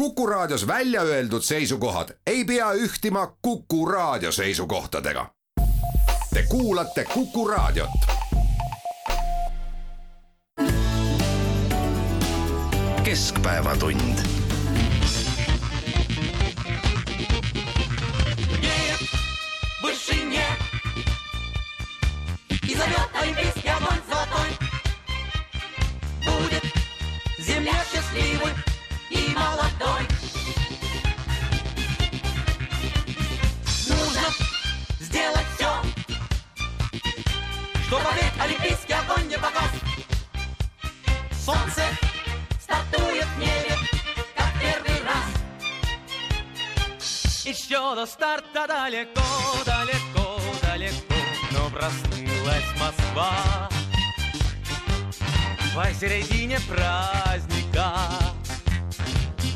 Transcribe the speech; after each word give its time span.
Kuku 0.00 0.26
Raadios 0.26 0.66
välja 0.66 1.02
öeldud 1.02 1.42
seisukohad 1.42 2.08
ei 2.26 2.44
pea 2.44 2.72
ühtima 2.72 3.36
Kuku 3.42 3.86
Raadio 3.86 4.32
seisukohtadega. 4.32 5.30
Te 6.34 6.42
kuulate 6.42 7.04
Kuku 7.04 7.48
Raadiot. 7.48 7.90
keskpäevatund 13.04 14.18
вышине 19.82 20.46
И 22.68 22.74
зовет 22.74 23.10
олимпийский 23.22 23.70
огонь 23.70 24.02
золотой 24.10 24.50
Будет 26.24 26.64
земля 27.38 27.84
счастливой 27.92 28.52
молодой. 29.34 30.06
Нужно 33.88 34.26
сделать 35.00 35.46
все 35.56 35.72
Чтобы 37.86 38.08
олимпийский 38.40 38.94
огонь 38.94 39.28
не 39.28 39.36
погас 39.36 39.70
Солнце 41.44 41.82
стартует 42.60 43.26
в 43.26 43.38
небе, 43.38 43.76
как 44.36 44.52
первый 44.60 45.02
раз. 45.04 45.26
Еще 47.44 47.94
до 47.94 48.06
старта 48.06 48.66
далеко, 48.68 49.22
далеко, 49.64 50.40
далеко, 50.62 51.14
но 51.52 51.70
проснулась 51.70 52.70
Москва. 52.78 53.68
Посередине 55.74 56.60
праздника, 56.60 57.94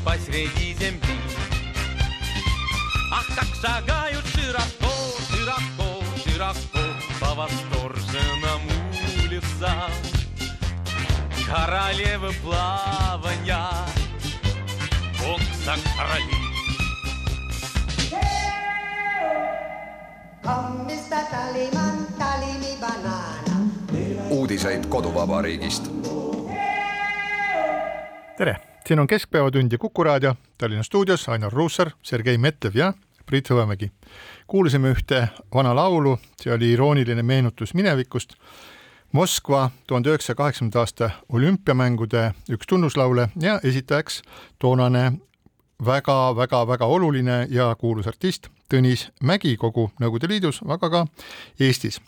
посреди 0.05 0.73
земли. 0.75 1.19
Ах, 3.11 3.27
как 3.35 3.47
шагают 3.61 4.25
широко, 4.27 4.93
широко, 5.29 6.03
широко 6.23 6.83
по 7.19 7.33
восторженным 7.33 8.61
улицам. 9.23 9.91
Королевы 11.47 12.31
плавания, 12.43 13.69
бокса 15.19 15.75
короли. 15.97 16.35
Uudiseid 24.29 24.85
koduvabariigist. 24.87 25.83
tere, 28.37 28.59
siin 28.87 28.99
on 28.99 29.07
Keskpäevatund 29.07 29.71
ja 29.71 29.77
Kuku 29.77 30.03
raadio, 30.03 30.35
Tallinna 30.57 30.83
stuudios 30.83 31.29
Ainar 31.29 31.53
Ruussaar, 31.53 31.91
Sergei 32.03 32.37
Metlev 32.37 32.75
ja 32.75 32.93
Priit 33.25 33.49
Hõbemägi. 33.49 33.91
kuulasime 34.47 34.91
ühte 34.93 35.27
vana 35.53 35.75
laulu, 35.75 36.19
see 36.41 36.53
oli 36.53 36.71
irooniline 36.71 37.23
meenutus 37.23 37.73
minevikust. 37.73 38.35
Moskva 39.11 39.69
tuhande 39.87 40.09
üheksasaja 40.09 40.35
kaheksakümnenda 40.35 40.79
aasta 40.79 41.09
olümpiamängude 41.29 42.33
üks 42.51 42.67
tunnuslaule 42.67 43.29
ja 43.41 43.59
esitajaks 43.63 44.21
toonane 44.59 45.13
väga-väga-väga 45.85 46.85
oluline 46.85 47.47
ja 47.49 47.75
kuulus 47.75 48.07
artist 48.07 48.47
Tõnis 48.73 49.09
Mägi 49.23 49.57
kogu 49.57 49.91
Nõukogude 49.99 50.29
Liidus, 50.29 50.61
aga 50.67 50.89
ka 50.89 51.07
Eestis. 51.59 52.01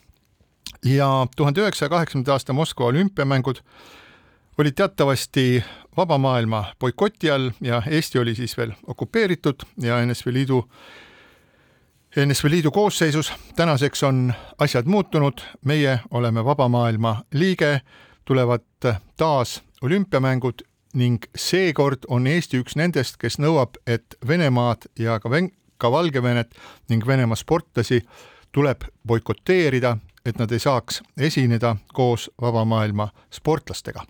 ja 0.85 1.27
tuhande 1.35 1.61
üheksasaja 1.61 1.89
kaheksakümnenda 1.89 2.33
aasta 2.33 2.53
Moskva 2.53 2.85
olümpiamängud 2.85 3.61
olid 4.57 4.73
teatavasti 4.73 5.63
vaba 5.97 6.17
maailma 6.17 6.65
boikoti 6.79 7.31
all 7.31 7.51
ja 7.61 7.81
Eesti 7.89 8.19
oli 8.19 8.35
siis 8.35 8.57
veel 8.57 8.71
okupeeritud 8.87 9.55
ja 9.81 10.05
NSV 10.05 10.27
Liidu, 10.33 10.69
NSV 12.25 12.49
Liidu 12.49 12.71
koosseisus. 12.71 13.33
tänaseks 13.55 14.03
on 14.03 14.33
asjad 14.59 14.85
muutunud, 14.85 15.33
meie 15.65 15.99
oleme 16.11 16.45
vaba 16.45 16.69
maailma 16.69 17.21
liige, 17.33 17.81
tulevad 18.25 18.95
taas 19.17 19.63
olümpiamängud 19.81 20.61
ning 20.93 21.23
seekord 21.35 21.99
on 22.07 22.27
Eesti 22.27 22.61
üks 22.61 22.75
nendest, 22.75 23.17
kes 23.17 23.39
nõuab, 23.39 23.77
et 23.87 24.17
Venemaad 24.27 24.89
ja 24.99 25.19
ka 25.19 25.29
Ven-, 25.29 25.51
ka 25.77 25.91
Valgevenet 25.91 26.53
ning 26.89 27.07
Venemaa 27.07 27.35
sportlasi 27.35 28.01
tuleb 28.51 28.85
boikoteerida, 29.07 29.97
et 30.25 30.37
nad 30.37 30.51
ei 30.51 30.59
saaks 30.59 31.01
esineda 31.17 31.75
koos 31.93 32.31
vaba 32.41 32.65
maailma 32.65 33.09
sportlastega 33.31 34.05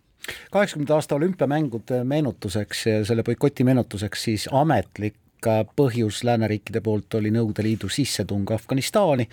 kaheksakümnenda 0.51 0.95
aasta 0.95 1.15
olümpiamängude 1.15 2.03
meenutuseks 2.03 2.85
ja 2.85 2.99
selle 3.05 3.23
boikoti 3.23 3.63
meenutuseks 3.63 4.23
siis 4.29 4.47
ametlik 4.51 5.47
äh, 5.47 5.63
põhjus 5.79 6.23
lääneriikide 6.27 6.81
poolt 6.81 7.19
oli 7.19 7.31
Nõukogude 7.33 7.65
Liidu 7.65 7.89
sissetung 7.89 8.51
Afganistani 8.51 9.27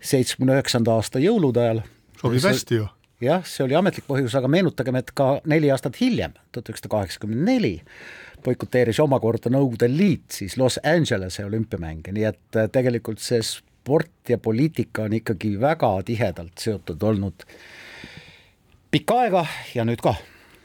seitsmekümne 0.00 0.58
üheksanda 0.58 0.94
aasta 0.98 1.22
jõulude 1.22 1.62
ajal. 1.62 1.82
sobib 2.20 2.44
hästi 2.44 2.80
ju. 2.80 2.86
jah, 3.24 3.44
see 3.46 3.64
oli 3.66 3.76
ametlik 3.78 4.06
põhjus, 4.08 4.36
aga 4.38 4.50
meenutagem, 4.50 4.98
et 5.00 5.10
ka 5.14 5.38
neli 5.50 5.70
aastat 5.74 5.98
hiljem, 6.00 6.36
tuhat 6.52 6.70
üheksasada 6.70 6.92
kaheksakümmend 6.94 7.44
neli, 7.48 7.74
boikoteeris 8.44 9.00
omakorda 9.02 9.50
Nõukogude 9.54 9.90
Liit 9.90 10.38
siis 10.40 10.56
Los 10.60 10.78
Angelese 10.84 11.46
olümpiamänge, 11.46 12.14
nii 12.14 12.28
et 12.30 12.60
äh, 12.60 12.70
tegelikult 12.72 13.22
see 13.24 13.42
sport 13.42 14.30
ja 14.30 14.38
poliitika 14.38 15.08
on 15.08 15.18
ikkagi 15.18 15.56
väga 15.60 15.92
tihedalt 16.06 16.58
seotud 16.62 17.02
olnud 17.02 17.46
pikka 18.90 19.22
aega 19.24 19.46
ja 19.74 19.84
nüüd 19.84 20.00
ka 20.04 20.14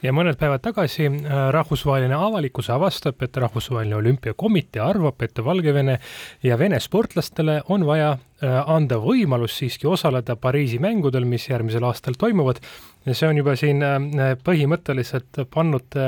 ja 0.03 0.11
mõned 0.15 0.37
päevad 0.39 0.63
tagasi 0.63 1.05
äh, 1.07 1.31
rahvusvaheline 1.55 2.15
avalikkus 2.17 2.69
avastab, 2.73 3.21
et 3.23 3.37
Rahvusvaheline 3.39 3.95
Olümpiakomitee 3.95 4.81
arvab, 4.83 5.21
et 5.23 5.39
Valgevene 5.43 5.97
ja 6.43 6.57
Vene 6.59 6.79
sportlastele 6.83 7.61
on 7.73 7.85
vaja 7.87 8.13
äh, 8.13 8.57
anda 8.71 8.99
võimalus 9.03 9.57
siiski 9.59 9.87
osaleda 9.87 10.35
Pariisi 10.35 10.79
mängudel, 10.83 11.27
mis 11.29 11.47
järgmisel 11.49 11.87
aastal 11.87 12.19
toimuvad. 12.19 12.59
ja 13.05 13.15
see 13.15 13.29
on 13.29 13.39
juba 13.39 13.55
siin 13.59 13.83
äh, 13.83 14.35
põhimõtteliselt 14.43 15.45
pannud 15.53 15.99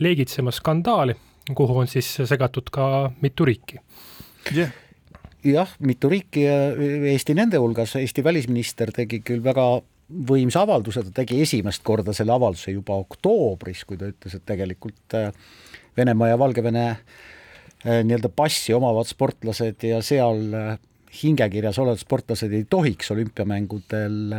leegitsema 0.00 0.52
skandaali, 0.52 1.16
kuhu 1.54 1.80
on 1.82 1.88
siis 1.88 2.08
segatud 2.24 2.70
ka 2.72 3.10
mitu 3.20 3.44
riiki 3.44 3.80
jah 4.50 4.56
yeah. 4.56 4.76
jah, 5.44 5.72
mitu 5.80 6.08
riiki 6.08 6.44
ja 6.44 6.56
Eesti 7.12 7.34
nende 7.36 7.60
hulgas, 7.60 7.96
Eesti 7.96 8.24
välisminister 8.24 8.92
tegi 8.96 9.20
küll 9.24 9.44
väga 9.44 9.80
võimsa 10.10 10.64
avalduse, 10.64 11.04
ta 11.06 11.12
tegi 11.22 11.40
esimest 11.44 11.84
korda 11.86 12.14
selle 12.16 12.34
avalduse 12.34 12.74
juba 12.74 12.98
oktoobris, 13.00 13.84
kui 13.88 13.98
ta 14.00 14.10
ütles, 14.10 14.36
et 14.36 14.46
tegelikult 14.48 15.16
äh, 15.18 15.30
Venemaa 15.96 16.32
ja 16.32 16.38
Valgevene 16.40 16.86
äh, 16.90 18.00
nii-öelda 18.06 18.30
passi 18.34 18.74
omavad 18.76 19.08
sportlased 19.10 19.86
ja 19.86 20.00
seal 20.06 20.42
äh, 20.56 20.72
hingekirjas 21.22 21.78
olevad 21.82 22.02
sportlased 22.02 22.52
ei 22.54 22.66
tohiks 22.70 23.10
olümpiamängudel 23.10 24.34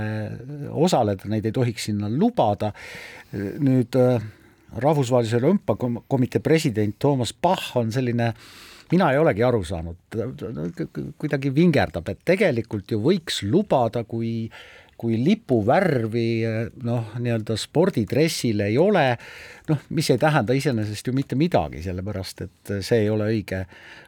osaleda, 0.72 1.28
neid 1.28 1.50
ei 1.50 1.52
tohiks 1.52 1.90
sinna 1.90 2.08
lubada. 2.08 2.70
nüüd 3.60 3.98
rahvusvahelise 4.80 5.42
olümpiakomitee 5.42 6.40
president 6.40 6.96
Toomas 7.00 7.34
Bach 7.34 7.76
on 7.76 7.92
selline 7.92 8.30
mina 8.92 9.12
ei 9.12 9.20
olegi 9.20 9.44
aru 9.44 9.64
saanud, 9.68 10.16
kuidagi 11.20 11.52
vingerdab, 11.56 12.08
et 12.12 12.24
tegelikult 12.28 12.92
ju 12.92 13.00
võiks 13.04 13.42
lubada, 13.48 14.04
kui 14.08 14.50
kui 15.02 15.18
lipuvärvi 15.18 16.28
noh, 16.86 17.14
nii-öelda 17.18 17.58
spordidressil 17.58 18.62
ei 18.68 18.78
ole, 18.78 19.06
noh, 19.72 19.86
mis 19.98 20.12
ei 20.14 20.20
tähenda 20.22 20.54
iseenesest 20.58 21.10
ju 21.10 21.14
mitte 21.18 21.38
midagi, 21.40 21.82
sellepärast 21.86 22.46
et 22.46 22.74
see 22.86 23.06
ei 23.06 23.10
ole 23.10 23.32
õige, 23.34 23.64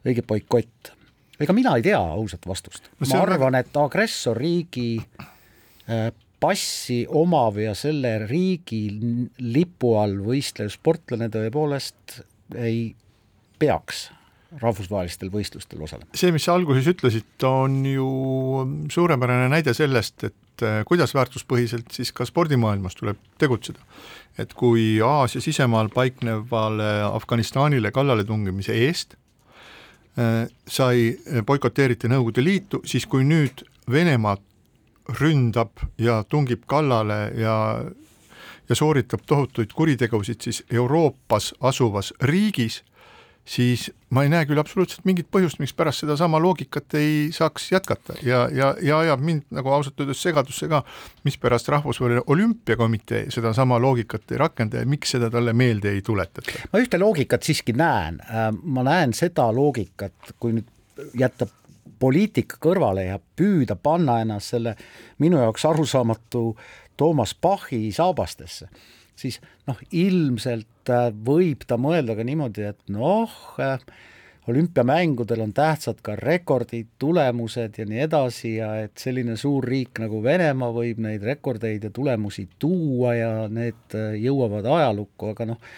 õige 0.05 0.25
boikott. 0.27 0.93
ega 1.41 1.55
mina 1.57 1.73
ei 1.79 1.85
tea 1.85 1.99
ausat 1.99 2.45
vastust 2.47 2.91
no. 2.91 3.07
ma 3.09 3.23
arvan, 3.23 3.57
et 3.57 3.73
agressorriigi 3.77 4.89
äh, 5.89 6.11
passi 6.43 7.03
omav 7.09 7.57
ja 7.61 7.73
selle 7.77 8.17
riigi 8.27 8.83
lipu 9.39 9.95
all 9.97 10.19
võistlev 10.25 10.69
sportlane 10.73 11.31
tõepoolest 11.33 12.19
ei 12.59 12.91
peaks 13.59 14.09
rahvusvahelistel 14.61 15.31
võistlustel 15.33 15.81
osalema. 15.83 16.09
see, 16.15 16.31
mis 16.35 16.45
sa 16.45 16.55
alguses 16.57 16.87
ütlesid, 16.89 17.45
on 17.47 17.79
ju 17.87 18.07
suurepärane 18.91 19.49
näide 19.51 19.73
sellest, 19.77 20.23
et 20.29 20.65
eh, 20.65 20.81
kuidas 20.87 21.15
väärtuspõhiselt 21.15 21.91
siis 21.95 22.13
ka 22.15 22.27
spordimaailmas 22.29 22.97
tuleb 22.99 23.19
tegutseda. 23.41 23.79
et 24.37 24.53
kui 24.53 25.01
Aasia 25.01 25.41
sisemaal 25.41 25.89
paiknevale 25.93 26.93
Afganistanile 27.09 27.91
kallaletungimise 27.91 28.73
eest 28.87 29.15
äh, 30.17 30.47
sai, 30.67 31.17
boikoteeriti 31.45 32.09
Nõukogude 32.09 32.43
Liitu, 32.43 32.81
siis 32.85 33.05
kui 33.05 33.23
nüüd 33.23 33.65
Venemaa 33.91 34.37
ründab 35.19 35.83
ja 35.99 36.23
tungib 36.23 36.63
kallale 36.67 37.33
ja 37.35 37.57
ja 38.69 38.75
sooritab 38.75 39.19
tohutuid 39.25 39.73
kuritegusid 39.75 40.41
siis 40.41 40.63
Euroopas 40.71 41.53
asuvas 41.61 42.13
riigis 42.21 42.83
siis 43.45 43.91
ma 44.09 44.23
ei 44.23 44.29
näe 44.31 44.45
küll 44.47 44.59
absoluutselt 44.61 45.05
mingit 45.07 45.27
põhjust, 45.31 45.59
mikspärast 45.59 46.03
sedasama 46.03 46.39
loogikat 46.41 46.95
ei 46.99 47.31
saaks 47.35 47.71
jätkata. 47.71 48.15
Ja, 48.23 48.45
ja, 48.51 48.73
ja 48.81 48.99
ajab 49.03 49.23
mind 49.25 49.47
nagu 49.51 49.73
ausalt 49.73 49.99
öeldes 49.99 50.21
segadusse 50.23 50.69
ka, 50.71 50.83
mispärast 51.27 51.67
Rahvusvaheline 51.73 52.23
Olümpiakomitee 52.27 53.25
sedasama 53.33 53.79
loogikat 53.81 54.31
ei 54.31 54.39
rakenda 54.39 54.83
ja 54.83 54.89
miks 54.89 55.15
seda 55.15 55.29
talle 55.33 55.53
meelde 55.53 55.91
ei 55.91 56.01
tuletata? 56.01 56.55
ma 56.73 56.79
ühte 56.79 56.99
loogikat 56.99 57.43
siiski 57.43 57.75
näen, 57.77 58.21
ma 58.63 58.85
näen 58.87 59.13
seda 59.17 59.49
loogikat, 59.55 60.35
kui 60.39 60.55
nüüd 60.59 61.11
jätta 61.19 61.47
poliitika 61.99 62.57
kõrvale 62.63 63.07
ja 63.07 63.19
püüda 63.19 63.75
panna 63.75 64.19
ennast 64.23 64.55
selle 64.55 64.75
minu 65.23 65.39
jaoks 65.41 65.65
arusaamatu 65.65 66.49
Toomas 66.97 67.33
Pachi 67.33 67.91
saabastesse 67.91 68.69
siis 69.15 69.39
noh, 69.67 69.79
ilmselt 69.91 70.91
äh, 70.91 71.11
võib 71.13 71.67
ta 71.67 71.77
mõelda 71.81 72.17
ka 72.17 72.25
niimoodi, 72.27 72.67
et 72.73 72.91
noh, 72.93 73.31
äh, 73.61 73.79
olümpiamängudel 74.47 75.41
on 75.45 75.53
tähtsad 75.55 76.01
ka 76.03 76.17
rekordid, 76.19 76.89
tulemused 76.99 77.79
ja 77.79 77.85
nii 77.87 78.01
edasi 78.03 78.55
ja 78.57 78.73
et 78.83 78.99
selline 78.99 79.37
suur 79.39 79.63
riik 79.63 80.01
nagu 80.03 80.19
Venemaa 80.23 80.73
võib 80.75 80.99
neid 81.03 81.23
rekordeid 81.23 81.87
ja 81.87 81.91
tulemusi 81.95 82.49
tuua 82.59 83.15
ja 83.15 83.33
need 83.47 83.97
äh, 83.97 84.17
jõuavad 84.23 84.67
ajalukku, 84.67 85.31
aga 85.33 85.53
noh, 85.53 85.75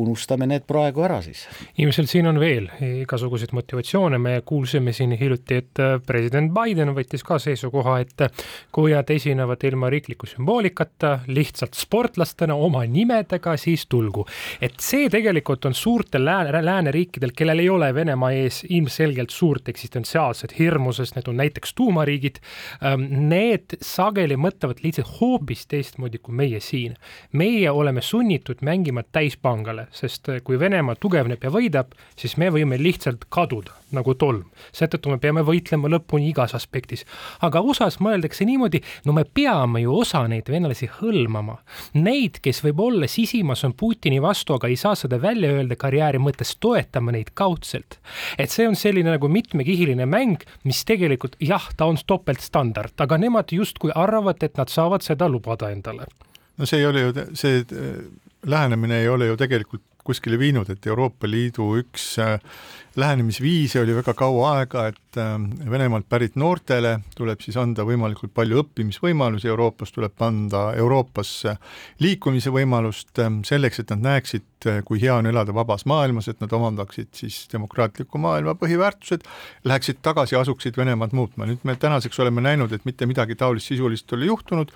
unustame 0.00 0.46
need 0.48 0.64
praegu 0.68 1.04
ära 1.04 1.20
siis. 1.24 1.44
ilmselt 1.78 2.10
siin 2.10 2.26
on 2.30 2.40
veel 2.40 2.68
igasuguseid 3.02 3.52
motivatsioone, 3.56 4.18
me 4.18 4.34
kuulsime 4.46 4.92
siin 4.96 5.12
hiljuti, 5.18 5.58
et 5.62 5.82
äh, 5.82 5.98
president 6.06 6.52
Biden 6.54 6.94
võttis 6.96 7.24
ka 7.26 7.38
seisukoha, 7.42 7.98
et 8.04 8.26
kui 8.72 8.94
nad 8.94 9.10
esinevad 9.10 9.64
ilma 9.68 9.90
riikliku 9.92 10.28
sümboolikata, 10.30 11.12
lihtsalt 11.28 11.76
sportlastena 11.78 12.54
oma 12.54 12.84
nimedega, 12.88 13.56
siis 13.60 13.86
tulgu. 13.86 14.26
et 14.60 14.80
see 14.80 15.08
tegelikult 15.12 15.64
on 15.68 15.74
suurtel 15.74 16.24
lääne, 16.24 16.64
lääneriikidel, 16.64 17.32
kellel 17.36 17.58
ei 17.58 17.68
ole 17.68 17.92
Venemaa 17.94 18.32
ees 18.32 18.62
ilmselgelt 18.68 19.30
suurt 19.30 19.68
eksistentsiaalset 19.68 20.58
hirmu, 20.58 20.92
sest 20.92 21.16
need 21.16 21.28
on 21.28 21.36
näiteks 21.36 21.74
tuumariigid, 21.74 22.40
ähm, 22.84 23.06
need 23.28 23.76
sageli 23.80 24.36
mõtlevad 24.40 24.82
lihtsalt 24.84 25.20
hoopis 25.20 25.66
teistmoodi 25.66 26.18
kui 26.18 26.34
meie 26.34 26.60
siin. 26.60 26.96
meie 27.32 27.70
oleme 27.70 28.00
sunnitud 28.02 28.62
mängima 28.62 29.02
täispangale, 29.02 29.81
peale, 29.82 29.88
sest 29.92 30.28
eh, 30.28 30.40
kui 30.42 30.58
Venemaa 30.58 30.96
tugevneb 30.96 31.42
ja 31.42 31.50
võidab, 31.50 31.94
siis 32.16 32.36
me 32.36 32.50
võime 32.50 32.78
lihtsalt 32.78 33.26
kaduda 33.30 33.72
nagu 33.92 34.14
tolm. 34.14 34.44
seetõttu 34.72 35.10
me 35.10 35.18
peame 35.18 35.42
võitlema 35.42 35.88
lõpuni 35.88 36.30
igas 36.30 36.54
aspektis. 36.54 37.04
aga 37.40 37.60
USA-s 37.60 38.00
mõeldakse 38.00 38.44
niimoodi, 38.44 38.82
no 39.04 39.12
me 39.12 39.24
peame 39.24 39.82
ju 39.82 39.94
osa 39.94 40.26
neid 40.28 40.48
venelasi 40.48 40.88
hõlmama. 41.00 41.58
Neid, 41.94 42.40
kes 42.40 42.62
võib-olla 42.62 43.06
sisimas 43.06 43.64
on 43.64 43.72
Putini 43.74 44.20
vastu, 44.20 44.54
aga 44.54 44.68
ei 44.68 44.76
saa 44.76 44.94
seda 44.94 45.20
välja 45.20 45.52
öelda 45.52 45.76
karjääri 45.76 46.18
mõttes, 46.18 46.56
toetama 46.60 47.12
neid 47.12 47.32
kaudselt. 47.34 47.98
et 48.38 48.50
see 48.50 48.66
on 48.68 48.76
selline 48.76 49.10
nagu 49.10 49.28
mitmekihiline 49.28 50.06
mäng, 50.06 50.42
mis 50.64 50.84
tegelikult 50.84 51.36
jah, 51.40 51.68
ta 51.76 51.86
on 51.86 51.96
topeltstandard, 52.06 52.94
aga 52.98 53.18
nemad 53.18 53.52
justkui 53.52 53.92
arvavad, 53.94 54.42
et 54.42 54.56
nad 54.56 54.68
saavad 54.68 55.02
seda 55.02 55.28
lubada 55.28 55.70
endale 55.70 56.06
no 56.56 56.66
see 56.66 56.86
ole 56.86 57.00
ju 57.00 57.12
see 57.34 57.64
lähenemine 58.46 59.00
ei 59.00 59.08
ole 59.08 59.26
ju 59.26 59.36
tegelikult 59.36 59.82
kuskile 60.04 60.38
viinud, 60.38 60.70
et 60.70 60.86
Euroopa 60.86 61.28
Liidu 61.30 61.68
üks 61.78 62.16
äh, 62.18 62.40
lähenemisviise 62.98 63.80
oli 63.82 63.94
väga 63.94 64.14
kaua 64.18 64.48
aega, 64.56 64.88
et 64.90 65.18
äh, 65.20 65.36
Venemaalt 65.70 66.08
pärit 66.10 66.34
noortele 66.40 66.96
tuleb 67.16 67.42
siis 67.44 67.56
anda 67.60 67.86
võimalikult 67.86 68.34
palju 68.34 68.64
õppimisvõimalusi, 68.64 69.50
Euroopas 69.52 69.94
tuleb 69.94 70.24
anda 70.26 70.64
Euroopasse 70.78 71.54
liikumise 72.02 72.50
võimalust 72.54 73.22
äh, 73.22 73.30
selleks, 73.46 73.82
et 73.82 73.94
nad 73.94 74.02
näeksid, 74.08 74.48
kui 74.86 75.00
hea 75.02 75.14
on 75.18 75.26
elada 75.26 75.54
vabas 75.54 75.86
maailmas, 75.90 76.28
et 76.30 76.42
nad 76.42 76.52
omandaksid 76.54 77.12
siis 77.18 77.44
demokraatliku 77.52 78.18
maailma 78.22 78.56
põhiväärtused, 78.58 79.26
läheksid 79.66 80.02
tagasi, 80.02 80.38
asuksid 80.38 80.78
Venemaad 80.78 81.14
muutma. 81.14 81.46
nüüd 81.46 81.62
me 81.62 81.78
tänaseks 81.78 82.18
oleme 82.22 82.42
näinud, 82.42 82.74
et 82.74 82.84
mitte 82.86 83.06
midagi 83.06 83.38
taolist 83.38 83.70
sisulist 83.70 84.10
ei 84.10 84.18
ole 84.18 84.30
juhtunud 84.34 84.74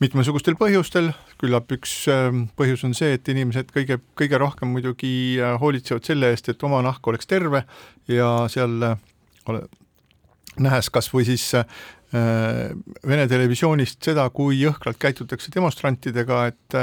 mitmesugustel 0.00 0.56
põhjustel, 0.60 1.10
küllap 1.40 1.72
üks 1.76 1.92
ähm, 2.12 2.46
põhjus 2.58 2.84
on 2.86 2.94
see, 2.96 3.12
et 3.16 3.28
inimesed 3.28 3.72
kõige, 3.74 3.98
kõige 4.18 4.40
rohkem 4.40 4.72
muidugi 4.72 5.12
äh, 5.40 5.56
hoolitsevad 5.60 6.08
selle 6.08 6.32
eest, 6.32 6.48
et 6.48 6.64
oma 6.66 6.82
nahk 6.84 7.06
oleks 7.12 7.28
terve 7.30 7.64
ja 8.10 8.30
seal 8.52 8.78
äh, 8.88 8.96
ole, 9.50 9.64
nähes 10.62 10.90
kas 10.92 11.10
või 11.12 11.26
siis 11.28 11.48
äh, 11.58 11.66
Vene 12.12 13.24
televisioonist 13.24 14.04
seda, 14.04 14.26
kui 14.36 14.58
jõhkralt 14.60 14.98
käitutakse 15.00 15.48
demonstrantidega, 15.54 16.42
et 16.50 16.74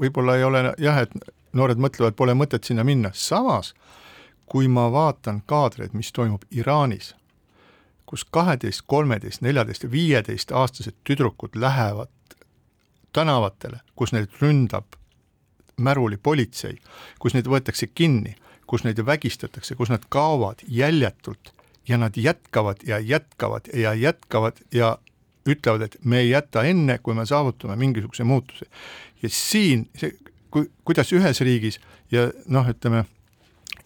võib-olla 0.00 0.38
ei 0.38 0.46
ole 0.46 0.62
jah, 0.80 1.02
et 1.04 1.12
noored 1.52 1.76
mõtlevad, 1.76 2.16
pole 2.16 2.32
mõtet 2.32 2.64
sinna 2.64 2.80
minna, 2.80 3.10
samas 3.12 3.74
kui 4.52 4.68
ma 4.68 4.86
vaatan 4.92 5.42
kaadreid, 5.48 5.94
mis 5.96 6.10
toimub 6.12 6.42
Iraanis, 6.52 7.14
kus 8.08 8.24
kaheteist, 8.24 8.84
kolmeteist, 8.86 9.40
neljateist 9.40 9.86
ja 9.86 9.92
viieteist 9.92 10.52
aastased 10.52 10.98
tüdrukud 11.08 11.56
lähevad 11.56 12.10
tänavatele, 13.12 13.80
kus 13.96 14.12
neid 14.12 14.32
ründab 14.40 14.98
märuli 15.76 16.16
politsei, 16.16 16.76
kus 17.18 17.34
neid 17.34 17.48
võetakse 17.50 17.88
kinni, 17.94 18.36
kus 18.66 18.84
neid 18.84 19.00
vägistatakse, 19.06 19.74
kus 19.74 19.90
nad 19.92 20.04
kaovad 20.08 20.64
jäljetult 20.68 21.54
ja 21.88 21.98
nad 21.98 22.16
jätkavad 22.16 22.84
ja 22.86 22.98
jätkavad 22.98 23.68
ja 23.74 23.94
jätkavad 23.94 24.60
ja 24.72 24.98
ütlevad, 25.46 25.82
et 25.82 25.96
me 26.04 26.20
ei 26.22 26.30
jäta 26.30 26.62
enne, 26.62 26.98
kui 26.98 27.14
me 27.14 27.26
saavutame 27.26 27.76
mingisuguse 27.76 28.24
muutuse. 28.24 28.66
ja 29.22 29.28
siin 29.28 29.88
see, 29.98 30.14
kui, 30.50 30.70
kuidas 30.84 31.12
ühes 31.12 31.40
riigis 31.40 31.80
ja 32.10 32.30
noh, 32.46 32.68
ütleme, 32.68 33.04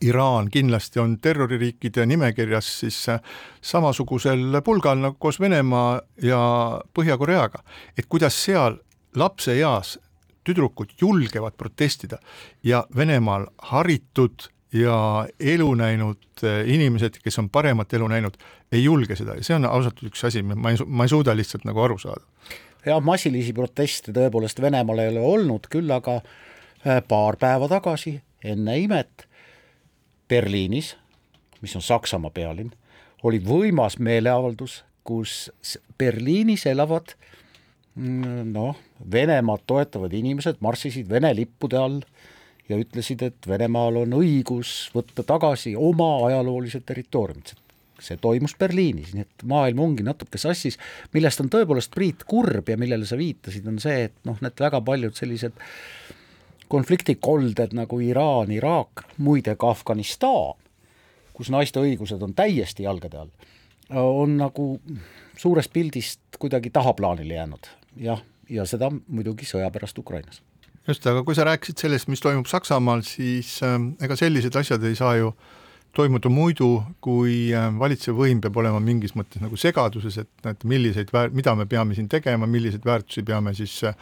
Iraan 0.04 0.50
kindlasti 0.52 1.00
on 1.00 1.14
terroririikide 1.24 2.04
nimekirjas 2.06 2.66
siis 2.80 2.98
samasugusel 3.64 4.60
pulgal 4.64 4.98
nagu 5.00 5.16
koos 5.18 5.38
Venemaa 5.40 6.00
ja 6.22 6.40
Põhja-Koreaga, 6.92 7.62
et 7.96 8.04
kuidas 8.08 8.36
seal 8.44 8.76
lapseeas 9.16 9.96
tüdrukud 10.46 10.92
julgevad 11.00 11.56
protestida 11.58 12.18
ja 12.62 12.84
Venemaal 12.96 13.46
haritud 13.58 14.48
ja 14.72 15.26
elu 15.40 15.74
näinud 15.74 16.42
eh, 16.42 16.68
inimesed, 16.74 17.18
kes 17.22 17.38
on 17.38 17.50
paremat 17.50 17.94
elu 17.94 18.08
näinud, 18.08 18.36
ei 18.72 18.84
julge 18.84 19.16
seda 19.16 19.36
ja 19.38 19.44
see 19.46 19.56
on 19.56 19.66
ausalt 19.68 20.02
üks 20.06 20.24
asi, 20.26 20.42
ma 20.42 20.72
ei, 20.72 20.80
ma 20.86 21.06
ei 21.06 21.12
suuda 21.12 21.34
lihtsalt 21.36 21.66
nagu 21.68 21.82
aru 21.82 21.98
saada. 22.02 22.24
jah, 22.86 23.02
massilisi 23.02 23.54
proteste 23.54 24.14
tõepoolest 24.14 24.62
Venemaal 24.62 25.04
ei 25.04 25.14
ole 25.14 25.22
olnud, 25.34 25.70
küll 25.70 25.90
aga 25.90 26.20
eh, 26.20 27.00
paar 27.08 27.38
päeva 27.40 27.70
tagasi 27.70 28.18
enne 28.44 28.78
imet 28.82 29.26
Berliinis, 30.28 30.96
mis 31.62 31.76
on 31.78 31.82
Saksamaa 31.82 32.34
pealinn, 32.34 32.74
oli 33.22 33.38
võimas 33.42 33.98
meeleavaldus, 34.02 34.82
kus 35.06 35.46
Berliinis 35.98 36.66
elavad 36.66 37.14
noh, 37.96 38.76
Venemaad 39.12 39.64
toetavad 39.66 40.12
inimesed 40.12 40.60
marssisid 40.60 41.08
Vene 41.08 41.32
lippude 41.36 41.78
all 41.80 42.00
ja 42.68 42.78
ütlesid, 42.80 43.22
et 43.24 43.48
Venemaal 43.48 44.02
on 44.02 44.16
õigus 44.18 44.90
võtta 44.94 45.24
tagasi 45.26 45.76
oma 45.76 46.26
ajaloolised 46.28 46.84
territooriumid. 46.86 47.54
see 47.96 48.18
toimus 48.20 48.52
Berliinis, 48.60 49.14
nii 49.16 49.22
et 49.24 49.42
maailm 49.48 49.78
ongi 49.80 50.04
natuke 50.04 50.36
sassis, 50.36 50.76
millest 51.14 51.40
on 51.40 51.48
tõepoolest, 51.48 51.94
Priit, 51.94 52.26
kurb 52.28 52.68
ja 52.68 52.76
millele 52.76 53.06
sa 53.08 53.16
viitasid, 53.16 53.64
on 53.66 53.78
see, 53.80 54.10
et 54.10 54.12
noh, 54.28 54.36
need 54.44 54.60
väga 54.60 54.82
paljud 54.84 55.16
sellised 55.16 55.56
konfliktikolded 56.68 57.72
nagu 57.72 58.00
Iraan, 58.04 58.52
Iraak, 58.52 59.06
muide 59.16 59.56
ka 59.56 59.70
Afganistan, 59.72 60.60
kus 61.32 61.48
naiste 61.48 61.80
õigused 61.80 62.20
on 62.20 62.36
täiesti 62.36 62.84
jalgade 62.84 63.22
all, 63.22 63.32
on 63.96 64.36
nagu 64.42 64.68
suurest 65.40 65.72
pildist 65.72 66.36
kuidagi 66.36 66.68
tahaplaanile 66.76 67.40
jäänud 67.40 67.72
jah, 68.00 68.22
ja 68.50 68.66
seda 68.68 68.90
muidugi 68.90 69.48
sõja 69.48 69.70
pärast 69.74 69.98
Ukrainas. 69.98 70.42
just, 70.86 71.06
aga 71.06 71.24
kui 71.26 71.34
sa 71.34 71.46
rääkisid 71.48 71.82
sellest, 71.82 72.08
mis 72.08 72.22
toimub 72.22 72.46
Saksamaal, 72.46 73.02
siis 73.06 73.58
äh, 73.62 73.78
ega 74.04 74.16
sellised 74.16 74.56
asjad 74.56 74.84
ei 74.84 74.96
saa 74.98 75.16
ju 75.16 75.32
toimuda 75.96 76.28
muidu, 76.28 76.70
kui 77.00 77.50
äh, 77.56 77.68
valitsev 77.78 78.16
võim 78.18 78.40
peab 78.44 78.56
olema 78.60 78.80
mingis 78.80 79.16
mõttes 79.16 79.42
nagu 79.42 79.56
segaduses, 79.56 80.18
et, 80.22 80.32
et 80.46 80.64
milliseid 80.64 81.12
mida 81.32 81.54
me 81.56 81.66
peame 81.66 81.96
siin 81.96 82.08
tegema, 82.08 82.46
milliseid 82.46 82.84
väärtusi 82.84 83.24
peame 83.26 83.54
siis 83.56 83.80
äh, 83.88 83.96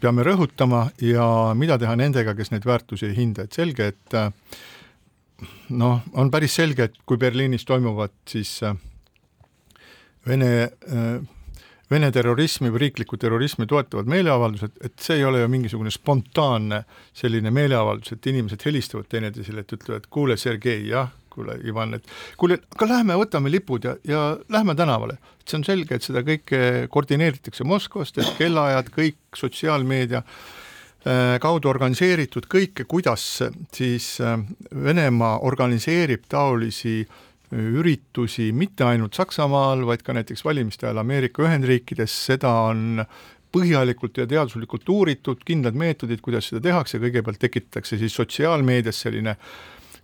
peame 0.00 0.24
rõhutama 0.26 0.88
ja 1.02 1.54
mida 1.58 1.78
teha 1.78 1.96
nendega, 1.98 2.34
kes 2.38 2.52
neid 2.54 2.66
väärtusi 2.66 3.10
ei 3.10 3.16
hinda, 3.16 3.44
et 3.44 3.58
selge, 3.58 3.92
et 3.92 4.16
äh, 4.16 4.30
noh, 5.70 6.04
on 6.12 6.30
päris 6.30 6.54
selge, 6.58 6.88
et 6.88 7.00
kui 7.06 7.18
Berliinis 7.20 7.66
toimuvad 7.68 8.14
siis 8.28 8.60
äh, 8.62 8.76
Vene 10.26 10.52
äh, 10.62 11.20
Vene 11.88 12.10
terrorismi 12.12 12.68
või 12.68 12.82
riiklikku 12.82 13.16
terrorismi 13.16 13.64
toetavad 13.68 14.10
meeleavaldused, 14.12 14.74
et 14.84 14.98
see 15.00 15.16
ei 15.16 15.24
ole 15.24 15.40
ju 15.40 15.48
mingisugune 15.48 15.92
spontaanne 15.92 16.82
selline 17.16 17.52
meeleavaldus, 17.54 18.12
et 18.12 18.28
inimesed 18.28 18.66
helistavad 18.68 19.08
teineteisele, 19.08 19.64
et 19.64 19.72
ütlevad, 19.72 20.08
kuule, 20.12 20.36
Sergei, 20.36 20.82
jah, 20.90 21.08
kuule, 21.32 21.56
Ivan, 21.64 21.96
et 21.96 22.10
kuule, 22.36 22.58
aga 22.76 22.90
lähme 22.92 23.16
võtame 23.22 23.52
lipud 23.52 23.88
ja, 23.88 23.96
ja 24.04 24.22
lähme 24.52 24.76
tänavale. 24.76 25.16
see 25.48 25.56
on 25.56 25.64
selge, 25.64 25.96
et 25.96 26.04
seda 26.04 26.20
kõike 26.20 26.88
koordineeritakse 26.92 27.64
Moskvast, 27.64 28.18
et 28.20 28.34
kellaajad, 28.36 28.90
kõik 28.92 29.38
sotsiaalmeedia 29.40 30.20
äh, 30.20 31.38
kaudu 31.40 31.70
organiseeritud 31.72 32.50
kõike, 32.52 32.84
kuidas 32.84 33.24
siis 33.72 34.18
äh, 34.20 34.36
Venemaa 34.74 35.38
organiseerib 35.48 36.28
taolisi 36.28 37.00
äh, 37.00 37.27
üritusi 37.52 38.50
mitte 38.52 38.84
ainult 38.84 39.16
Saksamaal, 39.16 39.86
vaid 39.88 40.02
ka 40.04 40.12
näiteks 40.16 40.44
valimiste 40.44 40.86
ajal 40.86 41.00
Ameerika 41.04 41.42
Ühendriikides, 41.46 42.12
seda 42.28 42.52
on 42.68 43.02
põhjalikult 43.54 44.20
ja 44.20 44.26
teaduslikult 44.28 44.88
uuritud, 44.92 45.40
kindlad 45.46 45.78
meetodid, 45.78 46.20
kuidas 46.24 46.50
seda 46.50 46.60
tehakse, 46.68 47.00
kõigepealt 47.00 47.40
tekitatakse 47.40 47.98
siis 48.00 48.16
sotsiaalmeedias 48.16 49.04
selline 49.06 49.36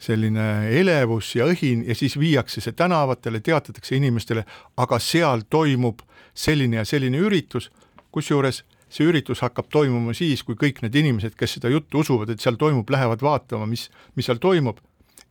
selline 0.04 0.68
elevus 0.74 1.30
ja 1.36 1.46
õhin 1.48 1.84
ja 1.86 1.94
siis 1.96 2.16
viiakse 2.20 2.60
see 2.60 2.74
tänavatele, 2.76 3.40
teatatakse 3.40 3.96
inimestele, 3.96 4.42
aga 4.76 4.98
seal 5.00 5.46
toimub 5.50 6.02
selline 6.34 6.80
ja 6.80 6.84
selline 6.88 7.20
üritus, 7.22 7.70
kusjuures 8.12 8.64
see 8.94 9.06
üritus 9.08 9.42
hakkab 9.44 9.70
toimuma 9.72 10.14
siis, 10.16 10.42
kui 10.46 10.58
kõik 10.58 10.82
need 10.84 10.96
inimesed, 10.98 11.36
kes 11.38 11.56
seda 11.56 11.70
juttu 11.72 12.02
usuvad, 12.02 12.34
et 12.34 12.42
seal 12.42 12.58
toimub, 12.60 12.90
lähevad 12.90 13.22
vaatama, 13.24 13.66
mis, 13.70 13.88
mis 14.18 14.28
seal 14.28 14.42
toimub, 14.42 14.82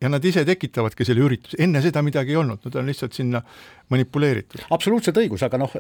ja 0.04 0.10
nad 0.12 0.26
ise 0.28 0.44
tekitavadki 0.48 1.06
selle 1.08 1.24
ürituse, 1.24 1.58
enne 1.64 1.82
seda 1.84 2.04
midagi 2.04 2.34
ei 2.34 2.40
olnud, 2.42 2.60
nad 2.68 2.76
on 2.82 2.90
lihtsalt 2.92 3.16
sinna 3.16 3.40
manipuleeritud. 3.94 4.66
absoluutselt 4.76 5.20
õigus, 5.22 5.46
aga 5.48 5.60
noh, 5.62 5.72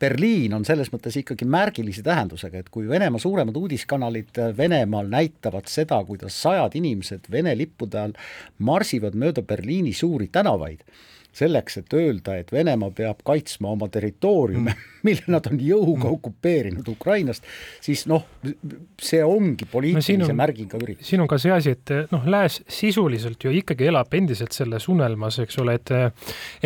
Berliin 0.00 0.54
on 0.56 0.64
selles 0.68 0.92
mõttes 0.94 1.18
ikkagi 1.20 1.48
märgilise 1.48 2.04
tähendusega, 2.06 2.64
et 2.64 2.72
kui 2.72 2.88
Venemaa 2.88 3.20
suuremad 3.20 3.56
uudiskanalid 3.60 4.40
Venemaal 4.56 5.12
näitavad 5.12 5.68
seda, 5.70 6.00
kuidas 6.08 6.40
sajad 6.40 6.76
inimesed 6.80 7.28
Vene 7.32 7.54
lippude 7.58 8.00
all 8.00 8.16
marsivad 8.64 9.18
mööda 9.18 9.44
Berliini 9.44 9.92
suuri 9.96 10.30
tänavaid, 10.32 10.84
selleks, 11.36 11.78
et 11.80 11.94
öelda, 11.94 12.36
et 12.40 12.52
Venemaa 12.52 12.90
peab 12.94 13.22
kaitsma 13.26 13.70
oma 13.74 13.88
territooriume 13.92 14.70
mm., 14.72 14.86
mille 15.06 15.32
nad 15.32 15.46
on 15.48 15.60
jõuga 15.64 16.04
mm. 16.04 16.16
okupeerinud 16.18 16.88
Ukrainast, 16.92 17.46
siis 17.80 18.02
noh, 18.10 18.26
see 19.00 19.22
ongi 19.24 19.64
poliitilise 19.70 20.18
no, 20.20 20.36
märgiga 20.36 20.76
üritus. 20.80 21.08
siin 21.08 21.24
on 21.24 21.30
ka 21.30 21.38
see 21.40 21.54
asi, 21.54 21.72
et 21.72 21.92
noh, 22.12 22.26
Lääs 22.30 22.60
sisuliselt 22.68 23.46
ju 23.46 23.52
ikkagi 23.62 23.88
elab 23.88 24.12
endiselt 24.18 24.52
selles 24.56 24.88
unelmas, 24.92 25.40
eks 25.40 25.56
ole, 25.62 25.78
et 25.80 25.94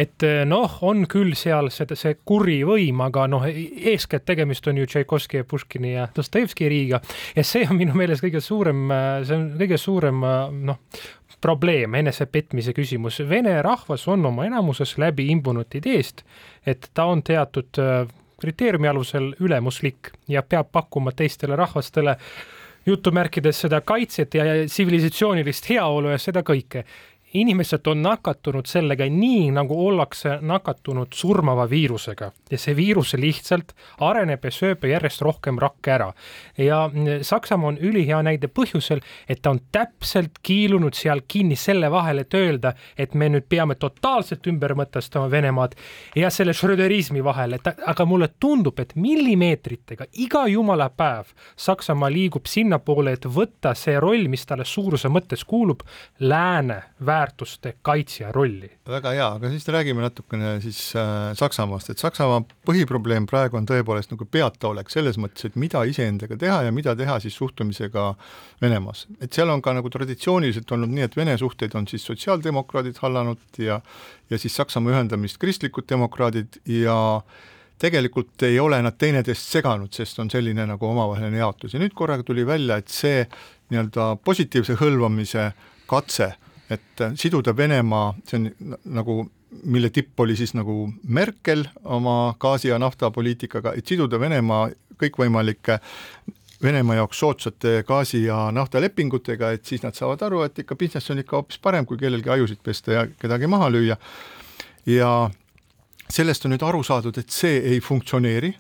et 0.01 0.27
noh, 0.51 0.79
on 0.83 1.05
küll 1.11 1.37
seal 1.39 1.71
see, 1.75 1.87
see 1.99 2.17
kuri 2.27 2.61
võim, 2.67 3.05
aga 3.07 3.29
noh, 3.31 3.47
eeskätt 3.47 4.27
tegemist 4.27 4.67
on 4.71 4.81
ju 4.83 4.89
Tšaikovski 4.91 5.43
ja 5.43 5.49
Puškini 5.49 5.95
ja 5.95 6.09
Dostojevski 6.17 6.71
riigiga 6.73 7.03
ja 7.37 7.47
see 7.47 7.69
on 7.69 7.79
minu 7.79 7.95
meelest 7.99 8.25
kõige 8.25 8.43
suurem, 8.43 8.89
see 9.23 9.39
on 9.39 9.47
kõige 9.61 9.79
suurem 9.79 10.25
noh, 10.65 10.83
probleem, 11.45 11.95
enesepetmise 12.01 12.73
küsimus. 12.73 13.21
Vene 13.29 13.59
rahvas 13.63 14.07
on 14.09 14.25
oma 14.31 14.47
enamuses 14.49 14.97
läbi 15.01 15.29
imbunud 15.35 15.77
ideest, 15.77 16.25
et 16.67 16.89
ta 16.97 17.05
on 17.13 17.23
teatud 17.23 17.81
äh, 17.83 18.07
kriteeriumi 18.41 18.89
alusel 18.89 19.33
ülemuslik 19.45 20.15
ja 20.29 20.43
peab 20.43 20.73
pakkuma 20.73 21.13
teistele 21.13 21.57
rahvastele 21.57 22.17
jutumärkides 22.87 23.61
seda 23.65 23.81
kaitset 23.81 24.35
ja 24.35 24.45
tsivilisatsioonilist 24.67 25.69
heaolu 25.71 26.13
ja 26.13 26.21
seda 26.21 26.43
kõike 26.45 26.85
inimesed 27.35 27.87
on 27.87 28.03
nakatunud 28.03 28.67
sellega 28.71 29.07
nii, 29.11 29.51
nagu 29.55 29.77
ollakse 29.87 30.39
nakatunud 30.41 31.13
surmava 31.15 31.67
viirusega 31.71 32.31
ja 32.51 32.59
see 32.61 32.77
viirus 32.77 33.15
lihtsalt 33.19 33.75
areneb 34.07 34.45
ja 34.45 34.53
sööb 34.55 34.87
järjest 34.87 35.23
rohkem 35.27 35.59
rakke 35.59 35.95
ära. 35.97 36.13
ja 36.59 36.91
Saksamaa 37.23 37.69
on 37.69 37.79
ülihea 37.81 38.23
näide 38.23 38.47
põhjusel, 38.47 39.03
et 39.29 39.43
ta 39.43 39.51
on 39.51 39.61
täpselt 39.73 40.39
kiilunud 40.43 40.95
seal 40.95 41.25
kinni 41.29 41.57
selle 41.57 41.91
vahel, 41.91 42.23
et 42.23 42.35
öelda, 42.35 42.75
et 42.99 43.15
me 43.15 43.29
nüüd 43.29 43.49
peame 43.49 43.75
totaalselt 43.75 44.47
ümber 44.47 44.77
mõtestama 44.79 45.31
Venemaad 45.31 45.75
ja 46.17 46.31
selle 46.31 46.55
Schröderismi 46.55 47.25
vahel, 47.25 47.59
et 47.59 47.67
aga 47.67 48.07
mulle 48.07 48.31
tundub, 48.41 48.79
et 48.79 48.95
millimeetritega 48.95 50.07
iga 50.23 50.47
jumala 50.47 50.89
päev 50.91 51.35
Saksamaa 51.57 52.13
liigub 52.13 52.47
sinnapoole, 52.47 53.17
et 53.19 53.27
võtta 53.27 53.75
see 53.75 53.99
roll, 54.01 54.29
mis 54.31 54.47
talle 54.47 54.65
suuruse 54.65 55.11
mõttes 55.11 55.45
kuulub, 55.49 55.83
lääne 56.21 56.83
väär 57.07 57.24
väärtuste 57.25 57.75
kaitsja 57.83 58.33
rolli. 58.33 58.71
väga 58.89 59.11
hea, 59.11 59.27
aga 59.39 59.51
siis 59.51 59.69
räägime 59.69 60.03
natukene 60.03 60.61
siis 60.61 60.97
äh, 60.97 61.33
Saksamaast, 61.35 61.91
et 61.91 61.99
Saksamaa 61.99 62.43
põhiprobleem 62.67 63.27
praegu 63.27 63.57
on 63.57 63.69
tõepoolest 63.69 64.13
nagu 64.13 64.27
peataolek 64.29 64.91
selles 64.93 65.17
mõttes, 65.21 65.47
et 65.49 65.57
mida 65.57 65.85
iseendaga 65.89 66.37
teha 66.37 66.63
ja 66.67 66.73
mida 66.73 66.95
teha 66.97 67.19
siis 67.21 67.37
suhtumisega 67.37 68.15
Venemaas. 68.63 69.07
et 69.21 69.33
seal 69.33 69.51
on 69.51 69.63
ka 69.63 69.73
nagu 69.73 69.91
traditsiooniliselt 69.91 70.71
olnud 70.77 70.93
nii, 70.93 71.09
et 71.09 71.17
Vene 71.17 71.39
suhteid 71.39 71.75
on 71.75 71.89
siis 71.89 72.05
sotsiaaldemokraadid 72.05 73.01
hallanud 73.01 73.41
ja 73.59 73.81
ja 74.31 74.39
siis 74.39 74.57
Saksamaa 74.57 74.93
ühendamist 74.93 75.39
kristlikud 75.39 75.89
demokraadid 75.89 76.61
ja 76.67 77.23
tegelikult 77.79 78.43
ei 78.43 78.61
ole 78.61 78.81
nad 78.83 78.97
teineteist 78.99 79.51
seganud, 79.51 79.93
sest 79.93 80.19
on 80.19 80.31
selline 80.31 80.67
nagu 80.67 80.87
omavaheline 80.87 81.41
jaotus 81.41 81.75
ja 81.75 81.81
nüüd 81.81 81.95
korraga 81.97 82.23
tuli 82.23 82.47
välja, 82.47 82.79
et 82.79 82.89
see 82.89 83.25
nii-öelda 83.73 84.15
positiivse 84.25 84.77
hõlvamise 84.81 85.53
katse 85.91 86.35
et 86.75 87.03
äh, 87.05 87.15
siduda 87.19 87.55
Venemaa, 87.57 88.13
see 88.29 88.41
on 88.41 88.77
nagu, 88.97 89.19
mille 89.65 89.91
tipp 89.95 90.21
oli 90.21 90.37
siis 90.37 90.55
nagu 90.55 90.89
Merkel 91.09 91.67
oma 91.85 92.35
gaasi- 92.41 92.71
ja 92.73 92.79
naftapoliitikaga, 92.83 93.75
et 93.79 93.87
siduda 93.87 94.21
Venemaa 94.21 94.69
kõikvõimalike 95.01 95.79
Venemaa 96.63 96.97
jaoks 96.97 97.19
soodsate 97.19 97.83
gaasi- 97.87 98.25
ja 98.25 98.51
naftalepingutega, 98.53 99.51
et 99.53 99.65
siis 99.65 99.83
nad 99.83 99.95
saavad 99.95 100.23
aru, 100.23 100.43
et 100.47 100.59
ikka 100.59 100.77
business 100.77 101.11
on 101.11 101.19
ikka 101.21 101.37
hoopis 101.37 101.59
parem, 101.59 101.87
kui 101.87 101.99
kellelgi 102.01 102.31
ajusid 102.31 102.63
pesta 102.65 102.93
ja 102.93 103.07
kedagi 103.07 103.47
maha 103.47 103.71
lüüa. 103.71 103.97
ja 104.87 105.31
sellest 106.11 106.45
on 106.45 106.53
nüüd 106.53 106.63
aru 106.63 106.83
saadud, 106.85 107.19
et 107.19 107.31
see 107.31 107.59
ei 107.59 107.81
funktsioneeri 107.81 108.55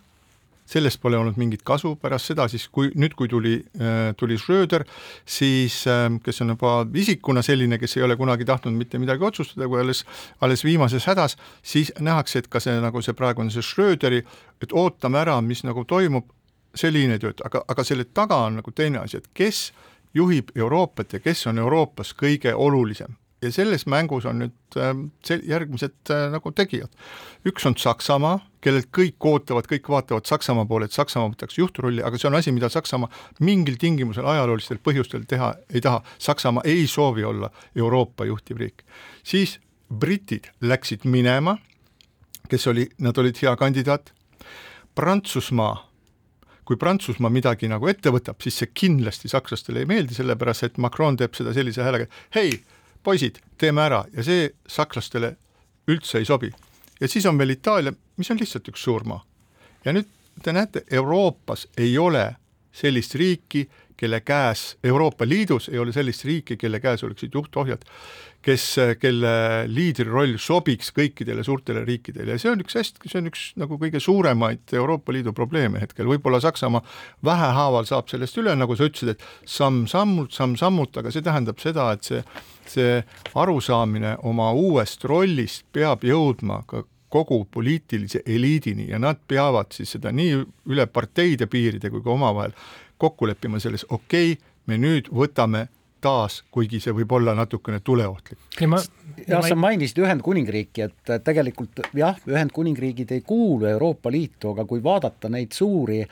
sellest 0.66 1.00
pole 1.02 1.18
olnud 1.18 1.37
mingit 1.40 1.62
kasu, 1.66 1.94
pärast 2.00 2.30
seda 2.30 2.47
siis, 2.49 2.66
kui 2.73 2.90
nüüd, 2.97 3.14
kui 3.18 3.28
tuli, 3.28 3.59
äh, 3.76 4.12
tuli 4.16 4.38
Schröder, 4.40 4.87
siis 5.26 5.83
äh, 5.90 6.06
kes 6.25 6.40
on 6.44 6.54
juba 6.54 6.76
isikuna 6.97 7.42
selline, 7.44 7.78
kes 7.78 7.99
ei 7.99 8.06
ole 8.06 8.16
kunagi 8.16 8.47
tahtnud 8.49 8.76
mitte 8.76 9.00
midagi 9.02 9.25
otsustada, 9.25 9.68
kui 9.68 9.80
alles, 9.83 10.04
alles 10.40 10.64
viimases 10.64 11.09
hädas, 11.11 11.37
siis 11.62 11.92
nähakse, 12.00 12.44
et 12.44 12.49
ka 12.49 12.62
see, 12.64 12.76
nagu 12.80 13.02
see 13.04 13.16
praegu 13.16 13.44
on 13.44 13.52
see 13.52 13.64
Schröderi, 13.64 14.23
et 14.62 14.73
ootame 14.73 15.21
ära, 15.21 15.40
mis 15.44 15.64
nagu 15.68 15.85
toimub, 15.88 16.30
ei 16.83 17.18
tööta, 17.23 17.44
aga, 17.47 17.62
aga 17.71 17.85
selle 17.87 18.09
taga 18.11 18.40
on 18.49 18.56
nagu 18.59 18.73
teine 18.75 19.04
asi, 19.04 19.21
et 19.21 19.28
kes 19.35 19.68
juhib 20.14 20.50
Euroopat 20.56 21.12
ja 21.12 21.21
kes 21.21 21.47
on 21.47 21.59
Euroopas 21.62 22.14
kõige 22.18 22.54
olulisem 22.54 23.14
ja 23.45 23.53
selles 23.53 23.85
mängus 23.91 24.27
on 24.29 24.41
nüüd 24.43 24.79
äh, 24.81 24.93
järgmised 25.49 26.13
äh, 26.13 26.27
nagu 26.33 26.53
tegijad. 26.57 26.93
üks 27.47 27.67
on 27.69 27.77
Saksamaa, 27.79 28.39
kellelt 28.65 28.89
kõik 28.97 29.29
ootavad, 29.29 29.69
kõik 29.71 29.89
vaatavad 29.93 30.27
Saksamaa 30.29 30.67
poole, 30.69 30.89
et 30.89 30.97
Saksamaa 30.97 31.33
võtaks 31.35 31.59
juhtrolli, 31.61 32.03
aga 32.05 32.19
see 32.21 32.31
on 32.31 32.39
asi, 32.41 32.55
mida 32.57 32.71
Saksamaa 32.73 33.11
mingil 33.45 33.79
tingimusel 33.81 34.27
ajaloolistel 34.35 34.81
põhjustel 34.85 35.29
teha 35.29 35.55
ei 35.71 35.85
taha. 35.85 36.03
Saksamaa 36.19 36.65
ei 36.69 36.87
soovi 36.91 37.25
olla 37.25 37.53
Euroopa 37.77 38.27
juhtiv 38.31 38.61
riik. 38.65 38.85
siis 39.23 39.59
britid 39.89 40.51
läksid 40.61 41.05
minema, 41.05 41.59
kes 42.49 42.67
oli, 42.67 42.89
nad 42.99 43.19
olid 43.19 43.39
hea 43.43 43.57
kandidaat, 43.57 44.13
Prantsusmaa 44.95 45.95
kui 46.65 46.79
Prantsusmaa 46.81 47.31
midagi 47.33 47.69
nagu 47.69 47.89
ette 47.91 48.13
võtab, 48.13 48.41
siis 48.43 48.57
see 48.61 48.71
kindlasti 48.73 49.29
sakslastele 49.29 49.83
ei 49.83 49.89
meeldi, 49.89 50.17
sellepärast 50.17 50.69
et 50.69 50.81
Macron 50.81 51.19
teeb 51.21 51.37
seda 51.37 51.53
sellise 51.57 51.85
häälega, 51.85 52.09
hei, 52.37 52.57
poisid, 53.04 53.38
teeme 53.58 53.84
ära 53.84 54.04
ja 54.12 54.25
see 54.26 54.49
sakslastele 54.66 55.34
üldse 55.90 56.18
ei 56.18 56.25
sobi. 56.25 56.52
ja 57.00 57.08
siis 57.08 57.26
on 57.26 57.38
veel 57.38 57.54
Itaalia, 57.56 57.92
mis 58.16 58.30
on 58.30 58.40
lihtsalt 58.40 58.68
üks 58.68 58.82
suur 58.82 59.04
maa. 59.04 59.25
ja 59.84 59.92
nüüd 59.92 60.08
te 60.42 60.52
näete, 60.52 60.84
Euroopas 60.90 61.68
ei 61.76 61.99
ole 61.99 62.34
sellist 62.73 63.14
riiki, 63.14 63.68
kelle 63.97 64.21
käes, 64.21 64.75
Euroopa 64.85 65.27
Liidus 65.29 65.69
ei 65.73 65.79
ole 65.79 65.93
sellist 65.93 66.25
riiki, 66.25 66.57
kelle 66.57 66.81
käes 66.83 67.05
oleksid 67.07 67.35
juhtohjad, 67.35 67.85
kes, 68.45 68.65
kelle 69.01 69.33
liidri 69.71 70.07
roll 70.09 70.37
sobiks 70.41 70.91
kõikidele 70.97 71.45
suurtele 71.47 71.85
riikidele. 71.87 72.35
Ja 72.35 72.43
see 72.43 72.53
on 72.53 72.65
üks 72.65 72.77
hästi, 72.77 73.09
see 73.09 73.21
on 73.23 73.31
üks 73.31 73.45
nagu 73.61 73.79
kõige 73.81 74.03
suuremaid 74.03 74.75
Euroopa 74.77 75.15
Liidu 75.15 75.33
probleeme 75.37 75.81
hetkel, 75.83 76.09
võib-olla 76.11 76.43
Saksamaa 76.45 76.85
vähehaaval 77.25 77.89
saab 77.89 78.11
sellest 78.13 78.41
üle, 78.43 78.57
nagu 78.59 78.77
sa 78.77 78.89
ütlesid, 78.91 79.15
et 79.15 79.29
samm-sammult, 79.49 80.35
samm-sammult, 80.37 80.99
aga 81.01 81.15
see 81.15 81.25
tähendab 81.25 81.63
seda, 81.63 81.93
et 81.95 82.11
see, 82.11 82.25
see 82.69 82.99
arusaamine 83.35 84.19
oma 84.29 84.51
uuest 84.59 85.07
rollist 85.09 85.65
peab 85.73 86.05
jõudma 86.05 86.65
ka 86.69 86.85
kogu 87.15 87.45
poliitilise 87.51 88.25
eliidini 88.27 88.89
ja 88.91 88.99
nad 88.99 89.21
peavad 89.29 89.71
siis 89.71 89.93
seda 89.95 90.11
nii 90.11 90.41
üle 90.75 90.87
parteide 90.91 91.47
piiride 91.47 91.91
kui 91.93 92.03
ka 92.03 92.11
omavahel 92.11 92.57
kokku 92.99 93.27
leppima 93.27 93.61
selles, 93.63 93.87
okei 93.89 94.33
okay,, 94.33 94.53
me 94.67 94.79
nüüd 94.81 95.11
võtame 95.13 95.67
taas, 96.05 96.43
kuigi 96.53 96.81
see 96.85 96.95
võib 96.95 97.13
olla 97.17 97.35
natukene 97.37 97.81
tuleohtlik. 97.85 98.39
jah, 98.61 99.45
sa 99.49 99.57
mainisid 99.57 100.03
Ühendkuningriiki, 100.05 100.89
et 100.89 101.13
tegelikult 101.25 101.87
jah, 101.97 102.19
Ühendkuningriigid 102.29 103.15
ei 103.17 103.23
kuulu 103.25 103.71
Euroopa 103.71 104.13
Liitu, 104.13 104.53
aga 104.53 104.67
kui 104.69 104.83
vaadata 104.85 105.31
neid 105.33 105.57
suuri 105.57 106.03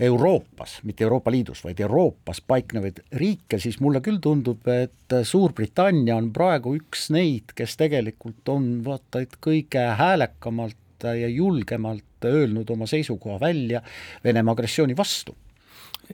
Euroopas, 0.00 0.78
mitte 0.88 1.04
Euroopa 1.04 1.32
Liidus, 1.34 1.64
vaid 1.64 1.80
Euroopas 1.84 2.40
paiknevaid 2.40 3.02
riike, 3.20 3.58
siis 3.60 3.80
mulle 3.84 4.00
küll 4.00 4.20
tundub, 4.22 4.64
et 4.72 5.16
Suurbritannia 5.28 6.16
on 6.16 6.30
praegu 6.32 6.72
üks 6.78 7.10
neid, 7.12 7.52
kes 7.56 7.76
tegelikult 7.82 8.48
on 8.48 8.72
vaata 8.86 9.26
et 9.26 9.36
kõige 9.42 9.84
häälekamalt 9.98 11.04
ja 11.04 11.28
julgemalt 11.28 12.28
öelnud 12.28 12.70
oma 12.70 12.86
seisukoha 12.88 13.38
välja 13.40 13.80
Venemaa 14.24 14.52
agressiooni 14.56 14.96
vastu 14.96 15.36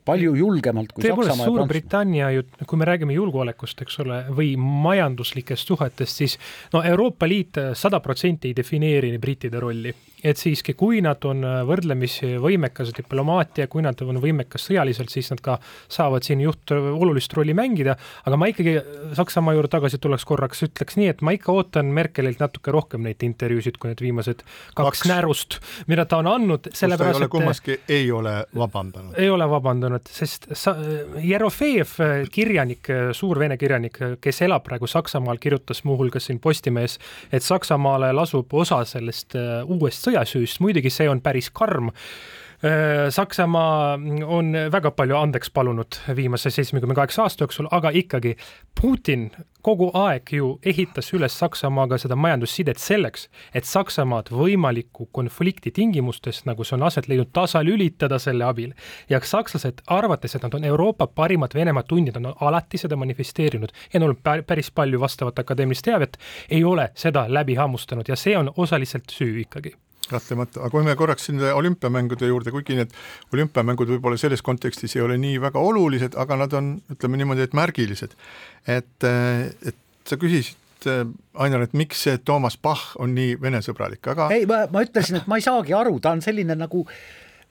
palju 0.05 0.35
julgemalt 0.37 0.93
kui 0.93 1.05
tõepoolest, 1.05 1.31
Saksamaa 1.31 1.47
ja 1.47 1.53
Prantsusmaa. 1.53 1.67
Suurbritannia 1.67 2.31
ju, 2.35 2.43
kui 2.67 2.79
me 2.81 2.89
räägime 2.89 3.17
julgeolekust, 3.17 3.81
eks 3.87 4.01
ole, 4.05 4.25
või 4.37 4.57
majanduslikest 4.61 5.67
suhetest, 5.73 6.23
siis 6.23 6.39
no 6.73 6.83
Euroopa 6.83 7.29
Liit 7.29 7.61
sada 7.75 8.01
protsenti 8.01 8.51
ei 8.51 8.57
defineeri 8.57 9.17
brittide 9.19 9.61
rolli. 9.61 9.95
et 10.27 10.37
siiski, 10.41 10.73
kui 10.75 11.01
nad 11.05 11.23
on 11.29 11.45
võrdlemisi 11.69 12.33
võimekas 12.43 12.89
diplomaatia, 12.97 13.67
kui 13.71 13.83
nad 13.85 14.01
on 14.03 14.17
võimekas 14.19 14.65
sõjaliselt, 14.67 15.13
siis 15.13 15.29
nad 15.31 15.43
ka 15.45 15.59
saavad 15.93 16.25
siin 16.27 16.41
juht 16.41 16.73
olulist 16.73 17.33
rolli 17.37 17.55
mängida, 17.55 17.95
aga 18.25 18.39
ma 18.41 18.49
ikkagi 18.51 18.81
Saksamaa 19.15 19.55
juurde 19.55 19.71
tagasi 19.71 20.01
tuleks 20.03 20.25
korraks, 20.27 20.65
ütleks 20.67 20.97
nii, 20.99 21.11
et 21.13 21.23
ma 21.23 21.37
ikka 21.37 21.53
ootan 21.53 21.93
Merkelilt 21.95 22.41
natuke 22.43 22.75
rohkem 22.75 23.05
neid 23.07 23.23
intervjuusid, 23.23 23.79
kui 23.79 23.93
need 23.93 24.03
viimased 24.03 24.43
kaks, 24.75 25.03
Kaks. 25.03 25.05
närust, 25.07 25.59
mida 25.87 26.09
ta 26.09 26.19
on 26.25 26.27
andnud, 26.33 26.73
sellepärast 26.75 27.21
ole 27.21 27.29
et 27.29 27.35
kummaski, 27.37 27.79
ei 27.89 28.11
ole 28.11 28.35
vabandanud. 28.57 29.15
ei 29.21 29.31
ole 29.31 29.47
vabandanud, 29.51 29.86
sest 30.11 30.49
sa, 30.57 30.75
Jerofejev, 31.23 31.97
kirjanik, 32.33 32.91
suur 33.17 33.41
vene 33.41 33.59
kirjanik, 33.61 33.99
kes 34.23 34.43
elab 34.47 34.65
praegu 34.67 34.89
Saksamaal, 34.91 35.41
kirjutas 35.43 35.85
muuhulgas 35.87 36.29
siin 36.29 36.41
Postimehes, 36.43 36.99
et 37.33 37.45
Saksamaale 37.45 38.13
lasub 38.17 38.53
osa 38.55 38.83
sellest 38.89 39.37
äh, 39.39 39.63
uuest 39.65 40.07
sõjasüüst, 40.07 40.63
muidugi 40.65 40.93
see 40.93 41.09
on 41.11 41.23
päris 41.25 41.51
karm. 41.55 41.93
Saksamaa 43.11 43.99
on 44.25 44.55
väga 44.73 44.91
palju 44.97 45.17
andeks 45.17 45.51
palunud 45.51 45.99
viimase 46.17 46.51
seitsmekümne 46.51 46.95
kaheksa 46.95 47.23
aasta 47.23 47.45
jooksul, 47.45 47.69
aga 47.71 47.91
ikkagi 47.93 48.37
Putin 48.81 49.31
kogu 49.63 49.91
aeg 49.99 50.31
ju 50.33 50.49
ehitas 50.65 51.11
üles 51.17 51.37
Saksamaaga 51.39 51.99
seda 51.99 52.17
majandussidet 52.17 52.81
selleks, 52.81 53.27
et 53.55 53.69
Saksamaad 53.69 54.31
võimaliku 54.33 55.09
konflikti 55.13 55.73
tingimustes, 55.75 56.45
nagu 56.49 56.65
see 56.65 56.77
on 56.79 56.87
aset 56.87 57.09
leidnud, 57.11 57.33
tasalülitada 57.37 58.19
selle 58.23 58.47
abil. 58.47 58.73
ja 59.11 59.21
sakslased, 59.21 59.83
arvates, 59.87 60.35
et 60.35 60.43
nad 60.43 60.55
on 60.55 60.65
Euroopa 60.65 61.07
parimad 61.07 61.55
Venemaa 61.55 61.83
tundjad, 61.83 62.17
on 62.17 62.35
alati 62.41 62.79
seda 62.79 62.97
manifesteerinud 62.97 63.73
ja 63.93 64.01
neil 64.01 64.15
on 64.15 64.21
pä- 64.29 64.43
päris 64.43 64.71
palju 64.71 65.01
vastavat 65.01 65.39
akadeemilist 65.39 65.85
teavet, 65.85 66.17
ei 66.51 66.65
ole 66.65 66.91
seda 66.95 67.27
läbi 67.29 67.55
hammustanud 67.55 68.09
ja 68.09 68.17
see 68.17 68.37
on 68.39 68.53
osaliselt 68.57 69.13
süü 69.13 69.41
ikkagi 69.41 69.75
kahtlemata, 70.11 70.61
aga 70.63 70.73
kui 70.75 70.87
me 70.87 70.95
korraks 70.99 71.31
nende 71.33 71.53
olümpiamängude 71.57 72.29
juurde, 72.31 72.53
kuigi 72.55 72.79
need 72.79 72.95
olümpiamängud 73.35 73.91
võib-olla 73.97 74.21
selles 74.21 74.45
kontekstis 74.47 74.97
ei 74.97 75.05
ole 75.05 75.19
nii 75.21 75.41
väga 75.43 75.63
olulised, 75.63 76.17
aga 76.19 76.39
nad 76.45 76.55
on, 76.57 76.77
ütleme 76.93 77.21
niimoodi, 77.21 77.47
et 77.47 77.57
märgilised. 77.57 78.17
et, 78.67 79.07
et 79.07 79.77
sa 80.07 80.21
küsisid, 80.21 80.63
Ainar, 80.87 81.65
et 81.65 81.73
miks 81.75 82.05
see 82.05 82.19
Toomas 82.23 82.55
Bach 82.63 82.93
on 83.03 83.15
nii 83.17 83.39
venesõbralik, 83.43 84.07
aga 84.13 84.29
ei, 84.35 84.45
ma, 84.47 84.67
ma 84.71 84.85
ütlesin, 84.85 85.19
et 85.19 85.31
ma 85.31 85.41
ei 85.41 85.43
saagi 85.43 85.75
aru, 85.75 85.97
ta 86.05 86.13
on 86.15 86.23
selline 86.23 86.55
nagu 86.55 86.85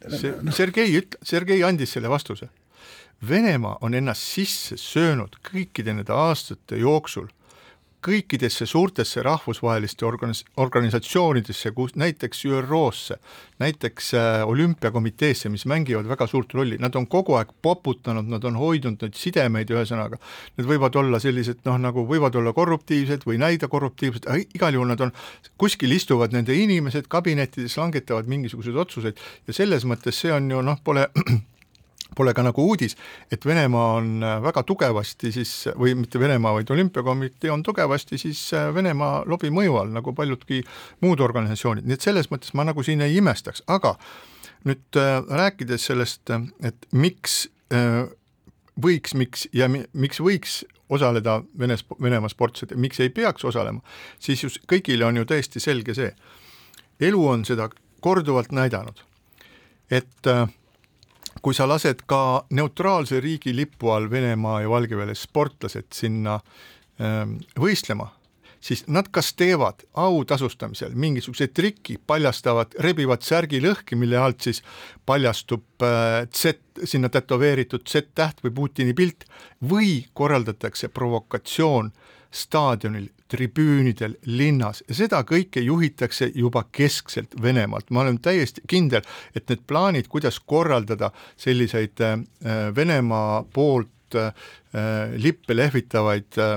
see 0.07 0.31
Sergei 0.55 0.93
üt-, 0.99 1.17
Sergei 1.25 1.63
andis 1.65 1.95
selle 1.95 2.11
vastuse. 2.11 2.47
Venemaa 3.27 3.79
on 3.83 3.95
ennast 3.97 4.23
sisse 4.35 4.77
söönud 4.79 5.37
kõikide 5.43 5.95
nende 5.95 6.13
aastate 6.13 6.79
jooksul 6.79 7.29
kõikidesse 8.05 8.67
suurtesse 8.69 9.23
rahvusvaheliste 9.25 10.05
organis-, 10.05 10.43
organisatsioonidesse, 10.61 11.71
kus 11.75 11.95
näiteks 11.99 12.43
ÜRO-sse, 12.45 13.17
näiteks 13.63 14.11
äh, 14.13 14.43
olümpiakomiteesse, 14.47 15.49
mis 15.49 15.65
mängivad 15.69 16.07
väga 16.09 16.27
suurt 16.29 16.53
rolli, 16.53 16.77
nad 16.81 16.95
on 16.95 17.07
kogu 17.11 17.37
aeg 17.39 17.55
poputanud, 17.65 18.27
nad 18.29 18.45
on 18.45 18.59
hoidnud 18.61 19.01
neid 19.01 19.17
sidemeid, 19.17 19.73
ühesõnaga. 19.73 20.19
Need 20.57 20.69
võivad 20.69 20.99
olla 21.01 21.21
sellised 21.23 21.65
noh, 21.65 21.79
nagu 21.81 22.05
võivad 22.09 22.37
olla 22.37 22.53
korruptiivsed 22.53 23.25
või 23.25 23.39
näida 23.41 23.69
korruptiivsed, 23.71 24.29
aga 24.29 24.43
igal 24.45 24.77
juhul 24.77 24.93
nad 24.93 25.01
on, 25.07 25.15
kuskil 25.61 25.95
istuvad 25.95 26.35
nende 26.35 26.55
inimesed 26.57 27.09
kabinettides, 27.11 27.79
langetavad 27.81 28.29
mingisuguseid 28.31 28.79
otsuseid. 28.85 29.25
Ja 29.47 29.57
selles 29.57 29.87
mõttes 29.89 30.21
see 30.21 30.33
on 30.35 30.51
ju 30.51 30.61
noh, 30.65 30.81
pole 30.85 31.09
Pole 32.15 32.33
ka 32.33 32.43
nagu 32.45 32.65
uudis, 32.65 32.95
et 33.31 33.45
Venemaa 33.45 33.87
on 33.99 34.11
äh, 34.23 34.37
väga 34.43 34.63
tugevasti 34.67 35.31
siis 35.35 35.53
või 35.75 35.95
mitte 35.99 36.19
Venemaa, 36.19 36.53
vaid 36.57 36.71
olümpiakomitee 36.71 37.51
on 37.51 37.63
tugevasti 37.63 38.19
siis 38.21 38.47
äh, 38.53 38.69
Venemaa 38.75 39.23
lobi 39.29 39.51
mõju 39.53 39.79
all 39.81 39.91
nagu 39.95 40.13
paljudki 40.15 40.61
muud 41.05 41.23
organisatsioonid, 41.23 41.87
nii 41.87 41.97
et 41.99 42.05
selles 42.05 42.31
mõttes 42.31 42.55
ma 42.55 42.67
nagu 42.67 42.83
siin 42.83 43.03
ei 43.05 43.17
imestaks, 43.19 43.65
aga 43.67 43.95
nüüd 44.65 45.01
äh, 45.01 45.17
rääkides 45.43 45.91
sellest, 45.91 46.31
et 46.63 46.87
miks 46.91 47.43
võiks, 48.81 49.15
miks 49.17 49.47
ja 49.55 49.67
mi, 49.71 49.81
miks 49.97 50.19
võiks 50.21 50.59
osaleda 50.89 51.39
Vene, 51.59 51.77
Venemaa 52.01 52.29
sportlased 52.29 52.71
ja 52.71 52.77
miks 52.77 52.99
ei 52.99 53.09
peaks 53.09 53.45
osalema, 53.45 53.81
siis 54.19 54.43
just 54.43 54.61
kõigile 54.69 55.07
on 55.07 55.17
ju 55.17 55.25
täiesti 55.25 55.59
selge 55.63 55.95
see, 55.97 56.11
elu 57.01 57.23
on 57.27 57.45
seda 57.47 57.69
korduvalt 58.05 58.53
näidanud, 58.53 59.01
et 59.89 60.29
äh, 60.29 60.45
kui 61.45 61.53
sa 61.53 61.67
lased 61.69 61.99
ka 62.09 62.19
neutraalse 62.57 63.19
riigi 63.21 63.51
lipu 63.53 63.91
all 63.93 64.09
Venemaa 64.09 64.63
ja 64.63 64.69
Valgevene 64.71 65.13
sportlased 65.13 65.91
sinna 65.93 66.39
ähm, 66.97 67.35
võistlema, 67.61 68.07
siis 68.57 68.81
nad 68.89 69.11
kas 69.13 69.29
teevad 69.37 69.83
au 70.01 70.23
tasustamisel 70.25 70.95
mingisuguse 70.97 71.51
triki, 71.53 71.99
paljastavad, 72.01 72.73
rebivad 72.81 73.21
särgi 73.21 73.61
lõhki, 73.61 73.93
mille 73.93 74.17
alt 74.17 74.47
siis 74.47 74.63
paljastub 75.05 75.85
äh, 75.85 76.25
Z, 76.33 76.57
sinna 76.81 77.13
tätoveeritud 77.13 77.85
Z-täht 77.85 78.41
või 78.41 78.55
Putini 78.63 78.97
pilt 78.97 79.29
või 79.61 79.99
korraldatakse 80.17 80.89
provokatsioon 80.89 81.93
staadionil, 82.35 83.07
tribüünidel, 83.31 84.15
linnas. 84.25 84.83
Ja 84.89 84.97
seda 84.99 85.21
kõike 85.27 85.63
juhitakse 85.63 86.29
juba 86.35 86.65
keskselt 86.75 87.35
Venemaalt, 87.41 87.89
ma 87.89 88.03
olen 88.03 88.19
täiesti 88.23 88.63
kindel, 88.69 89.05
et 89.35 89.47
need 89.49 89.65
plaanid, 89.67 90.09
kuidas 90.11 90.39
korraldada 90.39 91.11
selliseid 91.41 92.03
äh, 92.03 92.17
Venemaa 92.75 93.43
poolt 93.53 94.19
äh, 94.19 94.31
lippe 95.17 95.57
lehvitavaid 95.57 96.39
äh, 96.41 96.55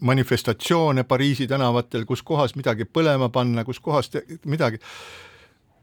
manifestatsioone 0.00 1.04
Pariisi 1.04 1.46
tänavatel, 1.50 2.06
kus 2.08 2.24
kohas 2.26 2.56
midagi 2.58 2.88
põlema 2.88 3.30
panna, 3.32 3.64
kus 3.64 3.80
kohas 3.80 4.10
midagi 4.44 4.82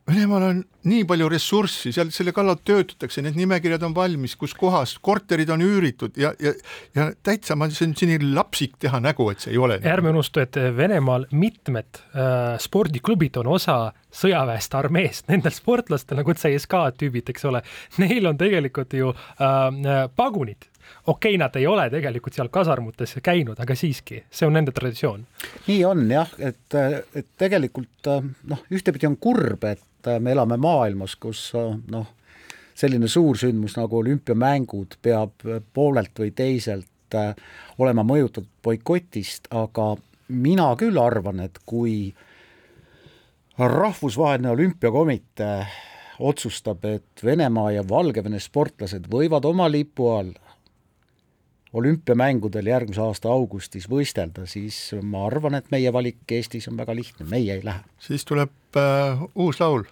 Venemaal 0.07 0.43
on 0.45 0.59
nii 0.87 1.03
palju 1.03 1.25
ressurssi, 1.27 1.91
seal 1.91 2.13
selle 2.15 2.31
kallal 2.35 2.55
töötatakse, 2.63 3.19
need 3.25 3.35
nimekirjad 3.35 3.83
on 3.83 3.95
valmis, 3.95 4.37
kus 4.39 4.53
kohas 4.55 4.93
korterid 5.03 5.49
on 5.51 5.63
üüritud 5.65 6.15
ja, 6.19 6.29
ja, 6.39 6.53
ja 6.95 7.09
täitsa 7.27 7.57
ma 7.59 7.67
siin 7.73 7.91
siin 7.97 8.13
lapsik 8.31 8.77
teha 8.79 9.01
nägu, 9.03 9.27
et 9.33 9.43
see 9.43 9.51
ei 9.51 9.59
ole. 9.59 9.81
ärme 9.83 10.13
unusta, 10.15 10.45
et 10.47 10.55
Venemaal 10.77 11.27
mitmed 11.35 11.99
äh, 11.99 12.55
spordiklubid 12.63 13.35
on 13.41 13.49
osa 13.57 13.75
sõjaväest, 14.15 14.77
armeest, 14.79 15.27
nendel 15.27 15.51
sportlastel 15.51 16.21
nagu 16.21 16.37
CSKA 16.39 16.85
tüübid, 16.95 17.33
eks 17.33 17.49
ole, 17.51 17.61
neil 17.99 18.31
on 18.31 18.39
tegelikult 18.39 18.95
ju 18.95 19.11
äh, 19.11 20.07
pagunid. 20.15 20.69
okei 21.03 21.35
okay,, 21.35 21.41
nad 21.41 21.59
ei 21.59 21.67
ole 21.67 21.89
tegelikult 21.91 22.39
seal 22.39 22.47
kasarmutes 22.47 23.17
käinud, 23.23 23.59
aga 23.59 23.75
siiski, 23.75 24.23
see 24.31 24.47
on 24.47 24.55
nende 24.55 24.71
traditsioon. 24.71 25.27
nii 25.67 25.83
on 25.85 26.07
jah, 26.15 26.31
et, 26.39 26.79
et 27.11 27.27
tegelikult 27.37 28.13
noh, 28.47 28.65
ühtepidi 28.71 29.11
on 29.11 29.19
kurb, 29.19 29.67
et 29.67 29.83
me 30.19 30.31
elame 30.31 30.57
maailmas, 30.61 31.15
kus 31.15 31.51
noh, 31.91 32.07
selline 32.77 33.09
suursündmus 33.09 33.77
nagu 33.77 33.97
olümpiamängud 34.01 34.99
peab 35.01 35.45
poolelt 35.73 36.19
või 36.19 36.31
teiselt 36.35 37.17
äh, 37.17 37.33
olema 37.77 38.05
mõjutatud 38.05 38.49
boikotist, 38.63 39.49
aga 39.51 39.95
mina 40.29 40.69
küll 40.79 40.97
arvan, 41.01 41.41
et 41.45 41.59
kui 41.65 42.13
rahvusvaheline 43.57 44.49
olümpiakomitee 44.53 45.61
otsustab, 46.19 46.85
et 46.85 47.23
Venemaa 47.23 47.71
ja 47.71 47.85
Valgevene 47.89 48.39
sportlased 48.41 49.07
võivad 49.09 49.45
oma 49.45 49.69
lipu 49.71 50.09
all 50.13 50.33
olümpiamängudel 51.77 52.69
järgmise 52.71 53.01
aasta 53.03 53.29
augustis 53.29 53.85
võistelda, 53.89 54.45
siis 54.49 54.77
ma 55.03 55.25
arvan, 55.27 55.57
et 55.57 55.67
meie 55.73 55.91
valik 55.93 56.23
Eestis 56.31 56.69
on 56.71 56.77
väga 56.79 56.95
lihtne, 56.95 57.27
meie 57.29 57.57
ei 57.57 57.65
lähe. 57.65 57.83
siis 57.99 58.25
tuleb 58.25 58.77
äh, 58.77 59.21
uus 59.35 59.59
laul 59.59 59.85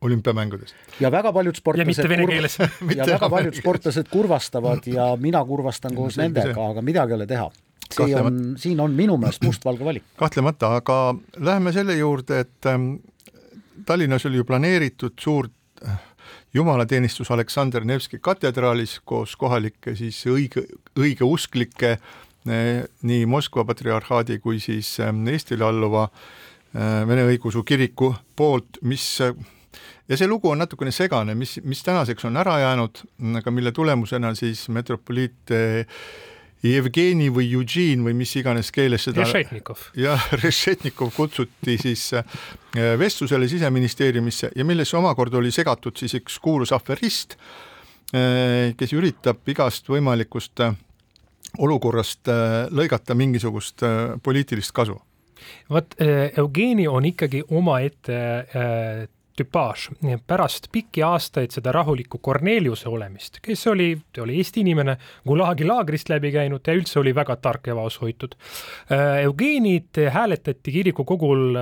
olümpiamängudest. 0.00 0.74
ja 1.00 1.10
väga 1.12 1.32
paljud 1.32 1.54
ja 1.76 1.84
mitte 1.84 2.02
sportlased 2.02 2.08
vene 2.08 2.24
kurv- 2.24 2.32
keeles. 2.32 2.58
ja 2.96 3.06
väga 3.14 3.30
paljud 3.30 3.54
sportlased 3.54 4.08
kurvastavad 4.10 4.86
ja 4.86 5.16
mina 5.20 5.44
kurvastan 5.44 5.94
koos 5.94 6.16
nendega, 6.16 6.56
aga 6.70 6.82
midagi 6.82 7.12
ei 7.12 7.20
ole 7.20 7.26
teha. 7.26 7.50
see 7.90 8.06
Kahtlemata. 8.06 8.26
on, 8.26 8.58
siin 8.58 8.80
on 8.80 8.92
minu 8.94 9.16
meelest 9.16 9.44
mustvalge 9.44 9.84
valik. 9.84 10.04
kahtlemata, 10.16 10.74
aga 10.76 11.14
läheme 11.36 11.72
selle 11.72 11.96
juurde, 11.96 12.40
et 12.40 12.66
ähm, 12.66 12.94
Tallinnas 13.86 14.26
oli 14.26 14.36
ju 14.36 14.44
planeeritud 14.44 15.12
suur 15.20 15.48
äh, 15.86 16.00
jumalateenistus 16.54 17.30
Aleksander 17.30 17.84
Nevski 17.84 18.18
katedraalis 18.18 19.00
koos 19.04 19.36
kohalike 19.36 19.96
siis 19.96 20.24
õige, 20.26 20.64
õigeusklike 20.98 21.96
äh, 21.96 22.84
nii 23.02 23.26
Moskva 23.26 23.64
patriarhaadi 23.64 24.38
kui 24.38 24.60
siis 24.60 25.00
ähm, 25.00 25.26
Eestile 25.28 25.64
alluva 25.64 26.08
äh, 26.08 27.08
Vene 27.08 27.26
Õigeusu 27.28 27.64
Kiriku 27.64 28.14
poolt, 28.36 28.80
mis 28.82 29.18
ja 30.10 30.18
see 30.18 30.28
lugu 30.28 30.50
on 30.50 30.58
natukene 30.58 30.92
segane, 30.94 31.36
mis, 31.38 31.58
mis 31.62 31.84
tänaseks 31.86 32.26
on 32.26 32.38
ära 32.40 32.58
jäänud, 32.64 33.04
aga 33.38 33.54
mille 33.54 33.72
tulemusena 33.72 34.34
siis 34.34 34.66
metropoliit 34.68 35.54
äh, 35.54 36.02
Jevgeni 36.66 37.30
või 37.32 37.46
Eugene 37.54 38.04
või 38.04 38.12
mis 38.18 38.34
iganes 38.36 38.68
keeles 38.74 39.06
seda 39.06 39.22
Rešetnikov. 39.24 39.86
ja 39.96 40.18
Rešetnikov 40.42 41.14
kutsuti 41.16 41.78
siis 41.80 42.10
äh, 42.18 42.24
vestlusele 42.98 43.48
siseministeeriumisse 43.48 44.50
ja 44.56 44.66
millesse 44.66 44.98
omakorda 44.98 45.38
oli 45.40 45.54
segatud 45.54 45.96
siis 45.96 46.18
üks 46.20 46.38
kuulus 46.42 46.74
aferist 46.76 47.38
kes 48.10 48.90
üritab 48.98 49.46
igast 49.46 49.86
võimalikust 49.86 50.58
olukorrast 51.62 52.26
lõigata 52.74 53.14
mingisugust 53.14 53.84
poliitilist 54.22 54.72
kasu. 54.74 54.96
vot 55.70 55.94
Eugeni 56.02 56.88
on 56.90 57.06
ikkagi 57.06 57.44
omaette 57.54 58.18
tüpaaž 59.40 59.88
pärast 60.28 60.68
pikki 60.72 61.04
aastaid 61.06 61.54
seda 61.54 61.72
rahulikku 61.74 62.20
Korneliuse 62.22 62.88
olemist, 62.88 63.40
kes 63.44 63.66
oli, 63.72 63.92
ta 64.12 64.24
oli 64.24 64.38
Eesti 64.40 64.64
inimene, 64.64 64.96
Gulagi 65.26 65.66
laagrist 65.68 66.12
läbi 66.12 66.32
käinud 66.34 66.66
ja 66.66 66.76
üldse 66.76 67.00
oli 67.00 67.14
väga 67.16 67.36
tark 67.40 67.70
ja 67.70 67.76
vaoshoitud. 67.78 68.36
Eugenit 69.22 70.00
hääletati 70.12 70.72
kirikukogul 70.72 71.56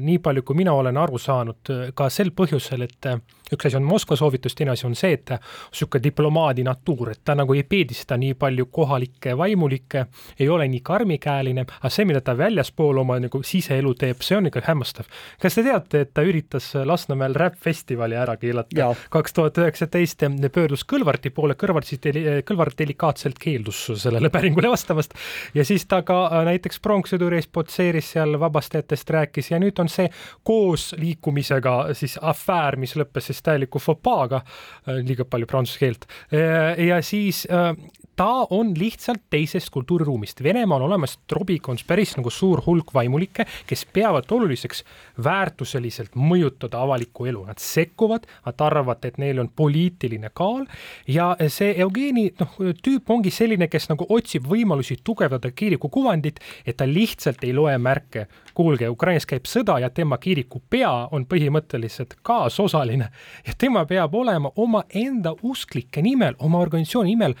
nii 0.00 0.22
palju, 0.24 0.46
kui 0.46 0.62
mina 0.62 0.74
olen 0.76 0.96
aru 1.00 1.20
saanud, 1.20 1.74
ka 1.94 2.08
sel 2.12 2.32
põhjusel, 2.36 2.88
et 2.88 3.12
üks 3.52 3.66
asi 3.66 3.78
on 3.78 3.86
Moskva 3.86 4.16
soovitus, 4.16 4.54
teine 4.54 4.74
asi 4.74 4.86
on 4.86 4.96
see, 4.98 5.12
et 5.18 5.32
niisugune 5.34 6.02
diplomaadi 6.04 6.64
natuur, 6.66 7.12
et 7.14 7.22
ta 7.24 7.34
nagu 7.38 7.54
ei 7.56 7.64
peedista 7.68 8.16
nii 8.20 8.34
palju 8.38 8.66
kohalikke 8.72 9.36
vaimulikke, 9.38 10.06
ei 10.38 10.48
ole 10.48 10.68
nii 10.70 10.80
karmikäeline, 10.86 11.66
aga 11.80 11.92
see, 11.92 12.06
mida 12.08 12.22
ta 12.24 12.36
väljaspool 12.38 13.02
oma 13.02 13.18
nagu 13.22 13.42
siseelu 13.46 13.94
teeb, 13.98 14.22
see 14.24 14.38
on 14.38 14.50
ikka 14.50 14.62
hämmastav. 14.66 15.08
kas 15.40 15.58
te 15.58 15.64
teate, 15.66 16.04
et 16.06 16.14
ta 16.14 16.24
üritas 16.26 16.72
Lasnamäel 16.84 17.34
räpp-festivali 17.34 18.16
ära 18.18 18.36
keelata? 18.40 18.92
Kaks 19.10 19.36
tuhat 19.36 19.58
üheksateist, 19.58 20.24
pöördus 20.52 20.84
Kõlvarti 20.88 21.30
poole, 21.34 21.56
Kõlvart 21.58 21.88
siis, 21.88 22.00
Kõlvart 22.46 22.78
delikaatselt 22.78 23.38
keeldus 23.40 23.82
sellele 24.02 24.30
päringule 24.34 24.70
vastamast. 24.72 25.14
Ja 25.54 25.64
siis 25.64 25.86
ta 25.90 26.02
ka 26.06 26.22
äh, 26.28 26.44
näiteks 26.50 26.80
pronkssõduri 26.84 27.40
eest 27.40 27.52
potseeris 27.52 28.12
seal 28.14 28.36
vabastajatest 28.40 29.10
rääkis 29.16 29.50
ja 29.52 29.60
nüüd 29.62 29.78
on 29.82 29.90
see 29.92 30.08
koos 30.46 30.90
liikumisega 30.98 31.94
siis 31.98 32.18
afäär, 32.20 32.78
mis 32.80 32.96
lõppes 32.98 33.30
siis 33.30 33.39
täieliku 33.46 33.82
fopaaga, 33.82 34.42
äh, 34.86 35.00
liiga 35.06 35.26
palju 35.28 35.48
prantsuse 35.50 35.82
keelt. 35.82 36.06
Äh, 36.32 36.86
ja 36.86 37.00
siis 37.02 37.46
äh, 37.50 37.72
ta 38.16 38.46
on 38.50 38.72
lihtsalt 38.78 39.22
teisest 39.30 39.70
kultuuriruumist. 39.70 40.42
Venemaal 40.42 40.82
olemas 40.82 41.18
trobikons 41.26 41.84
päris 41.84 42.16
nagu 42.16 42.30
suur 42.30 42.62
hulk 42.66 42.94
vaimulikke, 42.94 43.46
kes 43.66 43.86
peavad 43.92 44.28
oluliseks 44.30 44.84
väärtuseliselt 45.24 46.16
mõjutada 46.16 46.82
avalikku 46.84 47.26
elu, 47.30 47.44
nad 47.48 47.58
sekkuvad, 47.62 48.26
nad 48.46 48.64
arvavad, 48.66 49.04
et 49.04 49.18
neil 49.18 49.40
on 49.40 49.48
poliitiline 49.56 50.30
kaal 50.34 50.66
ja 51.08 51.30
see 51.48 51.72
Eugeni 51.80 52.26
noh, 52.40 52.58
tüüp 52.82 53.10
ongi 53.10 53.32
selline, 53.34 53.70
kes 53.72 53.88
nagu 53.92 54.06
otsib 54.08 54.48
võimalusi 54.50 54.98
tugevdada 55.04 55.50
kiriku 55.50 55.88
kuvandit, 55.88 56.42
et 56.66 56.76
ta 56.76 56.88
lihtsalt 56.88 57.44
ei 57.44 57.54
loe 57.56 57.78
märke. 57.78 58.26
kuulge, 58.54 58.88
Ukrainas 58.88 59.26
käib 59.26 59.46
sõda 59.48 59.78
ja 59.80 59.90
tema 59.90 60.18
kiriku 60.18 60.60
pea 60.70 61.08
on 61.10 61.24
põhimõtteliselt 61.26 62.18
kaasosaline 62.22 63.08
ja 63.46 63.52
tema 63.58 63.86
peab 63.86 64.14
olema 64.14 64.50
omaenda 64.56 65.34
usklike 65.42 66.02
nimel, 66.02 66.34
oma 66.38 66.58
organisatsiooni 66.58 67.10
nimel 67.14 67.34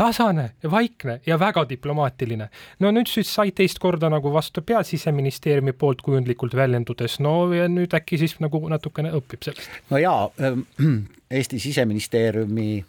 tasane 0.00 0.50
ja 0.62 0.70
vaikne 0.70 1.20
ja 1.26 1.38
väga 1.38 1.66
diplomaatiline. 1.68 2.48
no 2.80 2.92
nüüd 2.94 3.10
siis 3.10 3.34
sai 3.34 3.52
teist 3.56 3.78
korda 3.78 4.08
nagu 4.12 4.32
vastu 4.32 4.62
pead 4.66 4.88
siseministeeriumi 4.88 5.74
poolt 5.76 6.02
kujundlikult 6.06 6.56
väljendudes, 6.56 7.18
no 7.20 7.52
ja 7.52 7.68
nüüd 7.68 7.94
äkki 7.96 8.18
siis 8.20 8.38
nagu 8.40 8.62
natukene 8.72 9.12
õpib 9.18 9.44
sellest. 9.44 9.68
no 9.90 10.00
jaa, 10.00 10.30
ähm, 10.40 10.64
Eesti 11.40 11.60
siseministeeriumi 11.62 12.84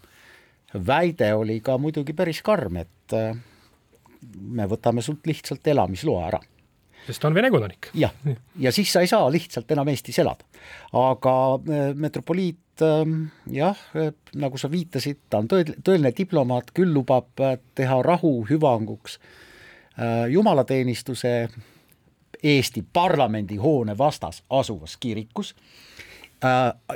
väide 0.87 1.33
oli 1.35 1.59
ka 1.61 1.77
muidugi 1.77 2.15
päris 2.17 2.39
karm, 2.41 2.79
et 2.81 3.17
äh, 3.17 3.35
me 4.39 4.65
võtame 4.71 5.03
sult 5.05 5.27
lihtsalt 5.27 5.67
elamisloa 5.67 6.23
ära 6.29 6.41
sest 7.05 7.21
ta 7.21 7.29
on 7.29 7.35
Vene 7.35 7.51
kodanik. 7.51 7.89
jah, 7.93 8.13
ja 8.59 8.71
siis 8.71 8.91
sa 8.93 9.01
ei 9.01 9.09
saa 9.09 9.29
lihtsalt 9.31 9.71
enam 9.71 9.89
Eestis 9.91 10.19
elada. 10.19 10.45
aga 10.93 11.35
äh, 11.55 11.93
metropoliit 11.95 12.81
ähm, 12.85 13.31
jah, 13.51 13.77
äh, 13.95 14.13
nagu 14.35 14.57
sa 14.57 14.71
viitasid, 14.71 15.23
ta 15.29 15.41
on 15.41 15.49
tõel-, 15.51 15.75
tõeline 15.83 16.13
diplomaat, 16.17 16.71
küll 16.77 16.93
lubab 16.93 17.39
äh, 17.39 17.57
teha 17.75 18.01
rahu 18.03 18.41
hüvanguks 18.49 19.19
jumalateenistuse 20.31 21.49
Eesti 22.41 22.81
parlamendihoone 22.93 23.93
vastas 23.97 24.39
asuvas 24.49 24.95
kirikus 24.97 25.51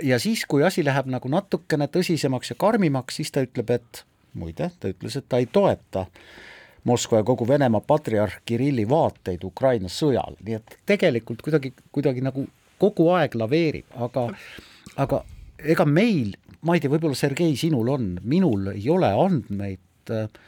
ja 0.02 0.20
siis, 0.20 0.46
kui 0.50 0.64
asi 0.64 0.82
läheb 0.82 1.12
nagu 1.12 1.30
natukene 1.30 1.90
tõsisemaks 1.92 2.54
ja 2.54 2.56
karmimaks, 2.58 3.20
siis 3.20 3.34
ta 3.36 3.44
ütleb, 3.46 3.76
et 3.76 4.02
muide, 4.34 4.72
ta 4.80 4.90
ütles, 4.90 5.20
et 5.20 5.28
ta 5.30 5.42
ei 5.44 5.50
toeta 5.52 6.06
äh, 6.08 6.55
Moskva 6.86 7.18
ja 7.22 7.26
kogu 7.26 7.48
Venemaa 7.50 7.82
patriarh 7.82 8.42
Kirilli 8.46 8.86
vaateid 8.90 9.44
Ukraina 9.44 9.90
sõjal, 9.90 10.38
nii 10.46 10.60
et 10.60 10.78
tegelikult 10.86 11.42
kuidagi, 11.46 11.72
kuidagi 11.92 12.22
nagu 12.22 12.46
kogu 12.82 13.08
aeg 13.16 13.34
laveerib, 13.40 13.88
aga, 14.06 14.28
aga 15.02 15.22
ega 15.74 15.88
meil, 15.90 16.36
ma 16.62 16.76
ei 16.76 16.84
tea, 16.84 16.92
võib-olla 16.94 17.18
Sergei, 17.18 17.56
sinul 17.58 17.90
on, 17.90 18.12
minul 18.22 18.70
ei 18.76 18.86
ole 18.94 19.10
andmeid. 19.26 20.12
Äh,, 20.14 20.42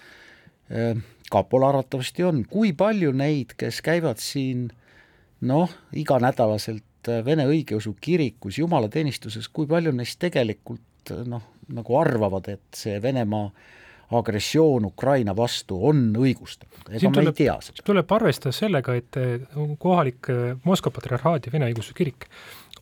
äh 0.69 1.05
kapol 1.27 1.65
arvatavasti 1.67 2.23
on, 2.23 2.45
kui 2.47 2.69
palju 2.71 3.09
neid, 3.11 3.57
kes 3.59 3.81
käivad 3.83 4.21
siin 4.23 4.69
noh, 5.43 5.73
iganädalaselt 5.91 7.09
äh, 7.11 7.19
Vene 7.25 7.43
õigeusu 7.49 7.97
kirikus 7.99 8.61
jumalateenistuses, 8.61 9.49
kui 9.51 9.67
palju 9.67 9.91
neist 9.91 10.21
tegelikult 10.23 11.11
noh, 11.27 11.43
nagu 11.73 11.99
arvavad, 11.99 12.47
et 12.53 12.79
see 12.79 12.95
Venemaa 13.03 13.49
äh, 13.49 13.75
agressioon 14.15 14.85
Ukraina 14.87 15.35
vastu 15.35 15.79
on 15.89 16.13
õigustatud, 16.15 16.87
ega 16.95 17.11
me 17.11 17.25
ei 17.25 17.33
tea 17.35 17.57
seda. 17.61 17.83
tuleb 17.87 18.13
arvestada 18.15 18.55
sellega, 18.55 18.95
et 18.95 19.19
kohalik 19.79 20.29
Moskva 20.63 20.93
patriarhaadi 20.95 21.51
Vene 21.51 21.67
õigeusu 21.71 21.95
kirik 21.97 22.29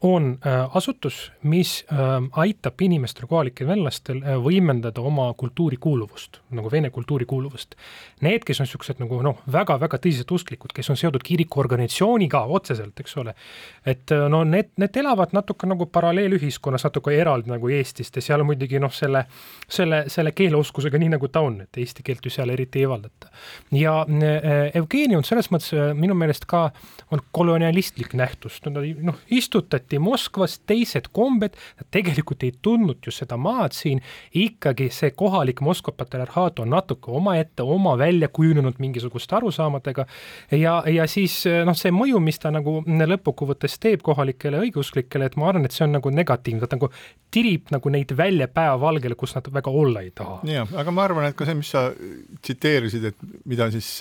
on 0.01 0.39
äh, 0.45 0.77
asutus, 0.77 1.31
mis 1.43 1.85
äh, 1.91 1.97
aitab 2.31 2.81
inimestel, 2.81 3.27
kohalikel 3.27 3.67
venelastel 3.67 4.21
äh, 4.23 4.35
võimendada 4.41 5.01
oma 5.01 5.27
kultuurikuuluvust, 5.37 6.39
nagu 6.55 6.71
vene 6.71 6.89
kultuurikuuluvust. 6.93 7.75
Need, 8.25 8.43
kes 8.47 8.59
on 8.59 8.67
niisugused 8.67 8.99
nagu 9.01 9.19
noh, 9.23 9.41
väga-väga 9.51 9.99
tõsiselt 10.03 10.31
usklikud, 10.35 10.73
kes 10.75 10.89
on 10.91 10.99
seotud 10.99 11.23
kirikuorganisatsiooniga 11.25 12.43
otseselt, 12.57 12.99
eks 12.99 13.17
ole, 13.21 13.35
et 13.85 14.13
no 14.29 14.43
need, 14.47 14.71
need 14.81 14.97
elavad 14.99 15.35
natuke 15.35 15.67
nagu 15.69 15.87
paralleelühiskonnas, 15.91 16.87
natuke 16.87 17.15
eraldi 17.15 17.53
nagu 17.53 17.69
Eestist 17.71 18.19
ja 18.19 18.23
seal 18.25 18.45
muidugi 18.47 18.79
noh, 18.81 18.93
selle, 18.93 19.25
selle, 19.67 20.05
selle 20.11 20.33
keeleoskusega 20.35 20.99
nii, 21.01 21.13
nagu 21.15 21.29
ta 21.31 21.43
on, 21.45 21.61
et 21.65 21.81
eesti 21.81 22.05
keelt 22.05 22.25
ju 22.25 22.33
seal 22.33 22.51
eriti 22.53 22.83
ei 22.83 22.89
valdata. 22.89 23.31
ja 23.75 23.97
Evgeni 24.75 25.15
on 25.17 25.23
selles 25.27 25.51
mõttes 25.53 25.73
minu 25.95 26.15
meelest 26.17 26.47
ka, 26.49 26.67
on 27.13 27.21
kolonialistlik 27.35 28.15
nähtus, 28.17 28.61
noh, 28.65 29.19
istutati 29.29 29.84
võeti 29.85 29.99
Moskvas 30.01 30.59
teised 30.65 31.11
kombed, 31.13 31.55
nad 31.77 31.87
tegelikult 31.91 32.43
ei 32.43 32.53
tundnud 32.61 33.05
ju 33.05 33.11
seda 33.11 33.37
maad 33.37 33.73
siin, 33.73 34.01
ikkagi 34.33 34.89
see 34.91 35.11
kohalik 35.11 35.61
Moskva 35.61 35.93
patriarhaat 35.95 36.59
on 36.59 36.69
natuke 36.69 37.11
omaette, 37.11 37.63
oma 37.63 37.97
välja 37.97 38.27
kujunenud 38.27 38.79
mingisuguste 38.79 39.35
arusaamadega 39.35 40.05
ja, 40.51 40.83
ja 40.87 41.07
siis 41.07 41.45
noh, 41.65 41.75
see 41.75 41.91
mõju, 41.91 42.19
mis 42.19 42.39
ta 42.39 42.51
nagu 42.51 42.81
lõppkokkuvõttes 42.85 43.77
teeb 43.79 44.01
kohalikele 44.01 44.63
õigeusklikele, 44.65 45.25
et 45.25 45.37
ma 45.37 45.49
arvan, 45.49 45.65
et 45.65 45.75
see 45.75 45.85
on 45.85 45.95
nagu 45.97 46.09
negatiivne, 46.09 46.65
ta 46.65 46.79
nagu 46.79 46.89
tirib 47.31 47.69
nagu 47.73 47.91
neid 47.93 48.15
välja 48.17 48.47
päevavalgele, 48.47 49.15
kus 49.15 49.35
nad 49.37 49.47
väga 49.53 49.71
olla 49.71 50.01
ei 50.05 50.11
taha. 50.15 50.41
jah, 50.49 50.71
aga 50.75 50.91
ma 50.95 51.05
arvan, 51.05 51.29
et 51.29 51.37
ka 51.37 51.45
see, 51.45 51.57
mis 51.59 51.69
sa 51.73 51.91
tsiteerisid, 52.41 53.11
et 53.11 53.45
mida 53.45 53.69
siis, 53.73 53.99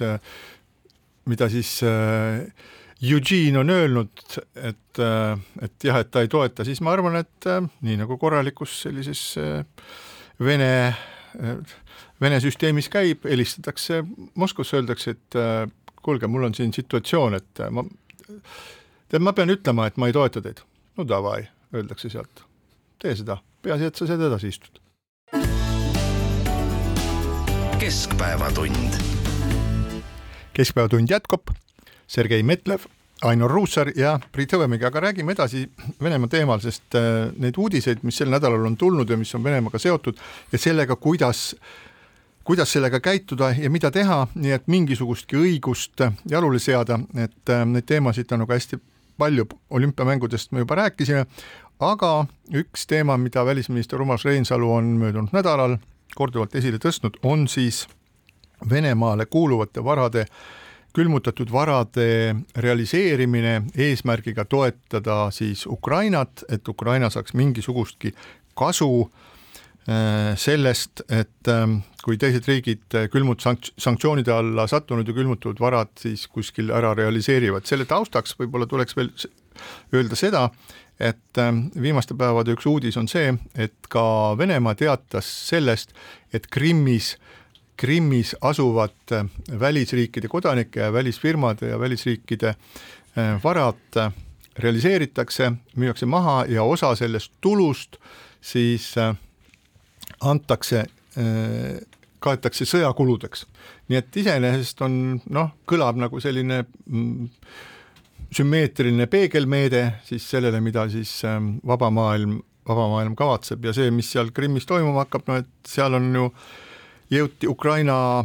mida 1.28 1.48
siis 1.52 1.76
äh, 1.84 2.72
Eugene 3.10 3.58
on 3.58 3.70
öelnud, 3.70 4.22
et, 4.56 5.00
et 5.62 5.84
jah, 5.84 5.98
et 6.00 6.10
ta 6.10 6.22
ei 6.24 6.28
toeta, 6.30 6.64
siis 6.64 6.80
ma 6.84 6.92
arvan, 6.94 7.18
et 7.18 7.48
nii 7.84 7.98
nagu 8.00 8.16
korralikus 8.20 8.76
sellises 8.84 9.22
Vene, 10.44 10.70
Vene 12.22 12.38
süsteemis 12.42 12.88
käib, 12.92 13.26
helistatakse 13.28 14.02
Moskvasse, 14.40 14.78
öeldakse, 14.78 15.16
et 15.16 15.38
kuulge, 16.04 16.30
mul 16.30 16.48
on 16.48 16.54
siin 16.56 16.72
situatsioon, 16.74 17.36
et 17.38 17.64
ma, 17.74 17.84
tead, 19.08 19.24
ma 19.24 19.34
pean 19.36 19.52
ütlema, 19.52 19.88
et 19.90 19.98
ma 20.00 20.08
ei 20.10 20.16
toeta 20.16 20.42
teid. 20.44 20.62
no 20.96 21.08
davai, 21.08 21.48
öeldakse 21.74 22.12
sealt. 22.12 22.44
tee 23.02 23.16
seda, 23.18 23.40
peaasi, 23.62 23.90
et 23.90 24.00
sa 24.00 24.08
sealt 24.08 24.28
edasi 24.30 24.54
istud. 24.54 24.80
keskpäevatund. 27.82 29.02
keskpäevatund 30.54 31.10
jätkub 31.10 31.52
Sergei 32.06 32.42
Metlev, 32.42 32.86
Ainor 33.24 33.50
Ruussaar 33.50 33.90
ja 33.96 34.18
Priit 34.32 34.52
Hõbemägi, 34.52 34.84
aga 34.84 35.00
räägime 35.06 35.32
edasi 35.32 35.64
Venemaa 36.02 36.28
teemal, 36.28 36.60
sest 36.60 36.96
äh, 36.98 37.30
neid 37.40 37.56
uudiseid, 37.58 38.02
mis 38.04 38.18
sel 38.20 38.32
nädalal 38.32 38.66
on 38.66 38.76
tulnud 38.76 39.10
ja 39.10 39.16
mis 39.16 39.32
on 39.34 39.44
Venemaaga 39.44 39.78
seotud 39.80 40.18
ja 40.52 40.60
sellega, 40.60 40.96
kuidas 40.96 41.54
kuidas 42.44 42.72
sellega 42.72 43.00
käituda 43.00 43.54
ja 43.56 43.70
mida 43.70 43.90
teha, 43.90 44.26
nii 44.34 44.52
et 44.52 44.66
mingisugustki 44.68 45.38
õigust 45.40 46.02
jalule 46.28 46.58
seada, 46.60 46.98
et 47.16 47.52
äh, 47.52 47.64
neid 47.64 47.86
teemasid 47.88 48.32
on 48.34 48.44
nagu 48.44 48.52
hästi 48.52 48.80
palju, 49.18 49.46
olümpiamängudest 49.70 50.52
me 50.52 50.64
juba 50.64 50.76
rääkisime, 50.82 51.24
aga 51.80 52.12
üks 52.52 52.84
teema, 52.90 53.16
mida 53.16 53.46
välisminister 53.46 54.02
Urmas 54.02 54.26
Reinsalu 54.26 54.72
on 54.72 54.96
möödunud 55.00 55.32
nädalal 55.32 55.78
korduvalt 56.14 56.54
esile 56.54 56.82
tõstnud, 56.82 57.22
on 57.22 57.48
siis 57.48 57.86
Venemaale 58.70 59.26
kuuluvate 59.26 59.84
varade 59.84 60.26
äh, 60.26 60.36
külmutatud 60.94 61.50
varade 61.52 62.34
realiseerimine 62.56 63.62
eesmärgiga 63.74 64.44
toetada 64.44 65.28
siis 65.34 65.66
Ukrainat, 65.66 66.44
et 66.48 66.68
Ukraina 66.68 67.10
saaks 67.10 67.34
mingisugustki 67.34 68.14
kasu 68.54 69.10
sellest, 70.36 71.02
et 71.12 71.48
ähm, 71.52 71.82
kui 72.04 72.16
teised 72.16 72.46
riigid 72.48 72.94
külmut- 73.12 73.42
sankt-, 73.44 73.74
sanktsioonide 73.76 74.32
alla 74.32 74.64
sattunud 74.70 75.08
ja 75.08 75.12
külmutatud 75.12 75.60
varad 75.60 75.92
siis 76.00 76.24
kuskil 76.32 76.72
ära 76.72 76.94
realiseerivad, 76.96 77.66
selle 77.68 77.84
taustaks 77.84 78.32
võib-olla 78.38 78.68
tuleks 78.70 78.96
veel 78.96 79.12
öelda 79.92 80.16
seda, 80.16 80.46
et 81.00 81.40
ähm, 81.42 81.66
viimaste 81.76 82.16
päevade 82.16 82.54
üks 82.56 82.64
uudis 82.70 82.96
on 82.96 83.10
see, 83.10 83.34
et 83.54 83.76
ka 83.92 84.06
Venemaa 84.38 84.74
teatas 84.78 85.28
sellest, 85.50 85.92
et 86.32 86.48
Krimmis 86.48 87.14
Krimmis 87.76 88.36
asuvate 88.40 89.24
välisriikide 89.60 90.28
kodanike 90.28 90.80
ja 90.80 90.92
välisfirmade 90.92 91.68
ja 91.68 91.78
välisriikide 91.80 92.54
varad 93.44 93.98
realiseeritakse, 94.58 95.52
müüakse 95.76 96.06
maha 96.06 96.44
ja 96.48 96.62
osa 96.62 96.94
sellest 96.94 97.32
tulust 97.40 97.96
siis 98.40 98.94
antakse, 100.20 100.84
kaetakse 102.24 102.64
sõjakuludeks. 102.64 103.46
nii 103.88 103.98
et 103.98 104.16
iseenesest 104.16 104.80
on 104.82 105.20
noh, 105.30 105.50
kõlab 105.68 105.98
nagu 106.00 106.20
selline 106.20 106.62
mm, 106.64 107.28
sümmeetriline 108.34 109.06
peegelmeede 109.10 109.84
siis 110.08 110.26
sellele, 110.30 110.60
mida 110.64 110.86
siis 110.88 111.12
vaba 111.66 111.90
maailm, 111.90 112.38
vaba 112.68 112.88
maailm 112.94 113.16
kavatseb 113.18 113.64
ja 113.64 113.74
see, 113.76 113.90
mis 113.94 114.10
seal 114.12 114.32
Krimmis 114.34 114.66
toimuma 114.66 115.04
hakkab, 115.04 115.26
no 115.28 115.38
et 115.42 115.50
seal 115.68 115.98
on 115.98 116.08
ju, 116.14 116.30
jõuti 117.10 117.48
Ukraina 117.50 118.24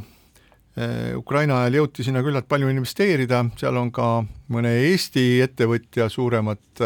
Ukraina 1.17 1.57
ajal 1.63 1.79
jõuti 1.81 2.05
sinna 2.07 2.21
küllalt 2.23 2.45
palju 2.47 2.69
investeerida, 2.71 3.41
seal 3.59 3.75
on 3.75 3.89
ka 3.91 4.21
mõne 4.53 4.69
Eesti 4.85 5.41
ettevõtja 5.43 6.07
suuremad 6.13 6.83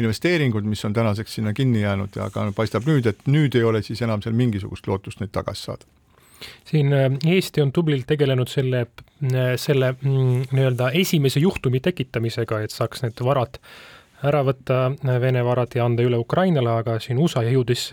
investeeringud, 0.00 0.64
mis 0.64 0.84
on 0.88 0.94
tänaseks 0.96 1.36
sinna 1.36 1.52
kinni 1.52 1.82
jäänud, 1.82 2.16
aga 2.24 2.46
paistab 2.56 2.88
nüüd, 2.88 3.10
et 3.10 3.26
nüüd 3.28 3.58
ei 3.58 3.66
ole 3.68 3.82
siis 3.84 4.00
enam 4.06 4.22
seal 4.24 4.38
mingisugust 4.38 4.88
lootust 4.88 5.20
neid 5.20 5.34
tagasi 5.34 5.68
saada. 5.68 5.84
Siin 6.70 6.94
Eesti 6.94 7.60
on 7.60 7.74
tublilt 7.74 8.06
tegelenud 8.08 8.48
selle, 8.48 8.86
selle 9.60 9.92
mm, 9.98 10.48
nii-öelda 10.54 10.92
esimese 10.96 11.42
juhtumi 11.42 11.82
tekitamisega, 11.84 12.62
et 12.64 12.72
saaks 12.72 13.02
need 13.04 13.20
varad 13.26 13.58
äh, 13.58 13.97
ära 14.26 14.42
võtta 14.46 14.78
Vene 15.22 15.42
varad 15.46 15.74
ja 15.76 15.84
anda 15.86 16.04
üle 16.06 16.18
Ukrainale, 16.18 16.72
aga 16.80 16.96
siin 17.02 17.20
USA 17.22 17.42
jõudis 17.46 17.84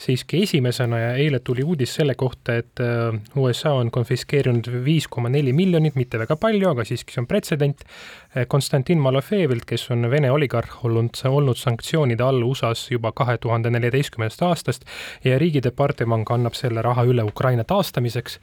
siiski 0.00 0.42
esimesena 0.46 1.00
ja 1.00 1.10
eile 1.20 1.40
tuli 1.44 1.64
uudis 1.64 1.94
selle 1.98 2.14
kohta, 2.18 2.56
et 2.62 2.82
äh, 2.82 3.14
USA 3.36 3.74
on 3.78 3.90
konfiskeerinud 3.94 4.70
viis 4.84 5.08
koma 5.08 5.28
neli 5.32 5.52
miljonit, 5.52 5.96
mitte 5.98 6.20
väga 6.20 6.36
palju, 6.40 6.70
aga 6.72 6.86
siiski 6.88 7.14
see 7.14 7.22
on 7.22 7.28
pretsedent, 7.30 7.84
äh, 8.34 8.46
Konstantin 8.48 9.02
Malofejevilt, 9.04 9.66
kes 9.68 9.88
on 9.94 10.10
Vene 10.10 10.32
oligarh 10.32 10.84
olnud, 10.88 11.20
olnud 11.28 11.60
sanktsioonide 11.60 12.24
all 12.24 12.42
USA-s 12.46 12.88
juba 12.92 13.12
kahe 13.16 13.38
tuhande 13.42 13.72
neljateistkümnendast 13.74 14.44
aastast 14.48 14.88
ja 15.24 15.38
riigidepartement 15.40 16.28
annab 16.32 16.56
selle 16.58 16.82
raha 16.84 17.04
üle 17.08 17.24
Ukraina 17.24 17.64
taastamiseks. 17.64 18.38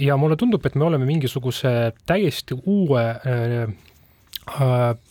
ja 0.00 0.16
mulle 0.16 0.36
tundub, 0.36 0.64
et 0.66 0.74
me 0.74 0.84
oleme 0.84 1.06
mingisuguse 1.08 1.92
täiesti 2.06 2.56
uue 2.66 3.02
äh, 3.10 3.40
Äh, 3.50 3.68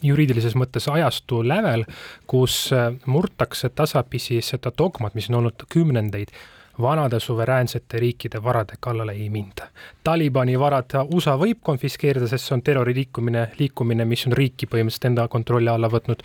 juriidilises 0.04 0.56
mõttes 0.60 0.88
ajastu 0.92 1.42
lävel, 1.48 1.86
kus 2.30 2.70
äh, 2.76 2.92
murtakse 3.06 3.70
tasapisi 3.70 4.42
seda 4.46 4.72
dogmat, 4.78 5.16
mis 5.16 5.30
on 5.30 5.42
olnud 5.42 5.68
kümnendeid 5.72 6.34
vanade 6.82 7.20
suveräänsete 7.20 8.00
riikide 8.00 8.44
varade 8.44 8.74
kallale 8.80 9.12
ei 9.12 9.30
minda. 9.30 9.68
Talibani 10.04 10.60
varad 10.60 10.96
USA 11.14 11.36
võib 11.38 11.60
konfiskeerida, 11.64 12.28
sest 12.28 12.48
see 12.48 12.56
on 12.56 12.64
terroriliikumine, 12.64 13.50
liikumine, 13.60 14.06
mis 14.06 14.26
on 14.28 14.36
riiki 14.38 14.68
põhimõtteliselt 14.70 15.10
enda 15.12 15.28
kontrolli 15.28 15.70
alla 15.70 15.90
võtnud, 15.92 16.24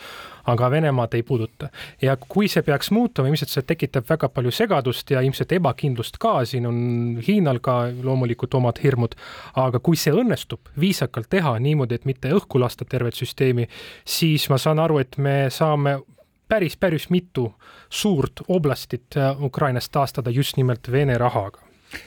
aga 0.50 0.70
Venemaad 0.70 1.14
ei 1.14 1.22
puuduta. 1.22 1.68
ja 2.02 2.16
kui 2.16 2.48
see 2.48 2.62
peaks 2.62 2.90
muutuma, 2.90 3.28
ilmselt 3.28 3.50
see 3.50 3.62
tekitab 3.62 4.08
väga 4.08 4.28
palju 4.28 4.50
segadust 4.50 5.10
ja 5.10 5.20
ilmselt 5.20 5.52
ebakindlust 5.52 6.18
ka, 6.18 6.44
siin 6.44 6.66
on 6.66 6.78
Hiinal 7.26 7.58
ka 7.58 7.88
loomulikult 8.02 8.54
omad 8.54 8.80
hirmud, 8.82 9.14
aga 9.54 9.78
kui 9.78 9.96
see 9.96 10.12
õnnestub 10.12 10.72
viisakalt 10.80 11.30
teha 11.30 11.58
niimoodi, 11.58 11.94
et 11.94 12.04
mitte 12.04 12.32
õhku 12.34 12.60
lasta 12.60 12.84
tervet 12.84 13.14
süsteemi, 13.14 13.68
siis 14.04 14.48
ma 14.50 14.58
saan 14.58 14.78
aru, 14.78 14.98
et 14.98 15.18
me 15.18 15.46
saame 15.50 15.98
päris, 16.48 16.76
päris 16.76 17.10
mitu 17.10 17.54
suurt 17.90 18.32
oblastit 18.48 19.16
äh, 19.16 19.42
Ukrainas 19.42 19.88
taastada 19.90 20.30
just 20.30 20.56
nimelt 20.56 20.92
Vene 20.92 21.18
rahaga. 21.18 21.60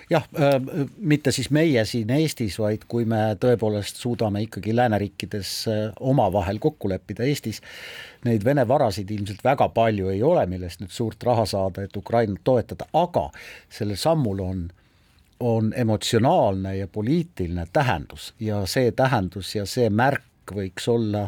Jah, 0.09 0.23
äh, 0.23 0.87
mitte 0.97 1.31
siis 1.31 1.49
meie 1.51 1.85
siin 1.85 2.09
Eestis, 2.11 2.59
vaid 2.59 2.83
kui 2.87 3.05
me 3.05 3.37
tõepoolest 3.39 4.01
suudame 4.01 4.41
ikkagi 4.43 4.75
lääneriikides 4.75 5.51
äh, 5.67 5.83
omavahel 5.99 6.59
kokku 6.59 6.89
leppida, 6.89 7.23
Eestis 7.23 7.61
neid 8.25 8.45
Vene 8.45 8.67
varasid 8.67 9.11
ilmselt 9.11 9.43
väga 9.43 9.69
palju 9.69 10.09
ei 10.11 10.23
ole, 10.23 10.45
millest 10.45 10.83
nüüd 10.83 10.91
suurt 10.91 11.23
raha 11.23 11.45
saada, 11.45 11.87
et 11.87 11.95
Ukrainat 11.97 12.43
toetada, 12.43 12.89
aga 12.93 13.29
sellel 13.69 13.99
sammul 13.99 14.43
on 14.43 14.67
on 15.39 15.73
emotsionaalne 15.75 16.71
ja 16.77 16.87
poliitiline 16.87 17.67
tähendus 17.73 18.33
ja 18.39 18.63
see 18.65 18.91
tähendus 18.91 19.55
ja 19.55 19.65
see 19.69 19.89
märk 19.89 20.23
võiks 20.55 20.87
olla 20.91 21.27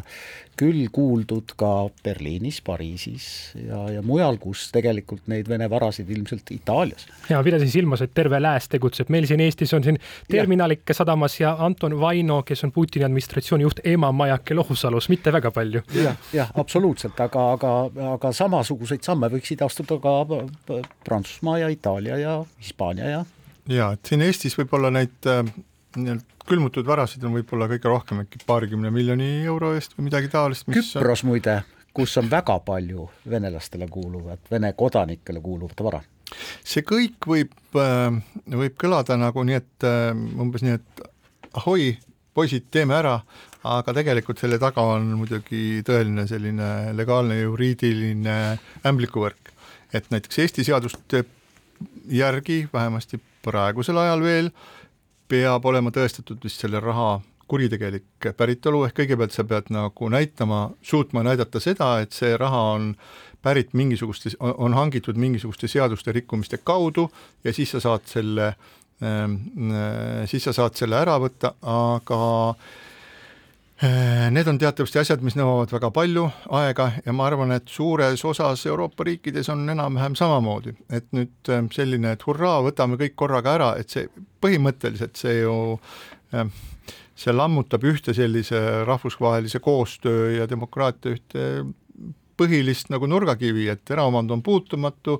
küll 0.60 0.88
kuuldud 0.92 1.54
ka 1.58 1.88
Berliinis, 2.04 2.60
Pariisis 2.64 3.26
ja, 3.56 3.80
ja 3.94 4.02
mujal, 4.04 4.36
kus 4.42 4.66
tegelikult 4.74 5.24
neid 5.32 5.48
Vene 5.48 5.70
varasid 5.72 6.10
ilmselt 6.12 6.50
Itaalias. 6.52 7.06
ja 7.30 7.40
pidasin 7.44 7.70
silmas, 7.72 8.02
et 8.04 8.12
terve 8.14 8.40
lääs 8.42 8.68
tegutseb, 8.72 9.08
meil 9.12 9.26
siin 9.30 9.40
Eestis 9.40 9.72
on 9.76 9.84
siin 9.86 10.00
terminalike 10.30 10.96
sadamas 10.96 11.38
ja 11.40 11.54
Anton 11.64 11.96
Vaino, 12.00 12.42
kes 12.46 12.64
on 12.68 12.74
Putini 12.76 13.08
administratsiooni 13.08 13.66
juht, 13.66 13.82
emamajake 13.84 14.54
Lohusalus, 14.58 15.08
mitte 15.12 15.32
väga 15.32 15.52
palju 15.54 15.82
ja,. 15.94 16.10
jah, 16.10 16.30
jah, 16.36 16.54
absoluutselt, 16.60 17.18
aga, 17.20 17.50
aga, 17.56 17.74
aga 18.14 18.32
samasuguseid 18.36 19.06
samme 19.06 19.32
võiksid 19.32 19.64
astuda 19.64 20.00
ka 20.02 20.16
Prantsusmaa 21.04 21.60
ja 21.64 21.72
Itaalia 21.72 22.20
ja 22.20 22.40
Hispaania 22.60 23.14
ja 23.16 23.24
ja 23.70 23.92
et 23.94 24.08
siin 24.08 24.22
Eestis 24.24 24.56
võib-olla 24.58 24.90
neid 24.92 25.30
äh, 25.30 25.44
nii-öelda 25.96 26.39
külmutatud 26.50 26.88
varasid 26.88 27.24
on 27.26 27.36
võib-olla 27.38 27.68
kõige 27.70 27.90
rohkem 27.90 28.24
äkki 28.24 28.42
paarikümne 28.46 28.90
miljoni 28.94 29.28
euro 29.46 29.74
eest 29.76 29.94
või 29.96 30.08
midagi 30.08 30.30
taolist. 30.32 30.66
Küpros 30.70 31.22
on... 31.24 31.30
muide, 31.30 31.60
kus 31.96 32.16
on 32.20 32.30
väga 32.30 32.58
palju 32.66 33.06
venelastele 33.30 33.88
kuuluvat, 33.90 34.42
Vene 34.50 34.72
kodanikele 34.78 35.42
kuuluvat 35.44 35.84
vara. 35.86 36.02
see 36.64 36.82
kõik 36.86 37.26
võib, 37.26 37.54
äh, 37.78 38.18
võib 38.62 38.76
kõlada 38.80 39.18
nagu 39.18 39.44
nii, 39.46 39.60
et 39.62 39.86
äh, 39.86 40.10
umbes 40.42 40.66
nii, 40.66 40.78
et 40.78 41.04
ahoi, 41.58 41.92
poisid, 42.34 42.68
teeme 42.70 42.94
ära, 42.98 43.16
aga 43.66 43.94
tegelikult 43.94 44.38
selle 44.42 44.58
taga 44.62 44.82
on 44.94 45.08
muidugi 45.18 45.82
tõeline 45.86 46.26
selline 46.30 46.70
legaalne 46.96 47.40
juriidiline 47.40 48.36
ämblikuvõrk. 48.86 49.54
et 49.92 50.06
näiteks 50.10 50.38
Eesti 50.38 50.64
seaduste 50.64 51.24
järgi 52.06 52.68
vähemasti 52.72 53.18
praegusel 53.42 53.98
ajal 53.98 54.22
veel 54.22 54.46
äh, 54.46 54.79
peab 55.30 55.66
olema 55.70 55.92
tõestatud 55.94 56.42
vist 56.44 56.62
selle 56.62 56.80
raha 56.82 57.20
kuritegelik 57.50 58.30
päritolu, 58.38 58.84
ehk 58.86 59.00
kõigepealt 59.00 59.34
sa 59.34 59.44
pead 59.46 59.72
nagu 59.74 60.10
näitama, 60.12 60.68
suutma 60.86 61.24
näidata 61.26 61.62
seda, 61.62 61.96
et 62.02 62.14
see 62.14 62.36
raha 62.38 62.60
on 62.76 62.92
pärit 63.42 63.72
mingisuguste, 63.74 64.36
on 64.38 64.76
hangitud 64.76 65.18
mingisuguste 65.18 65.70
seaduste 65.70 66.12
rikkumiste 66.14 66.60
kaudu 66.62 67.08
ja 67.44 67.54
siis 67.56 67.72
sa 67.74 67.80
saad 67.82 68.06
selle, 68.10 68.52
ähm, 69.02 69.40
äh, 69.72 70.28
siis 70.30 70.46
sa 70.46 70.54
saad 70.54 70.78
selle 70.78 71.00
ära 71.00 71.16
võtta, 71.22 71.56
aga 71.62 72.20
Äh, 72.54 72.89
need 74.30 74.48
on 74.48 74.58
teatavasti 74.60 74.98
asjad, 75.00 75.22
mis 75.24 75.36
nõuavad 75.38 75.70
väga 75.72 75.88
palju 75.94 76.26
aega 76.58 76.90
ja 77.00 77.14
ma 77.16 77.26
arvan, 77.30 77.54
et 77.56 77.68
suures 77.72 78.24
osas 78.28 78.66
Euroopa 78.68 79.06
riikides 79.08 79.48
on 79.52 79.62
enam-vähem 79.72 80.16
samamoodi, 80.18 80.74
et 80.92 81.06
nüüd 81.16 81.48
äh, 81.48 81.62
selline, 81.72 82.12
et 82.12 82.26
hurraa, 82.28 82.58
võtame 82.66 83.00
kõik 83.00 83.16
korraga 83.22 83.54
ära, 83.56 83.70
et 83.80 83.92
see 83.92 84.10
põhimõtteliselt 84.44 85.16
see 85.20 85.38
ju 85.40 85.54
äh, 86.36 86.44
see 87.20 87.32
lammutab 87.32 87.84
ühte 87.88 88.14
sellise 88.16 88.60
rahvusvahelise 88.88 89.60
koostöö 89.64 90.34
ja 90.38 90.48
demokraatia 90.50 91.16
ühte 91.16 91.46
põhilist 92.40 92.88
nagu 92.92 93.08
nurgakivi, 93.08 93.68
et 93.68 93.92
eraomand 93.92 94.32
on 94.32 94.42
puutumatu 94.44 95.18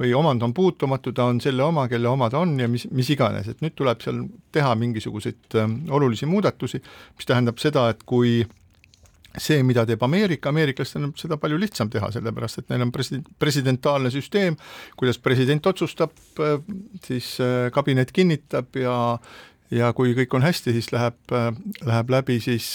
või 0.00 0.14
omand 0.14 0.42
on 0.42 0.54
puutumatu, 0.54 1.12
ta 1.14 1.28
on 1.30 1.40
selle 1.40 1.62
oma, 1.62 1.86
kelle 1.88 2.08
oma 2.08 2.28
ta 2.30 2.40
on 2.42 2.56
ja 2.60 2.68
mis, 2.70 2.86
mis 2.90 3.10
iganes, 3.14 3.48
et 3.50 3.62
nüüd 3.62 3.76
tuleb 3.78 4.02
seal 4.02 4.24
teha 4.54 4.74
mingisuguseid 4.78 5.58
äh, 5.60 5.70
olulisi 5.94 6.26
muudatusi, 6.26 6.82
mis 7.16 7.30
tähendab 7.30 7.62
seda, 7.62 7.88
et 7.94 8.02
kui 8.08 8.40
see, 9.38 9.62
mida 9.66 9.82
teeb 9.86 10.02
Ameerika, 10.06 10.50
ameeriklastel 10.50 11.08
on 11.08 11.14
seda 11.18 11.38
palju 11.42 11.58
lihtsam 11.58 11.90
teha, 11.90 12.10
sellepärast 12.14 12.62
et 12.62 12.70
neil 12.70 12.86
on 12.86 12.92
president, 12.94 13.26
presidentaalne 13.42 14.12
süsteem, 14.14 14.58
kuidas 14.98 15.18
president 15.22 15.66
otsustab, 15.70 16.14
äh, 16.42 16.56
siis 17.06 17.36
äh, 17.42 17.70
kabinet 17.74 18.14
kinnitab 18.14 18.80
ja 18.80 18.96
ja 19.74 19.88
kui 19.96 20.12
kõik 20.14 20.34
on 20.36 20.44
hästi, 20.44 20.74
siis 20.76 20.90
läheb, 20.94 21.16
äh, 21.34 21.48
läheb 21.86 22.10
läbi 22.12 22.40
siis 22.42 22.74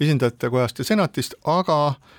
esindajate 0.00 0.50
kojast 0.52 0.80
ja 0.82 0.84
senatist, 0.84 1.36
aga 1.48 1.78
äh, 1.92 2.16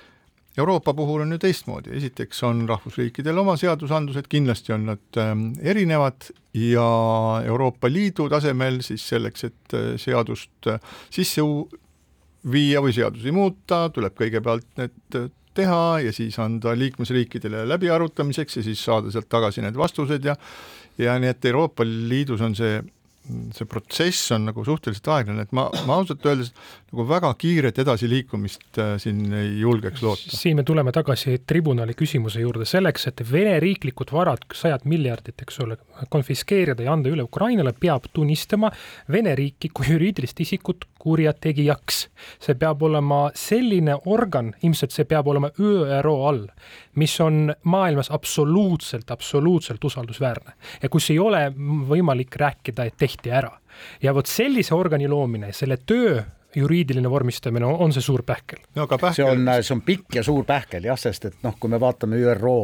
Euroopa 0.57 0.93
puhul 0.93 1.21
on 1.21 1.31
ju 1.31 1.37
teistmoodi, 1.39 1.93
esiteks 1.95 2.41
on 2.43 2.63
rahvusriikidel 2.67 3.37
oma 3.37 3.55
seadusandlused, 3.59 4.27
kindlasti 4.31 4.73
on 4.75 4.87
nad 4.89 5.19
ähm, 5.21 5.43
erinevad 5.61 6.31
ja 6.57 6.87
Euroopa 7.45 7.91
Liidu 7.91 8.27
tasemel 8.29 8.81
siis 8.85 9.05
selleks, 9.11 9.45
et 9.47 9.77
äh, 9.77 9.91
seadust 10.01 10.67
äh, 10.67 10.81
sisse 11.13 11.45
viia 12.51 12.81
või 12.83 12.95
seadusi 12.95 13.31
muuta, 13.35 13.85
tuleb 13.93 14.17
kõigepealt 14.17 14.67
need 14.81 15.19
äh, 15.19 15.29
teha 15.59 15.99
ja 16.03 16.11
siis 16.15 16.37
anda 16.41 16.73
liikmesriikidele 16.77 17.65
läbiarutamiseks 17.69 18.59
ja 18.59 18.65
siis 18.65 18.83
saada 18.85 19.11
sealt 19.13 19.29
tagasi 19.29 19.63
need 19.65 19.77
vastused 19.77 20.25
ja 20.25 20.35
ja 20.99 21.15
nii 21.19 21.31
et 21.31 21.45
Euroopa 21.45 21.85
Liidus 21.87 22.41
on 22.43 22.55
see 22.57 22.81
see 23.55 23.67
protsess 23.69 24.31
on 24.35 24.47
nagu 24.49 24.63
suhteliselt 24.65 25.07
aeglane, 25.13 25.45
et 25.45 25.53
ma, 25.55 25.67
ma 25.87 25.99
ausalt 25.99 26.25
öeldes 26.25 26.51
nagu 26.91 27.05
väga 27.09 27.31
kiiret 27.39 27.81
edasiliikumist 27.83 28.79
äh, 28.81 28.93
siin 29.01 29.21
ei 29.33 29.51
julgeks 29.61 30.03
loota. 30.05 30.33
siin 30.33 30.59
me 30.59 30.65
tuleme 30.67 30.93
tagasi 30.95 31.39
tribunali 31.47 31.95
küsimuse 31.97 32.43
juurde, 32.43 32.67
selleks, 32.69 33.09
et 33.11 33.23
Vene 33.29 33.57
riiklikud 33.61 34.13
varad, 34.15 34.45
sajad 34.55 34.87
miljardid, 34.89 35.37
eks 35.43 35.59
ole, 35.65 35.77
konfiskeerida 36.09 36.85
ja 36.85 36.95
anda 36.95 37.11
üle 37.11 37.25
Ukrainale, 37.27 37.73
peab 37.77 38.09
tunnistama 38.13 38.71
Vene 39.11 39.35
riiki 39.37 39.71
kui 39.73 39.91
juriidilist 39.93 40.39
isikut 40.45 40.89
kurjategijaks. 40.99 42.07
see 42.39 42.55
peab 42.55 42.83
olema 42.83 43.29
selline 43.35 43.95
organ, 44.05 44.53
ilmselt 44.63 44.91
see 44.95 45.07
peab 45.09 45.27
olema 45.27 45.49
ÜRO 45.59 46.15
all, 46.27 46.45
mis 46.95 47.19
on 47.21 47.53
maailmas 47.63 48.11
absoluutselt, 48.11 49.11
absoluutselt 49.11 49.83
usaldusväärne 49.83 50.53
ja 50.81 50.89
kus 50.89 51.09
ei 51.09 51.19
ole 51.19 51.47
võimalik 51.89 52.35
rääkida, 52.35 52.85
et 52.85 52.97
tehti 52.97 53.31
ära. 53.31 53.51
ja 54.01 54.13
vot 54.13 54.27
sellise 54.27 54.75
organi 54.75 55.07
loomine, 55.07 55.53
selle 55.53 55.77
töö 55.85 56.19
juriidiline 56.55 57.09
vormistamine 57.09 57.65
on, 57.65 57.75
on 57.79 57.93
see 57.93 58.01
suur 58.01 58.23
pähkel. 58.25 58.63
no 58.75 58.87
see 59.13 59.25
on, 59.25 59.45
see 59.61 59.75
on 59.75 59.81
pikk 59.85 60.19
ja 60.19 60.23
suur 60.23 60.45
pähkel 60.45 60.89
jah, 60.89 60.97
sest 60.99 61.29
et 61.29 61.43
noh, 61.45 61.55
kui 61.59 61.71
me 61.71 61.79
vaatame 61.79 62.19
ÜRO 62.19 62.55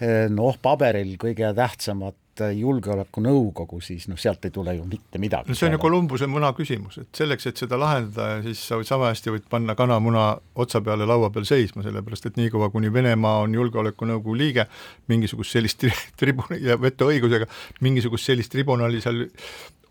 eh, 0.00 0.26
noh, 0.30 0.58
paberil 0.62 1.14
kõige 1.20 1.52
tähtsamat 1.54 2.16
julgeolekunõukogu, 2.54 3.80
siis 3.84 4.06
noh, 4.10 4.18
sealt 4.20 4.44
ei 4.48 4.54
tule 4.54 4.74
ju 4.76 4.84
mitte 4.88 5.20
midagi. 5.20 5.50
no 5.50 5.58
see 5.58 5.68
on 5.68 5.76
ju 5.76 5.80
Kolumbuse 5.82 6.28
muna 6.30 6.52
küsimus, 6.56 7.00
et 7.02 7.22
selleks, 7.22 7.48
et 7.50 7.62
seda 7.64 7.78
lahendada, 7.80 8.42
siis 8.46 8.62
sa 8.70 8.78
võid 8.80 8.90
sama 8.90 9.10
hästi 9.12 9.34
võid 9.34 9.48
panna 9.50 9.76
kanamuna 9.78 10.28
otsa 10.58 10.82
peale 10.84 11.08
laua 11.08 11.30
peal 11.34 11.48
seisma, 11.48 11.84
sellepärast 11.86 12.30
et 12.30 12.38
niikaua, 12.40 12.70
kuni 12.74 12.92
Venemaa 12.92 13.42
on 13.46 13.56
Julgeolekunõukogu 13.58 14.36
liige, 14.38 14.68
mingisugust 15.12 15.56
sellist 15.56 15.86
tribunali 16.20 16.62
ja 16.68 16.78
vetoõigusega, 16.80 17.50
mingisugust 17.84 18.30
sellist 18.30 18.54
tribunali 18.54 19.02
seal 19.04 19.26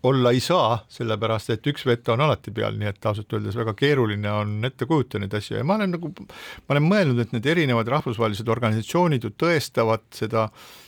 olla 0.02 0.30
ei 0.30 0.40
saa, 0.40 0.78
sellepärast 0.88 1.50
et 1.54 1.66
üks 1.66 1.86
veto 1.86 2.14
on 2.14 2.22
alati 2.22 2.52
peal, 2.54 2.76
nii 2.78 2.90
et 2.90 3.06
ausalt 3.10 3.32
öeldes 3.34 3.56
väga 3.58 3.74
keeruline 3.78 4.30
on 4.30 4.52
ette 4.68 4.86
kujutada 4.86 5.24
neid 5.24 5.34
asju 5.34 5.58
ja 5.58 5.64
ma 5.66 5.78
olen 5.78 5.96
nagu, 5.96 6.12
ma 6.20 6.76
olen 6.76 6.86
mõelnud, 6.86 7.22
et 7.22 7.34
need 7.34 7.48
erinevad 7.50 7.90
rahvusvahelised 7.96 8.48
organisatsioonid 8.54 9.26
ju 9.26 9.32
tõestavad 9.34 10.06
seda 10.14 10.46
ähm, 10.46 10.87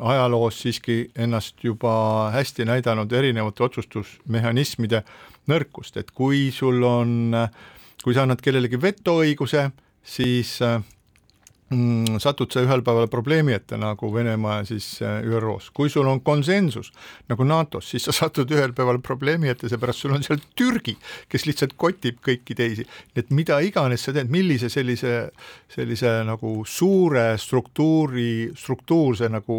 ajaloos 0.00 0.58
siiski 0.62 1.10
ennast 1.16 1.64
juba 1.64 2.30
hästi 2.34 2.66
näidanud 2.68 3.12
erinevate 3.12 3.64
otsustusmehhanismide 3.64 5.02
nõrkust, 5.50 5.96
et 6.00 6.10
kui 6.10 6.50
sul 6.52 6.82
on, 6.84 7.34
kui 8.04 8.14
sa 8.14 8.24
annad 8.24 8.42
kellelegi 8.44 8.80
vetoõiguse, 8.80 9.70
siis 10.04 10.58
mm, 11.74 12.20
satud 12.22 12.52
sa 12.52 12.62
ühel 12.64 12.82
päeval 12.86 13.08
probleemi 13.12 13.54
ette 13.56 13.76
nagu 13.80 14.10
Venemaa 14.14 14.60
ja 14.60 14.68
siis 14.68 14.86
äh, 15.02 15.20
ÜRO-s. 15.26 15.70
kui 15.74 15.90
sul 15.90 16.08
on 16.10 16.20
konsensus 16.24 16.92
nagu 17.30 17.44
NATO-s, 17.44 17.90
siis 17.92 18.06
sa 18.08 18.14
satud 18.14 18.50
ühel 18.54 18.74
päeval 18.76 19.00
probleemi 19.04 19.50
ette, 19.52 19.68
seepärast 19.70 20.04
sul 20.04 20.14
on 20.16 20.24
seal 20.26 20.42
Türgi, 20.58 20.96
kes 21.28 21.46
lihtsalt 21.48 21.76
kotib 21.76 22.20
kõiki 22.24 22.56
teisi. 22.56 22.86
et 23.16 23.30
mida 23.30 23.60
iganes 23.60 24.06
sa 24.06 24.14
teed, 24.16 24.30
millise 24.32 24.70
sellise, 24.72 25.30
sellise 25.72 26.16
nagu 26.28 26.56
suure 26.64 27.34
struktuuri, 27.38 28.52
struktuurse 28.58 29.28
nagu 29.32 29.58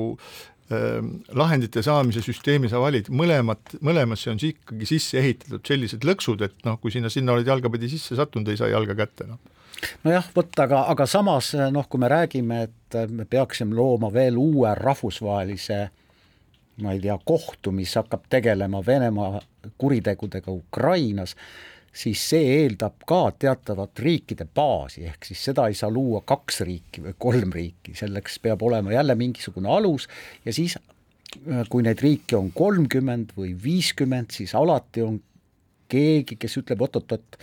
äh, 0.71 1.01
lahendite 1.36 1.84
saamise 1.86 2.23
süsteemi 2.25 2.71
sa 2.71 2.80
valid, 2.84 3.12
mõlemat, 3.12 3.78
mõlemasse 3.82 4.32
on 4.32 4.39
ikkagi 4.41 4.88
sisse 4.89 5.19
ehitatud 5.19 5.65
sellised 5.67 6.08
lõksud, 6.08 6.45
et 6.47 6.65
noh, 6.65 6.80
kui 6.82 6.93
sinna, 6.95 7.12
sinna 7.13 7.36
oled 7.36 7.47
jalgapidi 7.47 7.91
sisse 7.91 8.17
sattunud, 8.17 8.49
ei 8.49 8.62
saa 8.62 8.71
jalga 8.73 8.97
kätte, 9.04 9.30
noh 9.30 9.55
nojah, 10.03 10.31
vot 10.35 10.59
aga, 10.63 10.85
aga 10.93 11.05
samas 11.09 11.53
noh, 11.71 11.88
kui 11.89 11.99
me 12.01 12.09
räägime, 12.11 12.63
et 12.69 12.97
me 13.11 13.25
peaksime 13.29 13.75
looma 13.75 14.11
veel 14.13 14.38
uue 14.39 14.73
rahvusvahelise 14.79 15.83
ma 16.83 16.91
ei 16.91 16.99
tea, 16.99 17.15
kohtu, 17.23 17.71
mis 17.71 17.93
hakkab 17.95 18.25
tegelema 18.31 18.81
Venemaa 18.85 19.39
kuritegudega 19.79 20.51
Ukrainas, 20.51 21.35
siis 21.95 22.19
see 22.29 22.49
eeldab 22.57 23.05
ka 23.07 23.21
teatavat 23.39 23.99
riikide 24.03 24.47
baasi, 24.55 25.05
ehk 25.07 25.29
siis 25.29 25.45
seda 25.49 25.69
ei 25.71 25.77
saa 25.77 25.91
luua 25.93 26.21
kaks 26.27 26.61
riiki 26.67 27.05
või 27.05 27.15
kolm 27.27 27.55
riiki, 27.55 27.95
selleks 27.95 28.41
peab 28.43 28.65
olema 28.67 28.91
jälle 28.91 29.15
mingisugune 29.15 29.71
alus 29.71 30.09
ja 30.45 30.53
siis 30.55 30.77
kui 31.71 31.83
neid 31.83 32.03
riike 32.03 32.35
on 32.38 32.51
kolmkümmend 32.55 33.33
või 33.38 33.53
viiskümmend, 33.63 34.35
siis 34.35 34.55
alati 34.55 35.03
on 35.03 35.21
keegi, 35.91 36.35
kes 36.39 36.59
ütleb 36.59 36.83
oot-oot-oot 36.83 37.39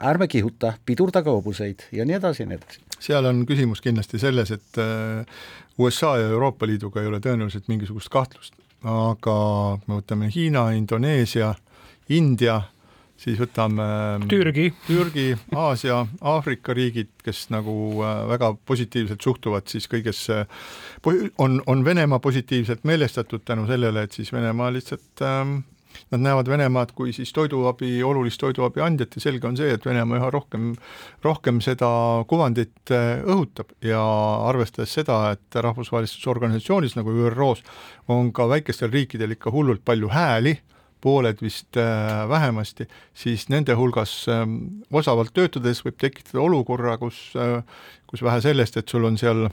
ärme 0.00 0.28
kihuta, 0.28 0.72
pidurdage 0.86 1.30
hobuseid 1.30 1.86
ja 1.92 2.06
nii 2.06 2.16
edasi 2.16 2.42
ja 2.42 2.48
nii 2.50 2.58
edasi. 2.60 2.80
seal 3.00 3.24
on 3.24 3.44
küsimus 3.48 3.80
kindlasti 3.84 4.20
selles, 4.22 4.50
et 4.54 4.78
äh, 4.78 5.26
USA 5.78 6.16
ja 6.20 6.28
Euroopa 6.28 6.66
Liiduga 6.66 7.02
ei 7.02 7.08
ole 7.08 7.20
tõenäoliselt 7.20 7.68
mingisugust 7.68 8.08
kahtlust, 8.12 8.54
aga 8.84 9.36
me 9.86 10.00
võtame 10.00 10.30
Hiina, 10.34 10.70
Indoneesia, 10.76 11.54
India, 12.08 12.60
siis 13.20 13.40
võtame 13.40 13.88
Türgi, 14.28 14.70
Türgi, 14.86 15.26
Aasia, 15.56 16.04
Aafrika 16.20 16.76
riigid, 16.76 17.10
kes 17.24 17.48
nagu 17.52 17.74
äh, 18.04 18.22
väga 18.30 18.54
positiivselt 18.66 19.20
suhtuvad 19.26 19.68
siis 19.68 19.88
kõigesse, 19.90 20.44
on, 21.38 21.60
on 21.66 21.84
Venemaa 21.84 22.22
positiivselt 22.22 22.86
meelestatud 22.88 23.44
tänu 23.44 23.66
sellele, 23.68 24.06
et 24.06 24.16
siis 24.16 24.32
Venemaa 24.32 24.72
lihtsalt 24.72 25.24
ähm, 25.26 25.60
Nad 26.10 26.24
näevad 26.24 26.48
Venemaad 26.50 26.94
kui 26.96 27.12
siis 27.14 27.32
toiduabi, 27.36 28.02
olulist 28.06 28.40
toiduabi 28.42 28.82
andjat 28.84 29.16
ja 29.16 29.24
selge 29.26 29.48
on 29.48 29.58
see, 29.58 29.70
et 29.74 29.86
Venemaa 29.86 30.18
üha 30.18 30.30
rohkem, 30.34 30.72
rohkem 31.24 31.60
seda 31.64 31.90
kuvandit 32.30 32.94
äh, 32.94 33.22
õhutab. 33.22 33.74
Ja 33.86 34.02
arvestades 34.50 34.94
seda, 34.98 35.20
et 35.36 35.60
rahvusvahelises 35.66 36.26
organisatsioonis 36.30 36.96
nagu 36.98 37.14
ÜRO-s 37.28 37.62
on 38.10 38.32
ka 38.34 38.48
väikestel 38.50 38.92
riikidel 38.92 39.36
ikka 39.36 39.54
hullult 39.54 39.84
palju 39.86 40.10
hääli, 40.10 40.58
pooled 41.00 41.40
vist 41.42 41.76
äh, 41.80 42.28
vähemasti, 42.28 42.86
siis 43.14 43.48
nende 43.48 43.74
hulgas 43.74 44.12
ähm, 44.28 44.82
osavalt 44.92 45.32
töötades 45.34 45.80
võib 45.84 45.96
tekitada 46.00 46.42
olukorra, 46.44 46.98
kus, 47.00 47.30
äh, 47.40 47.62
kus 48.10 48.22
vähe 48.22 48.42
sellest, 48.44 48.76
et 48.76 48.88
sul 48.88 49.08
on 49.08 49.16
seal 49.20 49.48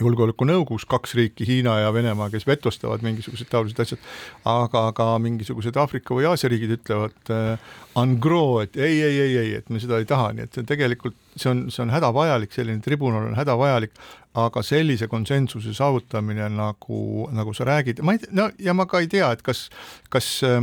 julgeolekunõukogus 0.00 0.84
kaks 0.88 1.14
riiki, 1.16 1.46
Hiina 1.48 1.78
ja 1.80 1.92
Venemaa, 1.94 2.28
kes 2.32 2.44
vetostavad 2.46 3.04
mingisugused 3.06 3.48
taolised 3.52 3.80
asjad, 3.80 4.02
aga 4.48 4.90
ka 4.96 5.08
mingisugused 5.24 5.76
Aafrika 5.80 6.16
või 6.16 6.28
Aasia 6.28 6.50
riigid 6.52 6.74
ütlevad 6.76 7.32
äh, 7.32 7.70
en 8.02 8.18
gros, 8.20 8.66
et 8.66 8.76
ei, 8.76 9.00
ei, 9.02 9.20
ei, 9.20 9.38
ei, 9.40 9.54
et 9.60 9.72
me 9.72 9.80
seda 9.80 10.00
ei 10.02 10.08
taha, 10.08 10.34
nii 10.36 10.44
et 10.44 10.58
see 10.58 10.68
tegelikult, 10.68 11.16
see 11.36 11.48
on, 11.52 11.64
see 11.72 11.80
on 11.86 11.94
hädavajalik, 11.94 12.52
selline 12.52 12.84
tribunal 12.84 13.30
on 13.30 13.38
hädavajalik, 13.38 13.96
aga 14.36 14.60
sellise 14.60 15.08
konsensuse 15.08 15.72
saavutamine, 15.76 16.50
nagu, 16.52 17.00
nagu 17.32 17.56
sa 17.56 17.64
räägid, 17.64 18.04
ma 18.04 18.18
ei 18.18 18.28
no 18.36 18.50
ja 18.60 18.76
ma 18.76 18.84
ka 18.90 19.00
ei 19.00 19.08
tea, 19.08 19.30
et 19.32 19.40
kas, 19.46 19.70
kas 20.12 20.28
äh, 20.44 20.60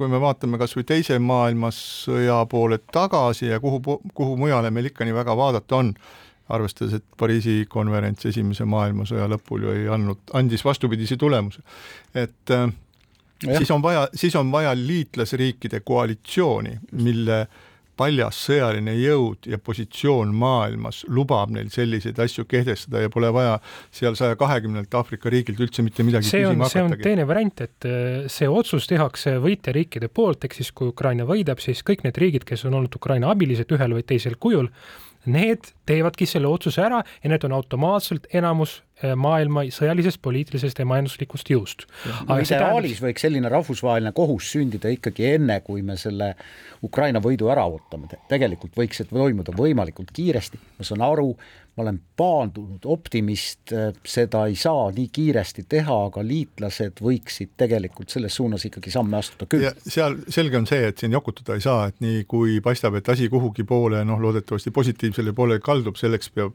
kui 0.00 0.10
me 0.10 0.18
vaatame 0.22 0.58
kas 0.58 0.74
või 0.74 0.88
teise 0.88 1.20
maailmasõja 1.22 2.42
poole 2.50 2.82
tagasi 2.90 3.52
ja 3.52 3.62
kuhu, 3.62 4.00
kuhu 4.10 4.36
mujale 4.40 4.74
meil 4.74 4.90
ikka 4.90 5.06
nii 5.06 5.14
väga 5.14 5.38
vaadata 5.38 5.78
on, 5.78 5.94
arvestades, 6.52 6.98
et 6.98 7.04
Pariisi 7.18 7.64
konverents 7.70 8.26
Esimese 8.28 8.66
maailmasõja 8.68 9.28
lõpul 9.32 9.64
ju 9.64 9.74
ei 9.74 9.86
andnud, 9.92 10.20
andis 10.36 10.64
vastupidise 10.64 11.16
tulemuse. 11.16 11.62
et 12.14 12.50
äh, 12.50 12.66
ja. 13.46 13.58
siis 13.58 13.70
on 13.70 13.82
vaja, 13.82 14.08
siis 14.14 14.36
on 14.36 14.52
vaja 14.52 14.74
liitlasriikide 14.76 15.80
koalitsiooni, 15.80 16.78
mille 16.92 17.46
paljas 17.94 18.38
sõjaline 18.48 18.94
jõud 18.98 19.46
ja 19.46 19.58
positsioon 19.62 20.32
maailmas 20.34 21.04
lubab 21.14 21.52
neil 21.54 21.68
selliseid 21.70 22.18
asju 22.18 22.44
kehtestada 22.50 23.04
ja 23.04 23.10
pole 23.12 23.30
vaja 23.34 23.60
seal 23.94 24.16
saja 24.18 24.38
kahekümnelt 24.38 24.94
Aafrika 24.98 25.30
riigilt 25.30 25.62
üldse 25.62 25.84
mitte 25.86 26.06
midagi 26.06 26.26
see 26.26 26.42
on, 26.48 26.64
see 26.70 26.82
on 26.82 26.96
teine 26.98 27.26
variant, 27.28 27.64
et 27.64 27.88
äh, 27.88 28.26
see 28.32 28.50
otsus 28.50 28.88
tehakse 28.90 29.36
võitjariikide 29.42 30.10
poolt, 30.10 30.44
ehk 30.46 30.58
siis 30.58 30.72
kui 30.74 30.90
Ukraina 30.90 31.26
võidab, 31.28 31.62
siis 31.62 31.84
kõik 31.86 32.04
need 32.06 32.18
riigid, 32.20 32.46
kes 32.48 32.66
on 32.68 32.80
olnud 32.80 32.98
Ukraina 32.98 33.30
abilised 33.30 33.70
ühel 33.78 33.94
või 33.96 34.06
teisel 34.06 34.38
kujul, 34.42 34.70
need 35.26 35.72
teevadki 35.86 36.26
selle 36.26 36.48
otsuse 36.48 36.82
ära 36.84 37.02
ja 37.22 37.30
need 37.30 37.44
on 37.44 37.56
automaatselt 37.56 38.26
enamus 38.34 38.82
maailma 39.16 39.66
sõjalisest, 39.74 40.20
poliitilisest 40.24 40.78
ja 40.80 40.86
majanduslikust 40.88 41.50
jõust. 41.50 41.86
ideaalis 42.40 43.02
võiks 43.02 43.26
selline 43.26 43.50
rahvusvaheline 43.52 44.12
kohus 44.16 44.52
sündida 44.54 44.92
ikkagi 44.92 45.34
enne, 45.34 45.60
kui 45.66 45.82
me 45.82 45.96
selle 46.00 46.34
Ukraina 46.84 47.20
võidu 47.24 47.50
ära 47.52 47.66
ootame, 47.70 48.08
tegelikult 48.28 48.76
võiks 48.76 49.00
see 49.00 49.10
toimuda 49.10 49.54
võimalikult 49.56 50.12
kiiresti, 50.14 50.60
ma 50.78 50.86
saan 50.86 51.04
aru, 51.04 51.30
ma 51.74 51.82
olen 51.82 51.96
paandunud 52.16 52.84
optimist, 52.86 53.72
seda 54.06 54.44
ei 54.46 54.54
saa 54.58 54.86
nii 54.94 55.08
kiiresti 55.14 55.64
teha, 55.68 55.96
aga 56.08 56.22
liitlased 56.22 57.00
võiksid 57.02 57.56
tegelikult 57.58 58.14
selles 58.14 58.36
suunas 58.38 58.66
ikkagi 58.68 58.92
samme 58.94 59.18
astuda 59.18 59.48
küll. 59.50 59.66
seal 59.82 60.20
selge 60.30 60.60
on 60.60 60.68
see, 60.70 60.84
et 60.90 61.02
siin 61.02 61.16
jokutada 61.16 61.58
ei 61.58 61.64
saa, 61.64 61.88
et 61.90 61.98
nii 62.04 62.22
kui 62.30 62.60
paistab, 62.64 62.94
et 63.00 63.10
asi 63.10 63.26
kuhugi 63.32 63.66
poole, 63.66 64.04
noh, 64.06 64.22
loodetavasti 64.22 64.70
positiivsele 64.74 65.34
poole 65.34 65.58
kaldub, 65.64 65.98
selleks 65.98 66.30
peab, 66.36 66.54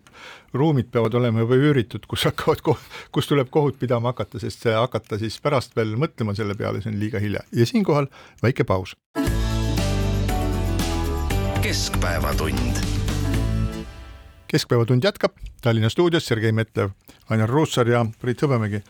ruumid 0.54 0.90
peavad 0.92 1.14
olema 1.14 1.44
juba 1.44 1.56
üüritud, 1.56 2.06
kus 2.08 2.26
hakkavad, 2.30 2.64
kus 3.12 3.28
tuleb 3.30 3.50
kohut 3.50 3.80
pidama 3.80 4.14
hakata, 4.14 4.40
sest 4.40 4.66
see 4.66 4.76
hakata 4.76 5.20
siis 5.22 5.40
pärast 5.42 5.76
veel 5.76 5.96
mõtlema 6.00 6.36
selle 6.38 6.56
peale, 6.60 6.82
see 6.82 6.94
on 6.94 7.00
liiga 7.02 7.20
hilja 7.20 7.46
ja 7.56 7.66
siinkohal 7.66 8.10
väike 8.44 8.64
paus. 8.64 8.96
keskpäevatund 11.62 12.80
keskpäevatund 14.50 15.04
jätkab 15.04 15.32
Tallinna 15.62 15.90
stuudios 15.90 16.26
Sergei 16.26 16.52
Metlev, 16.52 16.90
Ainar 17.30 17.50
Ruussaar 17.50 17.88
ja 17.88 18.06
Priit 18.22 18.42
Hõbemägi. 18.42 18.82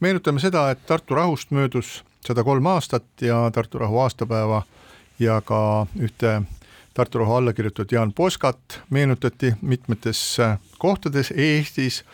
meenutame 0.00 0.40
seda, 0.40 0.70
et 0.70 0.86
Tartu 0.86 1.14
rahust 1.14 1.50
möödus 1.50 2.04
sada 2.26 2.44
kolm 2.44 2.66
aastat 2.66 3.04
ja 3.20 3.50
Tartu 3.50 3.78
rahu 3.78 3.98
aastapäeva 3.98 4.62
ja 5.18 5.40
ka 5.40 5.86
ühte 5.96 6.42
Tartu 6.96 7.18
rahu 7.18 7.34
alla 7.34 7.52
kirjutatud 7.52 7.92
Jaan 7.92 8.12
Poskat 8.12 8.80
meenutati 8.90 9.52
mitmetes 9.60 10.38
kohtades 10.78 11.28
Eestis, 11.36 12.04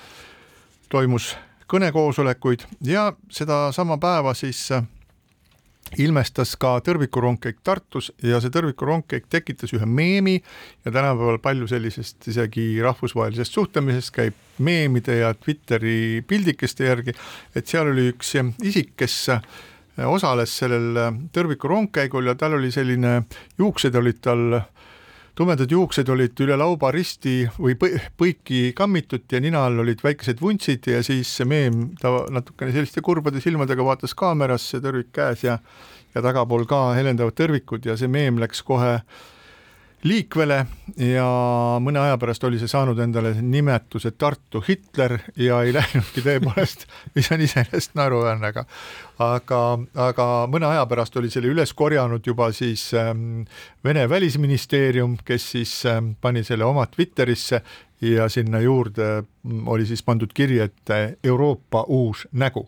toimus 0.88 1.36
kõnekoosolekuid 1.70 2.66
ja 2.82 3.12
sedasama 3.30 4.00
päeva 4.02 4.34
siis 4.34 4.64
ilmestas 6.02 6.56
ka 6.58 6.74
tõrvikurongkäik 6.82 7.62
Tartus 7.62 8.10
ja 8.26 8.42
see 8.42 8.50
tõrvikurongkäik 8.50 9.30
tekitas 9.30 9.70
ühe 9.78 9.86
meemi 9.86 10.40
ja 10.84 10.90
tänapäeval 10.90 11.38
palju 11.38 11.70
sellisest 11.70 12.28
isegi 12.34 12.66
rahvusvahelisest 12.82 13.54
suhtlemisest 13.54 14.14
käib 14.18 14.46
meemide 14.58 15.20
ja 15.22 15.34
Twitteri 15.34 16.24
pildikeste 16.26 16.90
järgi, 16.90 17.14
et 17.54 17.70
seal 17.70 17.94
oli 17.94 18.10
üks 18.16 18.34
isik, 18.66 18.96
kes 18.96 19.28
osales 20.08 20.54
sellel 20.58 20.96
tõrvikurongkäigul 21.32 22.30
ja 22.30 22.34
tal 22.38 22.56
oli 22.56 22.70
selline, 22.72 23.22
juuksed 23.58 23.94
olid 23.94 24.22
tal 24.24 24.62
tumedad 25.34 25.70
juuksed 25.70 26.08
olid 26.12 26.40
üle 26.44 26.56
lauba 26.60 26.90
risti 26.92 27.46
või 27.56 27.76
põiki 27.78 28.72
kammitud 28.76 29.24
ja 29.32 29.40
nina 29.40 29.64
all 29.66 29.80
olid 29.84 30.02
väikesed 30.04 30.40
vuntsid 30.42 30.90
ja 30.92 31.00
siis 31.06 31.30
see 31.38 31.48
meem, 31.48 31.92
ta 32.00 32.12
natukene 32.30 32.74
selliste 32.74 33.00
kurbade 33.04 33.40
silmadega 33.40 33.84
vaatas 33.86 34.14
kaamerasse, 34.18 34.82
tõrvik 34.84 35.12
käes 35.16 35.46
ja 35.48 35.58
ja 36.12 36.20
tagapool 36.20 36.66
ka 36.68 36.90
helendavad 36.96 37.36
tõrvikud 37.38 37.86
ja 37.88 37.96
see 37.96 38.10
meem 38.10 38.40
läks 38.42 38.60
kohe 38.66 38.98
liikvele 40.02 40.58
ja 40.98 41.26
mõne 41.82 42.00
aja 42.02 42.16
pärast 42.18 42.44
oli 42.44 42.58
see 42.58 42.70
saanud 42.70 42.98
endale 43.02 43.34
nimetuse 43.38 44.12
Tartu 44.18 44.62
Hitler 44.66 45.18
ja 45.38 45.60
ei 45.62 45.74
läinudki 45.76 46.24
tõepoolest, 46.24 46.86
mis 47.14 47.30
on 47.32 47.44
iseenesest 47.44 47.94
naeruväärne, 47.98 48.50
aga 48.50 48.66
aga, 49.22 49.60
aga 50.08 50.26
mõne 50.50 50.66
aja 50.72 50.84
pärast 50.90 51.16
oli 51.20 51.30
selle 51.30 51.52
üles 51.52 51.74
korjanud 51.78 52.26
juba 52.26 52.50
siis 52.56 52.88
ähm, 52.98 53.44
Vene 53.84 54.08
välisministeerium, 54.08 55.16
kes 55.24 55.50
siis 55.56 55.72
ähm, 55.86 56.14
pani 56.20 56.44
selle 56.44 56.66
oma 56.66 56.86
Twitterisse 56.90 57.62
ja 58.02 58.28
sinna 58.28 58.60
juurde 58.60 59.22
mm, 59.22 59.66
oli 59.68 59.86
siis 59.86 60.02
pandud 60.02 60.32
kiri, 60.34 60.58
et 60.60 60.96
Euroopa 61.24 61.84
uus 61.88 62.26
nägu 62.32 62.66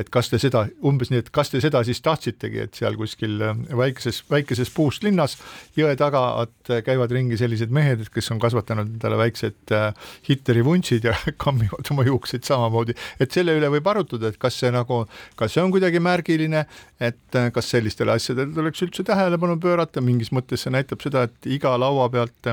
et 0.00 0.10
kas 0.12 0.28
te 0.28 0.38
seda, 0.40 0.66
umbes 0.86 1.10
nii, 1.10 1.22
et 1.24 1.30
kas 1.34 1.50
te 1.52 1.60
seda 1.64 1.80
siis 1.86 2.02
tahtsitegi, 2.04 2.60
et 2.66 2.76
seal 2.76 2.98
kuskil 3.00 3.40
äh, 3.44 3.56
väikeses, 3.80 4.22
väikeses 4.30 4.70
puust 4.74 5.06
linnas 5.06 5.38
jõe 5.78 5.94
taga, 5.98 6.22
äh, 6.44 6.82
käivad 6.84 7.12
ringi 7.16 7.38
sellised 7.40 7.72
mehed, 7.74 8.04
kes 8.12 8.28
on 8.34 8.42
kasvatanud 8.42 8.92
endale 8.96 9.18
väiksed 9.20 9.72
äh, 9.76 9.88
Hitleri 10.28 10.64
vuntsid 10.66 11.08
ja 11.08 11.16
kammivad 11.44 11.92
oma 11.94 12.06
juukseid 12.08 12.44
samamoodi, 12.48 12.96
et 13.20 13.32
selle 13.32 13.56
üle 13.56 13.72
võib 13.72 13.88
arutada, 13.92 14.30
et 14.30 14.40
kas 14.40 14.60
see 14.60 14.72
nagu, 14.74 15.04
kas 15.40 15.56
see 15.56 15.64
on 15.64 15.72
kuidagi 15.74 16.02
märgiline, 16.04 16.66
et 17.00 17.40
kas 17.52 17.72
sellistele 17.72 18.16
asjadele 18.16 18.52
tuleks 18.56 18.84
üldse 18.84 19.04
tähelepanu 19.06 19.56
pöörata, 19.60 20.04
mingis 20.04 20.32
mõttes 20.34 20.66
see 20.66 20.72
näitab 20.74 21.04
seda, 21.04 21.26
et 21.28 21.52
iga 21.56 21.72
laua 21.80 22.08
pealt 22.12 22.52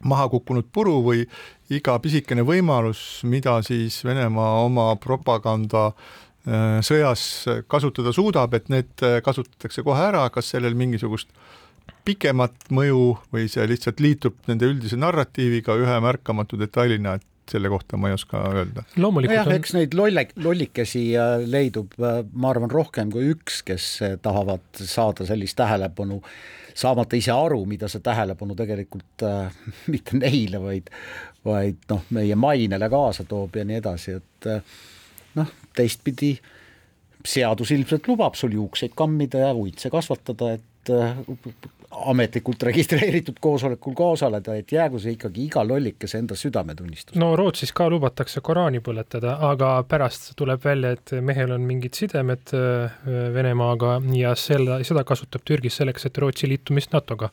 maha 0.00 0.30
kukkunud 0.32 0.68
puru 0.72 1.00
või 1.04 1.26
iga 1.72 1.98
pisikene 2.00 2.44
võimalus, 2.44 3.20
mida 3.28 3.58
siis 3.64 4.00
Venemaa 4.04 4.62
oma 4.64 4.94
propaganda 5.00 5.90
Äh, 5.90 6.28
sõjas 6.46 7.22
kasutada 7.68 8.14
suudab, 8.16 8.54
et 8.56 8.70
need 8.72 9.04
äh, 9.04 9.18
kasutatakse 9.24 9.84
kohe 9.86 10.06
ära, 10.10 10.26
kas 10.32 10.52
sellel 10.54 10.76
mingisugust 10.78 11.32
pikemat 12.06 12.70
mõju 12.72 13.18
või 13.34 13.48
see 13.50 13.66
lihtsalt 13.68 14.00
liitub 14.00 14.38
nende 14.48 14.70
üldise 14.70 14.96
narratiiviga 14.96 15.76
ühe 15.76 15.98
märkamatu 16.00 16.56
detailina, 16.60 17.18
et 17.18 17.26
selle 17.50 17.68
kohta 17.68 17.98
ma 17.98 18.08
ei 18.08 18.14
oska 18.14 18.40
öelda. 18.54 18.84
loomulikult 18.96 19.34
no 19.34 19.40
jah, 19.40 19.50
on... 19.50 19.58
eks 19.58 19.74
neid 19.74 19.96
lolle, 19.98 20.24
lollikesi 20.40 21.04
äh, 21.18 21.42
leidub, 21.44 21.96
ma 21.98 22.52
arvan, 22.54 22.70
rohkem 22.72 23.10
kui 23.12 23.32
üks, 23.34 23.60
kes 23.66 23.90
tahavad 24.22 24.64
saada 24.80 25.26
sellist 25.28 25.58
tähelepanu, 25.58 26.22
saamata 26.78 27.18
ise 27.18 27.34
aru, 27.34 27.64
mida 27.68 27.90
see 27.90 28.00
tähelepanu 28.06 28.56
tegelikult 28.56 29.26
äh, 29.26 29.60
mitte 29.92 30.16
neile, 30.22 30.62
vaid 30.62 30.88
vaid 31.44 31.84
noh, 31.90 32.04
meie 32.16 32.36
mainele 32.36 32.88
kaasa 32.92 33.24
toob 33.28 33.56
ja 33.56 33.64
nii 33.66 33.80
edasi, 33.80 34.16
et 34.20 34.48
äh, 34.50 34.78
noh, 35.38 35.52
teistpidi 35.76 36.34
seadus 37.26 37.70
ilmselt 37.74 38.08
lubab 38.08 38.38
sul 38.38 38.54
juukseid 38.56 38.94
kammida 38.96 39.44
ja 39.46 39.50
uitse 39.54 39.90
kasvatada, 39.92 40.54
et 40.56 40.92
äh, 40.94 41.18
ametlikult 41.90 42.62
registreeritud 42.62 43.38
koosolekul 43.42 43.94
ka 43.98 44.10
osaleda, 44.14 44.54
et 44.54 44.72
jäägu 44.72 44.98
see 45.02 45.16
ikkagi 45.16 45.46
iga 45.48 45.64
lollikese 45.66 46.20
enda 46.20 46.36
südametunnistus. 46.38 47.16
no 47.18 47.32
Rootsis 47.36 47.72
ka 47.74 47.88
lubatakse 47.90 48.40
Koraani 48.46 48.78
põletada, 48.84 49.36
aga 49.50 49.72
pärast 49.88 50.30
tuleb 50.38 50.62
välja, 50.64 50.92
et 50.94 51.12
mehel 51.26 51.50
on 51.56 51.64
mingid 51.66 51.98
sidemed 51.98 52.54
äh, 52.54 52.94
Venemaaga 53.34 53.96
ja 54.14 54.34
selle, 54.38 54.80
seda 54.86 55.02
kasutab 55.04 55.42
Türgis 55.46 55.80
selleks, 55.80 56.06
et 56.06 56.20
Rootsi 56.22 56.48
liitumist 56.50 56.94
NATO-ga 56.94 57.30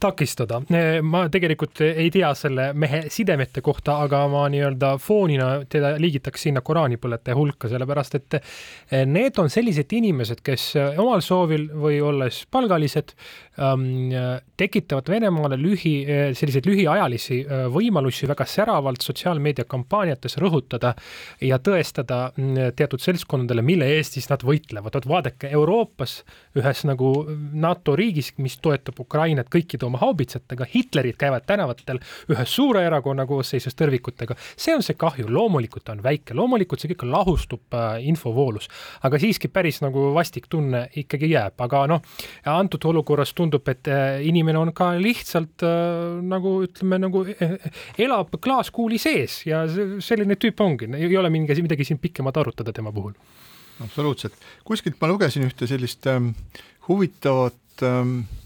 takistada. 0.00 0.62
ma 1.02 1.26
tegelikult 1.32 1.82
ei 1.86 2.10
tea 2.14 2.32
selle 2.34 2.70
mehe 2.74 3.02
sidemete 3.10 3.60
kohta, 3.60 3.98
aga 4.06 4.22
ma 4.30 4.46
nii-öelda 4.52 4.96
foonina 5.02 5.50
teda 5.68 5.96
liigitaks 5.98 6.46
sinna 6.46 6.62
Koraani 6.62 7.00
põletaja 7.02 7.36
hulka, 7.36 7.68
sellepärast 7.72 8.20
et 8.20 8.38
äh, 8.38 9.02
need 9.06 9.38
on 9.42 9.50
sellised 9.50 9.92
inimesed, 9.98 10.44
kes 10.46 10.72
omal 10.94 11.24
soovil 11.26 11.68
või 11.74 11.98
olles 12.04 12.44
palgalised 12.50 13.16
tekitavad 13.56 15.08
Venemaale 15.08 15.56
lühi, 15.60 15.94
selliseid 16.36 16.66
lühiajalisi 16.68 17.38
äh, 17.44 17.64
võimalusi 17.72 18.28
väga 18.28 18.46
säravalt 18.48 19.04
sotsiaalmeedia 19.04 19.64
kampaaniates 19.68 20.36
rõhutada 20.42 20.92
ja 21.44 21.58
tõestada 21.62 22.32
mm, 22.36 22.74
teatud 22.76 23.02
seltskondadele, 23.02 23.64
mille 23.66 23.88
eest 23.96 24.16
siis 24.16 24.28
nad 24.30 24.42
võitlevad. 24.46 24.94
vot 24.94 25.08
vaadake, 25.08 25.50
Euroopas 25.52 26.18
ühes 26.56 26.84
nagu 26.88 27.12
NATO 27.52 27.96
riigis, 27.96 28.32
mis 28.38 28.58
toetab 28.62 29.00
Ukrainat 29.00 29.50
kõikide 29.52 29.86
oma 29.86 30.00
haubitsatega, 30.02 30.66
Hitlerid 30.74 31.16
käivad 31.20 31.46
tänavatel 31.46 32.00
ühe 32.32 32.46
suure 32.46 32.84
erakonna 32.86 33.26
koosseisus 33.26 33.76
tõrvikutega, 33.76 34.36
see 34.56 34.74
on 34.74 34.82
see 34.82 34.96
kahju, 34.98 35.28
loomulikult 35.32 35.88
on 35.92 36.02
väike, 36.04 36.34
loomulikult 36.34 36.82
see 36.82 36.92
kõik 36.94 37.06
lahustub 37.10 37.76
äh, 37.76 38.00
infovoolus, 38.08 38.68
aga 39.06 39.20
siiski 39.20 39.48
päris 39.52 39.80
nagu 39.84 40.10
vastik 40.14 40.48
tunne 40.50 40.86
ikkagi 40.96 41.30
jääb, 41.32 41.56
aga 41.60 41.86
noh, 41.90 42.02
antud 42.50 42.84
olukorras 42.88 43.34
tundub, 43.34 43.45
et 43.54 43.68
et 43.72 43.90
äh, 43.92 44.20
inimene 44.28 44.60
on 44.60 44.72
ka 44.76 44.92
lihtsalt 45.00 45.64
äh, 45.66 46.22
nagu 46.22 46.58
ütleme, 46.66 47.00
nagu 47.02 47.24
äh, 47.34 47.56
elab 48.06 48.34
klaaskuuli 48.42 48.98
sees 49.02 49.42
ja 49.46 49.64
selline 49.68 50.38
tüüp 50.40 50.62
ongi, 50.64 50.90
ei 50.98 51.16
ole 51.16 51.30
mingi, 51.32 51.52
midagi 51.64 51.86
siin 51.88 52.00
pikemat 52.02 52.42
arutada 52.42 52.74
tema 52.76 52.92
puhul. 52.92 53.14
absoluutselt, 53.84 54.34
kuskilt 54.64 54.98
ma 55.00 55.10
lugesin 55.12 55.46
ühte 55.46 55.68
sellist 55.68 56.06
ähm, 56.10 56.32
huvitavat 56.88 57.84
ähm, 57.84 58.20
Äh, 58.26 58.45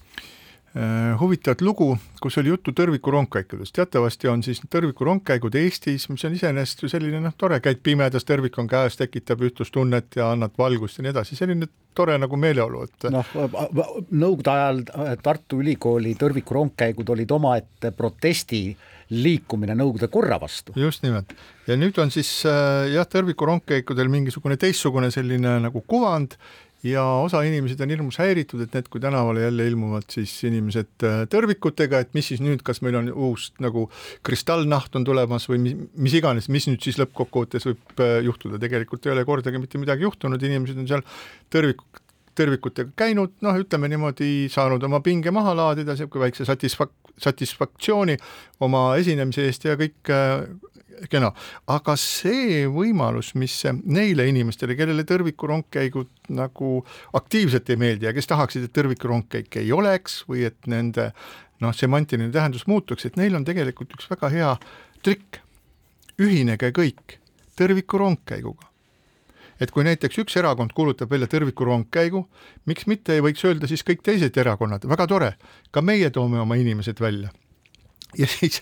huvitavat 1.20 1.60
lugu, 1.66 1.96
kus 2.22 2.38
oli 2.38 2.52
juttu 2.52 2.70
tõrvikurongkäikudest, 2.76 3.74
teatavasti 3.74 4.28
on 4.30 4.42
siis 4.46 4.60
tõrvikurongkäigud 4.70 5.56
Eestis, 5.58 6.06
mis 6.12 6.24
on 6.28 6.36
iseenesest 6.36 6.84
ju 6.84 6.90
selline 6.92 7.18
noh, 7.24 7.34
tore, 7.38 7.58
käid 7.64 7.80
pimedas, 7.82 8.26
tõrvik 8.28 8.58
on 8.62 8.70
käes, 8.70 8.94
tekitab 9.00 9.42
ühtlustunnet 9.48 10.20
ja 10.20 10.30
annad 10.30 10.54
valgust 10.58 11.00
ja 11.00 11.06
nii 11.06 11.10
edasi, 11.10 11.38
selline 11.38 11.66
tore 11.94 12.14
nagu 12.22 12.38
meeleolu, 12.38 12.84
et 12.86 13.08
noh, 13.10 13.34
nõukogude 13.34 14.54
ajal 14.54 14.84
Tartu 15.24 15.58
Ülikooli 15.64 16.14
tõrvikurongkäigud 16.20 17.10
olid 17.16 17.34
omaette 17.34 17.90
protesti 17.96 18.62
liikumine 19.10 19.74
Nõukogude 19.74 20.06
korra 20.06 20.38
vastu. 20.38 20.72
just 20.78 21.02
nimelt, 21.02 21.34
ja 21.66 21.74
nüüd 21.74 21.98
on 21.98 22.14
siis 22.14 22.30
äh, 22.46 22.86
jah, 22.94 23.08
tõrvikurongkäikudel 23.10 24.10
mingisugune 24.12 24.54
teistsugune 24.60 25.10
selline 25.10 25.58
nagu 25.66 25.82
kuvand 25.82 26.38
ja 26.86 27.04
osa 27.20 27.42
inimesi 27.44 27.76
on 27.82 27.92
hirmus 27.92 28.18
häiritud, 28.20 28.62
et 28.64 28.74
need, 28.76 28.88
kui 28.92 29.02
tänavale 29.02 29.44
jälle 29.44 29.66
ilmuvad 29.68 30.06
siis 30.12 30.32
inimesed 30.48 31.06
äh, 31.06 31.22
tõrvikutega, 31.32 32.00
et 32.00 32.14
mis 32.16 32.30
siis 32.32 32.40
nüüd, 32.44 32.64
kas 32.66 32.80
meil 32.84 32.96
on 33.00 33.10
uus 33.12 33.50
nagu 33.60 33.88
kristallnaht 34.26 34.96
on 34.96 35.04
tulemas 35.04 35.48
või 35.50 35.60
mis, 35.64 35.74
mis 35.96 36.16
iganes, 36.16 36.48
mis 36.52 36.68
nüüd 36.70 36.80
siis 36.84 37.00
lõppkokkuvõttes 37.02 37.68
võib 37.68 38.04
äh, 38.04 38.20
juhtuda, 38.26 38.60
tegelikult 38.62 39.06
ei 39.06 39.14
ole 39.14 39.26
kordagi 39.28 39.60
mitte 39.60 39.80
midagi 39.82 40.08
juhtunud, 40.08 40.42
inimesed 40.50 40.80
on 40.80 40.88
seal 40.88 41.04
tõrvik, 41.52 41.84
tõrvikutega 42.40 42.94
käinud, 42.96 43.36
noh, 43.44 43.60
ütleme 43.60 43.90
niimoodi, 43.90 44.48
saanud 44.52 44.82
oma 44.86 45.02
pinge 45.04 45.32
maha 45.34 45.52
laadida, 45.58 45.92
niisugune 45.96 46.28
väikse 46.28 46.46
satisfak-, 46.48 46.96
satisfaktsiooni 47.20 48.16
oma 48.64 48.84
esinemise 49.00 49.44
eest 49.48 49.66
ja 49.68 49.76
kõik 49.80 50.12
äh, 50.14 50.46
kena, 51.10 51.30
aga 51.70 51.96
see 52.00 52.64
võimalus, 52.70 53.34
mis 53.38 53.54
neile 53.84 54.26
inimestele, 54.30 54.76
kellele 54.78 55.04
tõrvikurongkäigud 55.08 56.32
nagu 56.36 56.72
aktiivselt 57.16 57.70
ei 57.70 57.80
meeldi 57.80 58.08
ja 58.08 58.14
kes 58.16 58.30
tahaksid, 58.30 58.66
et 58.66 58.74
tõrvikurongkäike 58.76 59.62
ei 59.64 59.72
oleks 59.72 60.22
või 60.28 60.46
et 60.50 60.70
nende 60.70 61.10
noh, 61.60 61.74
semantiline 61.76 62.32
tähendus 62.32 62.66
muutuks, 62.70 63.06
et 63.06 63.18
neil 63.20 63.36
on 63.36 63.46
tegelikult 63.46 63.96
üks 63.96 64.10
väga 64.10 64.32
hea 64.34 64.56
trikk. 65.04 65.42
ühinege 66.20 66.68
kõik 66.76 67.14
tõrvikurongkäiguga. 67.56 68.66
Et 69.60 69.70
kui 69.72 69.84
näiteks 69.84 70.18
üks 70.20 70.36
erakond 70.36 70.72
kuulutab 70.76 71.08
välja 71.12 71.28
tõrvikurongkäigu, 71.32 72.26
miks 72.68 72.84
mitte 72.88 73.16
ei 73.16 73.24
võiks 73.24 73.44
öelda 73.44 73.68
siis 73.68 73.84
kõik 73.84 74.04
teised 74.04 74.36
erakonnad, 74.36 74.84
väga 74.88 75.06
tore, 75.08 75.30
ka 75.70 75.80
meie 75.80 76.10
toome 76.12 76.40
oma 76.40 76.60
inimesed 76.60 77.00
välja 77.00 77.32
ja 78.18 78.26
siis 78.30 78.60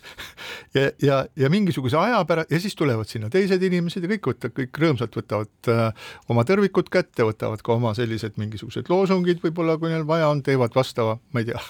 ja, 0.74 0.88
ja, 1.03 1.18
ja 1.36 1.51
mingisuguse 1.53 1.96
aja 2.01 2.20
pärast 2.28 2.53
ja 2.53 2.61
siis 2.61 2.76
tulevad 2.78 3.09
sinna 3.11 3.30
teised 3.32 3.62
inimesed 3.62 4.05
ja 4.05 4.11
kõik 4.14 4.32
võtavad, 4.32 4.57
kõik 4.57 4.80
rõõmsalt 4.84 5.20
võtavad 5.20 5.70
äh, 5.72 6.09
oma 6.32 6.44
tõrvikud 6.49 6.90
kätte, 6.92 7.26
võtavad 7.26 7.62
ka 7.64 7.76
oma 7.76 7.94
sellised 7.99 8.38
mingisugused 8.40 8.90
loosungid 8.92 9.42
võib-olla, 9.44 9.78
kui 9.80 9.92
neil 9.92 10.07
vaja 10.09 10.28
on, 10.32 10.42
teevad 10.44 10.76
vastava, 10.76 11.18
ma 11.32 11.44
ei 11.44 11.51
tea, 11.51 11.62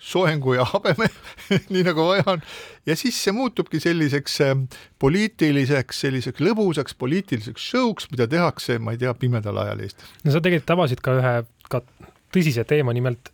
soengu 0.00 0.54
ja 0.56 0.64
habeme 0.64 1.10
nii 1.72 1.82
nagu 1.84 2.06
vaja 2.08 2.24
on. 2.34 2.44
ja 2.88 2.96
siis 2.96 3.18
see 3.20 3.34
muutubki 3.36 3.80
selliseks 3.82 4.38
äh, 4.46 4.54
poliitiliseks, 5.02 6.04
selliseks 6.06 6.44
lõbusaks 6.44 6.96
poliitiliseks 6.98 7.70
show'ks, 7.72 8.08
mida 8.12 8.28
tehakse, 8.30 8.78
ma 8.80 8.96
ei 8.96 9.02
tea, 9.02 9.14
pimedal 9.14 9.60
ajal 9.64 9.84
Eestis. 9.84 10.14
no 10.24 10.34
sa 10.34 10.42
tegelikult 10.42 10.76
avasid 10.78 11.04
ka 11.04 11.18
ühe 11.20 11.34
ka 11.70 11.84
tõsise 12.34 12.64
teema, 12.66 12.94
nimelt 12.96 13.30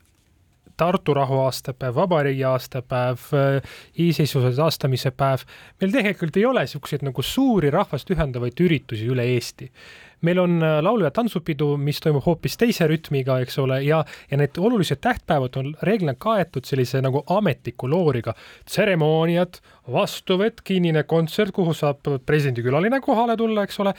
Tartu 0.76 1.14
rahu 1.16 1.38
aastapäev, 1.46 1.94
vabariigi 1.96 2.44
aastapäev, 2.44 3.22
iseseisvuse 3.96 4.52
taastamise 4.56 5.10
päev. 5.10 5.46
meil 5.80 5.92
tegelikult 5.92 6.36
ei 6.36 6.44
ole 6.44 6.66
niisuguseid 6.66 7.04
nagu 7.06 7.22
suuri 7.22 7.70
rahvast 7.70 8.10
ühendavaid 8.12 8.60
üritusi 8.60 9.08
üle 9.08 9.24
Eesti 9.36 9.70
meil 10.26 10.42
on 10.42 10.58
äh, 10.62 10.78
laulu- 10.84 11.06
ja 11.06 11.12
tantsupidu, 11.14 11.74
mis 11.80 12.00
toimub 12.02 12.24
hoopis 12.26 12.58
teise 12.60 12.88
rütmiga, 12.90 13.38
eks 13.44 13.58
ole, 13.62 13.80
ja, 13.86 14.02
ja 14.30 14.40
need 14.40 14.58
olulised 14.58 15.00
tähtpäevad 15.04 15.56
on 15.60 15.72
reeglina 15.86 16.16
kaetud 16.18 16.66
sellise 16.66 17.02
nagu 17.04 17.22
ametliku 17.38 17.90
looriga. 17.90 18.34
tseremooniad, 18.66 19.60
vastuvõtt, 19.92 20.62
kinnine 20.66 21.04
kontsert, 21.06 21.54
kuhu 21.54 21.74
saab 21.74 22.02
presidendikülaline 22.26 23.00
kohale 23.04 23.36
tulla, 23.38 23.62
eks 23.66 23.80
ole, 23.84 23.92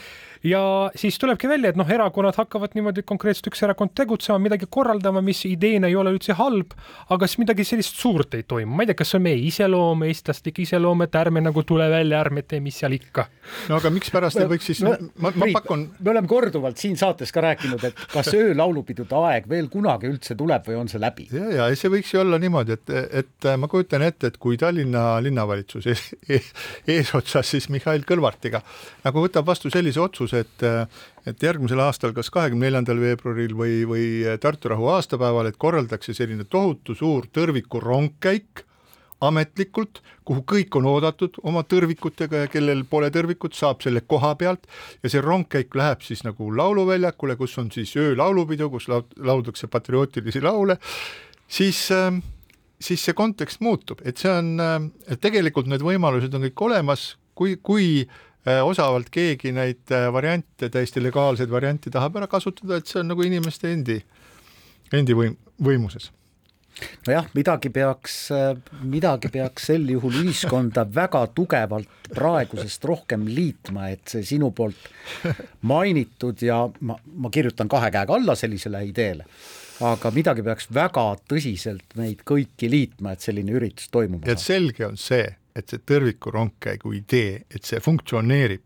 ja 0.44 0.62
siis 0.96 1.18
tulebki 1.20 1.50
välja, 1.50 1.72
et 1.72 1.80
noh, 1.80 1.88
erakonnad 1.90 2.36
hakkavad 2.38 2.76
niimoodi 2.76 3.04
konkreetselt 3.08 3.52
üks 3.52 3.64
erakond 3.64 3.94
tegutsema, 3.96 4.40
midagi 4.42 4.68
korraldama, 4.70 5.24
mis 5.24 5.46
ideena 5.48 5.88
ei 5.88 5.96
ole 5.96 6.12
üldse 6.16 6.36
halb, 6.38 6.76
aga 7.14 7.28
siis 7.28 7.42
midagi 7.44 7.66
sellist 7.68 7.96
suurt 8.00 8.36
ei 8.38 8.44
toimu, 8.44 8.76
ma 8.76 8.84
ei 8.84 8.92
tea, 8.92 9.00
kas 9.00 9.14
see 9.14 9.22
on 9.22 9.26
meie 9.30 9.40
iseloom, 9.48 10.04
eestlaslik 10.10 10.60
iseloom, 10.66 11.06
et 11.08 11.16
ärme 11.16 11.44
nagu 11.46 11.64
tule 11.68 11.88
välja, 11.92 12.20
ärme 12.20 12.44
tee, 12.44 12.60
mis 12.64 12.80
seal 12.82 12.98
ikka. 12.98 13.28
no 13.72 13.80
aga 13.80 13.92
mikspärast 13.94 14.44
ei 14.44 14.52
võiks 14.52 14.72
siis 14.72 14.84
no,, 14.86 14.96
ma, 15.24 15.32
ma 15.36 15.52
pakun 15.56 15.88
me 16.00 16.12
oleme 16.12 16.17
korduvalt 16.28 16.80
siin 16.82 16.98
saates 16.98 17.32
ka 17.36 17.44
rääkinud, 17.46 17.84
et 17.86 18.00
kas 18.14 18.32
öölaulupidude 18.34 19.20
aeg 19.30 19.50
veel 19.50 19.70
kunagi 19.70 20.10
üldse 20.10 20.38
tuleb 20.40 20.66
või 20.68 20.80
on 20.82 20.90
see 20.90 21.02
läbi? 21.02 21.28
ja, 21.36 21.68
ja 21.68 21.68
see 21.78 21.92
võiks 21.94 22.14
ju 22.14 22.24
olla 22.24 22.40
niimoodi, 22.42 22.78
et, 22.80 22.96
et 23.22 23.50
ma 23.62 23.70
kujutan 23.70 24.06
ette, 24.08 24.32
et 24.32 24.40
kui 24.42 24.58
Tallinna 24.58 25.20
linnavalitsus 25.24 25.90
ees, 25.92 26.08
ees, 26.30 26.50
eesotsas 26.88 27.54
siis 27.54 27.70
Mihhail 27.74 28.08
Kõlvartiga 28.08 28.64
nagu 29.06 29.26
võtab 29.28 29.46
vastu 29.48 29.72
sellise 29.74 30.02
otsuse, 30.02 30.46
et 30.46 30.68
et 31.28 31.44
järgmisel 31.44 31.82
aastal, 31.84 32.14
kas 32.16 32.30
kahekümne 32.32 32.70
neljandal 32.70 33.02
veebruaril 33.02 33.52
või, 33.58 33.82
või 33.90 34.06
Tartu 34.40 34.72
rahu 34.72 34.88
aastapäeval, 34.94 35.50
et 35.50 35.60
korraldatakse 35.60 36.16
selline 36.16 36.48
tohutu 36.48 36.96
suur 36.96 37.28
tõrviku 37.36 37.82
rongkäik 37.84 38.64
ametlikult, 39.22 40.02
kuhu 40.28 40.44
kõik 40.46 40.76
on 40.78 40.86
oodatud 40.92 41.40
oma 41.48 41.64
tõrvikutega 41.66 42.44
ja 42.44 42.52
kellel 42.52 42.84
pole 42.90 43.10
tõrvikut, 43.14 43.56
saab 43.58 43.82
selle 43.82 44.04
koha 44.06 44.34
pealt. 44.38 44.68
Ja 45.04 45.12
see 45.12 45.24
rongkäik 45.24 45.76
läheb 45.78 46.06
siis 46.06 46.24
nagu 46.28 46.52
lauluväljakule, 46.54 47.38
kus 47.40 47.58
on 47.62 47.72
siis 47.74 47.96
öölaulupidu, 47.98 48.70
kus 48.74 48.90
lauldakse 48.92 49.70
patriootilisi 49.74 50.42
laule, 50.46 50.78
siis 51.48 51.88
äh, 51.96 52.12
siis 52.80 53.06
see 53.08 53.18
kontekst 53.18 53.64
muutub, 53.66 54.04
et 54.06 54.22
see 54.22 54.32
on, 54.32 54.54
äh, 54.62 54.80
et 55.10 55.22
tegelikult 55.24 55.70
need 55.72 55.86
võimalused 55.86 56.34
on 56.38 56.46
kõik 56.50 56.66
olemas, 56.70 57.10
kui, 57.38 57.56
kui 57.58 58.04
äh, 58.04 58.62
osavalt 58.62 59.10
keegi 59.14 59.54
neid 59.56 59.96
variante, 60.14 60.70
täiesti 60.74 61.02
legaalseid 61.02 61.50
variante 61.50 61.94
tahab 61.94 62.22
ära 62.22 62.30
kasutada, 62.30 62.78
et 62.78 62.90
see 62.90 63.02
on 63.02 63.10
nagu 63.14 63.26
inimeste 63.26 63.74
endi, 63.74 63.98
endi 64.94 65.18
võim, 65.18 65.40
võimuses 65.58 66.12
nojah, 67.08 67.28
midagi 67.34 67.70
peaks, 67.74 68.16
midagi 68.86 69.32
peaks 69.34 69.70
sel 69.72 69.88
juhul 69.90 70.20
ühiskonda 70.24 70.86
väga 70.94 71.24
tugevalt 71.36 72.10
praegusest 72.14 72.86
rohkem 72.88 73.28
liitma, 73.30 73.90
et 73.94 74.16
see 74.16 74.26
sinu 74.36 74.52
poolt 74.56 74.90
mainitud 75.72 76.42
ja 76.46 76.64
ma, 76.80 76.98
ma 76.98 77.32
kirjutan 77.34 77.70
kahe 77.72 77.92
käega 77.94 78.18
alla 78.18 78.36
sellisele 78.38 78.84
ideele, 78.88 79.26
aga 79.88 80.12
midagi 80.16 80.46
peaks 80.46 80.70
väga 80.74 81.08
tõsiselt 81.30 81.98
meid 82.00 82.24
kõiki 82.28 82.70
liitma, 82.72 83.16
et 83.16 83.26
selline 83.26 83.58
üritus 83.58 83.92
toimuma 83.94 84.24
saab. 84.24 84.34
et 84.36 84.44
selge 84.44 84.88
on 84.88 84.98
see, 85.02 85.26
et 85.58 85.70
see 85.70 85.84
tõrvikurongkäigu 85.90 86.94
idee, 87.00 87.42
et 87.50 87.66
see 87.66 87.82
funktsioneerib, 87.84 88.64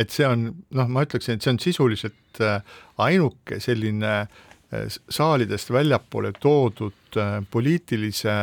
et 0.00 0.10
see 0.10 0.26
on 0.26 0.48
noh, 0.72 0.88
ma 0.88 1.04
ütleksin, 1.04 1.36
et 1.36 1.44
see 1.44 1.52
on 1.52 1.60
sisuliselt 1.62 2.40
äh, 2.40 2.64
ainuke 3.04 3.60
selline 3.60 4.14
äh, 4.22 4.98
saalidest 5.12 5.72
väljapoole 5.72 6.32
toodud 6.40 6.96
äh, 7.20 7.40
poliitilise 7.50 8.34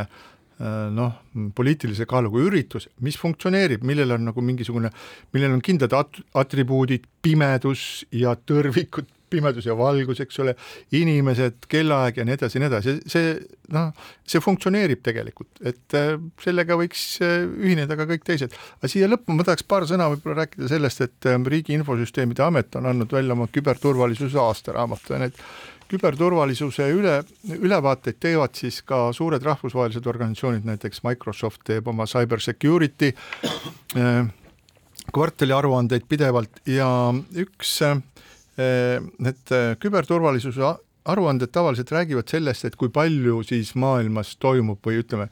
äh, 0.59 0.89
noh, 0.95 1.19
poliitilise 1.55 2.07
kaaluga 2.09 2.41
üritus, 2.49 2.89
mis 3.05 3.17
funktsioneerib, 3.19 3.85
millel 3.87 4.17
on 4.17 4.27
nagu 4.29 4.43
mingisugune, 4.45 4.91
millel 5.35 5.55
on 5.57 5.63
kindlad 5.65 5.95
at-, 5.97 6.21
atribuudid, 6.41 7.07
pimedus 7.23 8.05
ja 8.15 8.35
tõrvikud, 8.35 9.07
pimedus 9.31 9.67
ja 9.69 9.77
valgus, 9.77 10.21
eks 10.23 10.41
ole, 10.43 10.55
inimesed, 10.97 11.63
kellaaeg 11.71 12.19
ja 12.21 12.27
nii 12.27 12.37
edasi 12.37 12.57
ja 12.57 12.63
nii 12.63 12.71
edasi, 12.71 12.95
see 13.09 13.33
noh, 13.75 13.89
see 14.27 14.43
funktsioneerib 14.43 15.01
tegelikult, 15.05 15.51
et 15.63 15.97
äh, 15.97 16.13
sellega 16.43 16.77
võiks 16.79 17.07
ühineda 17.23 17.97
ka 17.99 18.07
kõik 18.09 18.27
teised. 18.27 18.55
aga 18.79 18.91
siia 18.91 19.09
lõppu 19.09 19.37
ma 19.37 19.47
tahaks 19.47 19.67
paar 19.69 19.87
sõna 19.89 20.09
võib-olla 20.13 20.43
rääkida 20.43 20.69
sellest, 20.71 21.03
et 21.05 21.31
Riigi 21.49 21.75
Infosüsteemide 21.77 22.45
Amet 22.45 22.75
on 22.79 22.89
andnud 22.89 23.11
välja 23.13 23.35
oma 23.37 23.49
küberturvalisuse 23.51 24.39
aastaraamatu 24.41 25.15
ja 25.15 25.25
need 25.25 25.43
küberturvalisuse 25.89 26.89
üle, 26.93 27.15
ülevaateid 27.57 28.19
teevad 28.21 28.57
siis 28.57 28.81
ka 28.85 29.09
suured 29.15 29.43
rahvusvahelised 29.45 30.05
organisatsioonid, 30.09 30.67
näiteks 30.67 31.01
Microsoft 31.07 31.63
teeb 31.67 31.87
oma 31.89 32.05
cyber 32.09 32.41
security 32.43 33.11
äh, 33.97 34.29
kvartaliaruandeid 35.09 36.05
pidevalt 36.09 36.61
ja 36.69 36.89
üks 37.41 37.79
äh, 37.85 37.97
need 38.59 39.53
küberturvalisuse 39.79 40.73
aruanded 41.09 41.51
tavaliselt 41.55 41.91
räägivad 41.95 42.27
sellest, 42.29 42.65
et 42.67 42.75
kui 42.75 42.91
palju 42.93 43.39
siis 43.47 43.71
maailmas 43.79 44.35
toimub 44.41 44.83
või 44.85 44.99
ütleme, 45.03 45.29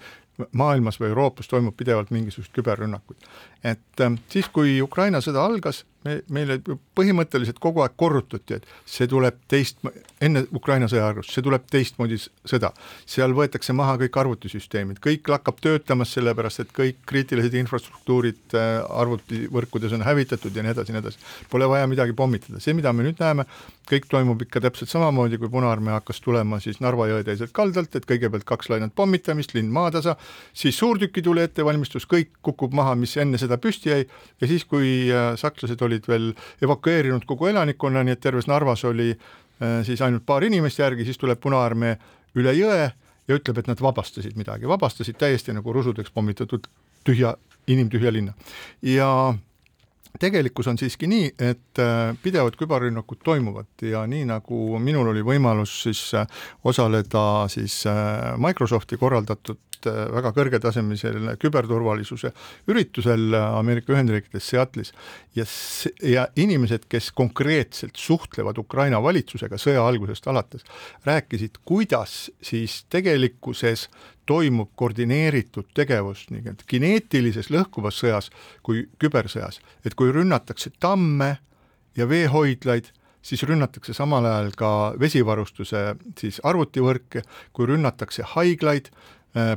maailmas 0.58 1.00
või 1.02 1.12
Euroopas 1.12 1.50
toimub 1.50 1.76
pidevalt 1.78 2.12
mingisugust 2.14 2.54
küberrünnakuid. 2.56 3.28
Et 3.64 4.02
äh, 4.04 4.18
siis, 4.30 4.50
kui 4.54 4.80
Ukraina 4.82 5.22
sõda 5.24 5.46
algas, 5.46 5.84
me, 6.08 6.18
meile 6.34 6.58
põhimõtteliselt 6.98 7.60
kogu 7.64 7.84
aeg 7.84 7.96
korrutati, 8.00 8.58
et 8.58 8.68
see 8.90 9.08
tuleb 9.10 9.40
teist, 9.52 9.80
enne 10.24 10.46
Ukraina 10.56 10.90
sõja 10.92 11.10
algust, 11.12 11.34
see 11.34 11.46
tuleb 11.46 11.66
teistmoodi 11.72 12.20
sõda. 12.20 12.72
seal 13.06 13.34
võetakse 13.38 13.74
maha 13.78 13.98
kõik 14.02 14.20
arvutisüsteemid, 14.22 15.02
kõik 15.04 15.30
lakkab 15.32 15.62
töötamas, 15.64 16.14
sellepärast 16.16 16.64
et 16.64 16.74
kõik 16.76 17.02
kriitilised 17.10 17.56
infrastruktuurid 17.62 18.58
äh, 18.58 18.82
arvutivõrkudes 19.04 19.96
on 19.98 20.06
hävitatud 20.08 20.56
ja 20.56 20.66
nii 20.66 20.76
edasi 20.76 20.96
nii 20.96 21.04
edasi. 21.04 21.22
Pole 21.52 21.70
vaja 21.70 21.88
midagi 21.90 22.16
pommitada, 22.18 22.62
see, 22.64 22.76
mida 22.78 22.94
me 22.94 23.06
nüüd 23.08 23.22
näeme, 23.22 23.48
kõik 23.88 24.10
toimub 24.12 24.42
ikka 24.44 24.62
täpselt 24.64 24.92
samamoodi, 24.92 25.40
kui 25.40 25.50
Punaarmee 25.52 25.94
hakkas 25.96 26.20
tulema 26.24 26.60
siis 26.64 26.82
Narva 26.84 27.08
jõe 27.10 27.24
teiselt 27.28 27.54
kaldalt, 27.56 27.96
et 27.96 28.08
kõigepealt 28.10 28.46
kaks 28.48 28.72
lainet 28.74 28.94
pommitamist, 28.96 29.54
linn 29.56 29.72
maatasa, 29.74 30.18
siis 30.58 30.78
suurtükitule 30.80 31.46
ettevalmistus, 31.48 32.08
kõik 32.10 32.34
kukub 32.44 32.76
maha, 32.76 32.96
mis 33.00 33.16
enne 33.18 33.40
seda 33.40 33.47
püsti 33.62 33.90
jäi 33.90 34.04
ja 34.42 34.48
siis, 34.48 34.66
kui 34.66 35.08
äh, 35.14 35.32
sakslased 35.40 35.82
olid 35.82 36.08
veel 36.08 36.30
evakueerinud 36.64 37.26
kogu 37.30 37.48
elanikkonna, 37.52 38.04
nii 38.04 38.18
et 38.18 38.24
terves 38.24 38.50
Narvas 38.52 38.84
oli 38.90 39.10
äh, 39.14 39.80
siis 39.88 40.02
ainult 40.06 40.26
paar 40.26 40.44
inimest 40.44 40.80
järgi, 40.84 41.08
siis 41.08 41.18
tuleb 41.18 41.40
Punaarmee 41.44 41.96
üle 42.38 42.54
jõe 42.58 42.84
ja 43.28 43.40
ütleb, 43.40 43.60
et 43.60 43.72
nad 43.72 43.82
vabastasid 43.82 44.38
midagi, 44.40 44.68
vabastasid 44.70 45.18
täiesti 45.20 45.56
nagu 45.56 45.74
rusudeks 45.74 46.12
pommitatud 46.12 46.68
tühja, 47.08 47.36
inimtühja 47.68 48.14
linna. 48.14 48.34
ja 48.82 49.34
tegelikkus 50.20 50.68
on 50.68 50.78
siiski 50.78 51.08
nii, 51.08 51.32
et 51.40 51.80
äh, 51.80 52.12
pidevad 52.24 52.60
küberrünnakud 52.60 53.24
toimuvad 53.24 53.88
ja 53.88 54.04
nii 54.08 54.26
nagu 54.28 54.80
minul 54.84 55.14
oli 55.14 55.24
võimalus 55.24 55.82
siis 55.88 56.04
osaleda 56.64 57.48
siis 57.54 57.84
Microsofti 58.38 58.98
korraldatud 58.98 59.67
Äh, 59.86 60.08
väga 60.14 60.32
kõrgetasemelisel 60.36 61.36
küberturvalisuse 61.42 62.32
üritusel 62.72 63.36
Ameerika 63.38 63.94
Ühendriikides 63.94 64.50
Seattle'is. 64.50 64.94
Ja 65.36 65.46
see, 65.50 65.94
ja 66.14 66.28
inimesed, 66.40 66.88
kes 66.90 67.12
konkreetselt 67.16 68.00
suhtlevad 68.00 68.58
Ukraina 68.58 69.02
valitsusega 69.04 69.60
sõja 69.62 69.86
algusest 69.86 70.28
alates, 70.28 70.66
rääkisid, 71.06 71.62
kuidas 71.66 72.32
siis 72.42 72.84
tegelikkuses 72.90 73.88
toimub 74.28 74.74
koordineeritud 74.76 75.70
tegevus 75.78 76.26
nii-öelda 76.34 76.68
kineetilises 76.68 77.52
lõhkuvas 77.54 78.02
sõjas 78.02 78.32
kui 78.66 78.88
kübersõjas, 79.00 79.62
et 79.86 79.96
kui 79.96 80.12
rünnatakse 80.12 80.74
tamme 80.80 81.38
ja 81.98 82.10
veehoidlaid, 82.10 82.92
siis 83.22 83.44
rünnatakse 83.48 83.94
samal 83.96 84.26
ajal 84.26 84.52
ka 84.58 84.72
vesivarustuse 85.00 85.84
siis 86.20 86.40
arvutivõrke, 86.48 87.24
kui 87.54 87.68
rünnatakse 87.70 88.26
haiglaid, 88.36 88.92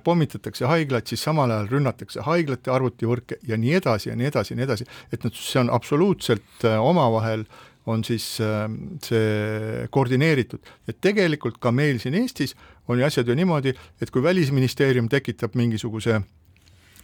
pommitatakse 0.05 0.67
haiglat, 0.67 1.07
siis 1.07 1.23
samal 1.25 1.51
ajal 1.55 1.69
rünnatakse 1.71 2.25
haiglate 2.27 2.73
arvutivõrke 2.75 3.39
ja 3.49 3.59
nii 3.61 3.75
edasi 3.79 4.11
ja 4.11 4.17
nii 4.19 4.29
edasi 4.31 4.55
ja 4.55 4.59
nii 4.59 4.67
edasi, 4.67 4.87
et 5.13 5.25
noh, 5.25 5.35
see 5.35 5.61
on 5.63 5.71
absoluutselt 5.75 6.65
äh, 6.67 6.79
omavahel 6.83 7.45
on 7.91 8.03
siis 8.05 8.27
äh, 8.45 8.67
see 9.05 9.87
koordineeritud, 9.95 10.61
et 10.89 11.01
tegelikult 11.01 11.61
ka 11.63 11.73
meil 11.73 12.01
siin 12.03 12.19
Eestis 12.21 12.55
on 12.89 13.01
ju 13.01 13.07
asjad 13.07 13.29
ju 13.29 13.37
niimoodi, 13.39 13.75
et 14.01 14.11
kui 14.11 14.23
Välisministeerium 14.23 15.09
tekitab 15.09 15.57
mingisuguse 15.59 16.21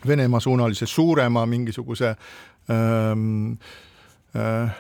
Venemaa 0.07 0.41
suunalise 0.41 0.87
suurema 0.87 1.47
mingisuguse 1.47 2.13
ähm, 2.71 3.57
äh, 4.37 4.77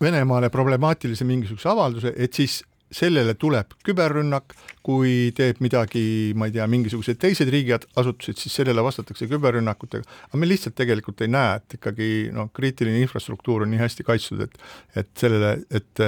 Venemaale 0.00 0.50
problemaatilise 0.50 1.24
mingisuguse 1.24 1.68
avalduse, 1.68 2.12
et 2.16 2.32
siis 2.32 2.62
sellele 2.92 3.34
tuleb 3.34 3.74
küberrünnak, 3.86 4.54
kui 4.86 5.32
teeb 5.36 5.58
midagi, 5.64 6.32
ma 6.38 6.46
ei 6.48 6.54
tea, 6.54 6.66
mingisugused 6.70 7.18
teised 7.22 7.50
riigiasutused, 7.52 8.38
siis 8.38 8.54
sellele 8.60 8.84
vastatakse 8.86 9.28
küberrünnakutega, 9.30 10.06
aga 10.28 10.40
me 10.40 10.48
lihtsalt 10.48 10.76
tegelikult 10.78 11.24
ei 11.26 11.32
näe, 11.32 11.56
et 11.58 11.78
ikkagi 11.80 12.10
noh, 12.34 12.52
kriitiline 12.54 13.02
infrastruktuur 13.02 13.66
on 13.66 13.74
nii 13.74 13.82
hästi 13.82 14.06
kaitstud, 14.06 14.46
et 14.46 14.62
et 15.02 15.10
sellele, 15.18 15.56
et 15.74 16.04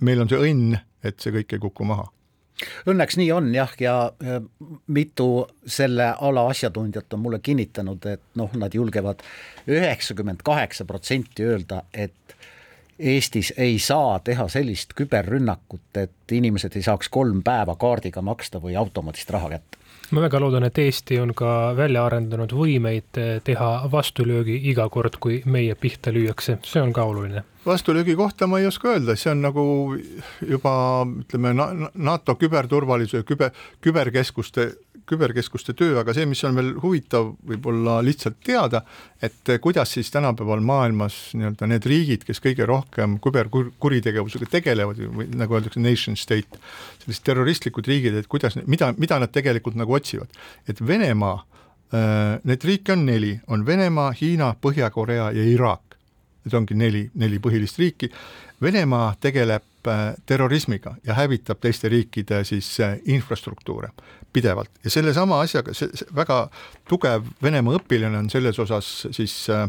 meil 0.00 0.22
on 0.22 0.30
see 0.30 0.40
õnn, 0.40 0.80
et 1.04 1.20
see 1.20 1.34
kõik 1.34 1.54
ei 1.56 1.62
kuku 1.62 1.86
maha. 1.88 2.08
Õnneks 2.90 3.16
nii 3.16 3.30
on 3.32 3.48
jah, 3.54 3.70
ja 3.80 3.94
mitu 4.92 5.28
selle 5.64 6.10
ala 6.20 6.44
asjatundjat 6.50 7.16
on 7.16 7.22
mulle 7.24 7.40
kinnitanud, 7.44 8.04
et 8.10 8.24
noh, 8.36 8.52
nad 8.60 8.74
julgevad 8.76 9.24
üheksakümmend 9.70 10.44
kaheksa 10.44 10.84
protsenti 10.88 11.46
öelda, 11.46 11.84
et 11.92 12.29
Eestis 13.00 13.54
ei 13.56 13.78
saa 13.78 14.18
teha 14.24 14.48
sellist 14.48 14.92
küberrünnakut, 14.98 15.88
et 15.96 16.32
inimesed 16.32 16.76
ei 16.76 16.84
saaks 16.84 17.08
kolm 17.08 17.40
päeva 17.42 17.76
kaardiga 17.80 18.22
maksta 18.22 18.60
või 18.60 18.76
automaadist 18.76 19.30
raha 19.32 19.54
kätte. 19.56 19.80
Ma 20.10 20.24
väga 20.24 20.40
loodan, 20.42 20.64
et 20.66 20.78
Eesti 20.78 21.20
on 21.22 21.30
ka 21.38 21.70
välja 21.78 22.02
arendanud 22.02 22.50
võimeid 22.50 23.18
teha 23.46 23.68
vastulöögi 23.92 24.56
iga 24.72 24.88
kord, 24.90 25.20
kui 25.22 25.38
meie 25.46 25.76
pihta 25.78 26.10
lüüakse, 26.10 26.58
see 26.66 26.82
on 26.82 26.92
ka 26.92 27.04
oluline. 27.06 27.44
vastulöögi 27.66 28.16
kohta 28.18 28.46
ma 28.46 28.58
ei 28.58 28.66
oska 28.66 28.88
öelda, 28.90 29.14
see 29.16 29.30
on 29.30 29.42
nagu 29.44 29.64
juba 30.48 30.72
ütleme, 31.06 31.54
NATO 31.94 32.34
küberturvalisuse, 32.34 33.22
küber, 33.28 33.54
küberkeskuste 33.80 34.72
küberkeskuste 35.10 35.74
töö, 35.76 35.98
aga 36.00 36.14
see, 36.16 36.26
mis 36.30 36.42
on 36.46 36.56
veel 36.58 36.70
huvitav 36.82 37.32
võib-olla 37.46 37.98
lihtsalt 38.04 38.38
teada, 38.46 38.82
et 39.22 39.52
kuidas 39.62 39.94
siis 39.96 40.10
tänapäeval 40.14 40.62
maailmas 40.64 41.18
nii-öelda 41.34 41.68
need 41.70 41.88
riigid, 41.90 42.24
kes 42.28 42.42
kõige 42.42 42.66
rohkem 42.68 43.18
küberkuritegevusega 43.24 44.50
tegelevad 44.50 45.00
või 45.16 45.28
nagu 45.38 45.58
öeldakse, 45.58 45.82
nation 45.82 46.18
state, 46.18 46.60
sellised 47.02 47.26
terroristlikud 47.26 47.88
riigid, 47.90 48.16
et 48.20 48.30
kuidas, 48.30 48.58
mida, 48.70 48.92
mida 48.98 49.20
nad 49.22 49.32
tegelikult 49.34 49.78
nagu 49.78 49.96
otsivad. 49.98 50.28
et 50.68 50.80
Venemaa, 50.86 51.44
äh, 51.94 52.38
neid 52.44 52.64
riike 52.64 52.92
on 52.92 53.06
neli, 53.06 53.40
on 53.46 53.66
Venemaa, 53.66 54.12
Hiina, 54.20 54.54
Põhja-Korea 54.60 55.30
ja 55.32 55.44
Iraak. 55.44 55.96
Need 56.44 56.54
ongi 56.56 56.74
neli, 56.74 57.10
neli 57.14 57.38
põhilist 57.38 57.78
riiki. 57.78 58.08
Venemaa 58.62 59.14
tegeleb 59.20 59.88
äh, 59.88 60.14
terrorismiga 60.26 60.94
ja 61.04 61.14
hävitab 61.14 61.60
teiste 61.60 61.88
riikide 61.88 62.44
siis 62.44 62.80
äh, 62.80 62.98
infrastruktuure 63.04 63.90
pidevalt 64.32 64.70
ja 64.84 64.92
sellesama 64.92 65.40
asjaga, 65.44 65.74
see, 65.76 65.90
väga 66.16 66.42
tugev 66.88 67.26
Venemaa 67.42 67.78
õpilane 67.80 68.18
on 68.20 68.30
selles 68.32 68.58
osas 68.62 68.88
siis 69.16 69.34
äh, 69.52 69.66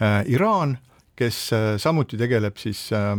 äh, 0.00 0.20
Iraan, 0.32 0.76
kes 1.16 1.40
äh, 1.56 1.68
samuti 1.82 2.18
tegeleb 2.20 2.58
siis 2.60 2.86
äh, 2.94 3.12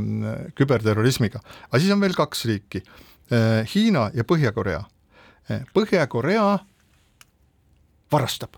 küberterrorismiga. 0.56 1.42
aga 1.70 1.82
siis 1.82 1.94
on 1.96 2.04
veel 2.04 2.18
kaks 2.18 2.46
riiki 2.50 2.84
äh,, 2.84 3.64
Hiina 3.74 4.10
ja 4.16 4.24
Põhja-Korea 4.28 4.84
äh,. 5.52 5.64
Põhja-Korea 5.76 6.58
varastab. 8.12 8.56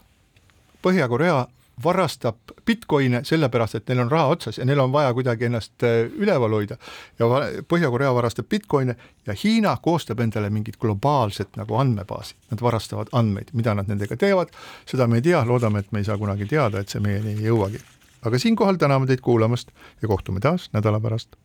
Põhja-Korea 0.86 1.48
varastab 1.84 2.36
Bitcoine 2.66 3.22
sellepärast, 3.24 3.76
et 3.76 3.88
neil 3.88 4.04
on 4.04 4.12
raha 4.12 4.34
otsas 4.36 4.58
ja 4.58 4.66
neil 4.66 4.80
on 4.80 4.92
vaja 4.92 5.14
kuidagi 5.14 5.46
ennast 5.46 5.84
äh, 5.84 6.06
üleval 6.18 6.54
hoida. 6.54 6.78
ja 7.20 7.26
Põhja-Korea 7.68 8.14
varastab 8.14 8.50
Bitcoine 8.50 8.96
ja 9.28 9.36
Hiina 9.44 9.78
koostab 9.82 10.20
endale 10.20 10.50
mingit 10.50 10.78
globaalset 10.78 11.56
nagu 11.58 11.76
andmebaasi. 11.76 12.36
Nad 12.52 12.62
varastavad 12.62 13.08
andmeid, 13.12 13.54
mida 13.54 13.74
nad 13.74 13.88
nendega 13.88 14.18
teevad, 14.18 14.54
seda 14.86 15.08
me 15.08 15.20
ei 15.20 15.22
tea, 15.22 15.46
loodame, 15.46 15.80
et 15.80 15.92
me 15.92 16.00
ei 16.00 16.08
saa 16.08 16.18
kunagi 16.18 16.46
teada, 16.46 16.80
et 16.80 16.90
see 16.90 17.02
meieni 17.04 17.38
ei 17.38 17.50
jõuagi. 17.50 17.82
aga 18.26 18.40
siinkohal 18.40 18.76
täname 18.76 19.08
teid 19.08 19.22
kuulamast 19.22 19.72
ja 20.02 20.08
kohtume 20.08 20.40
taas 20.40 20.70
nädala 20.74 21.00
pärast. 21.00 21.36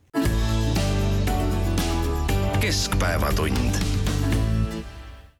keskpäevatund 2.61 3.94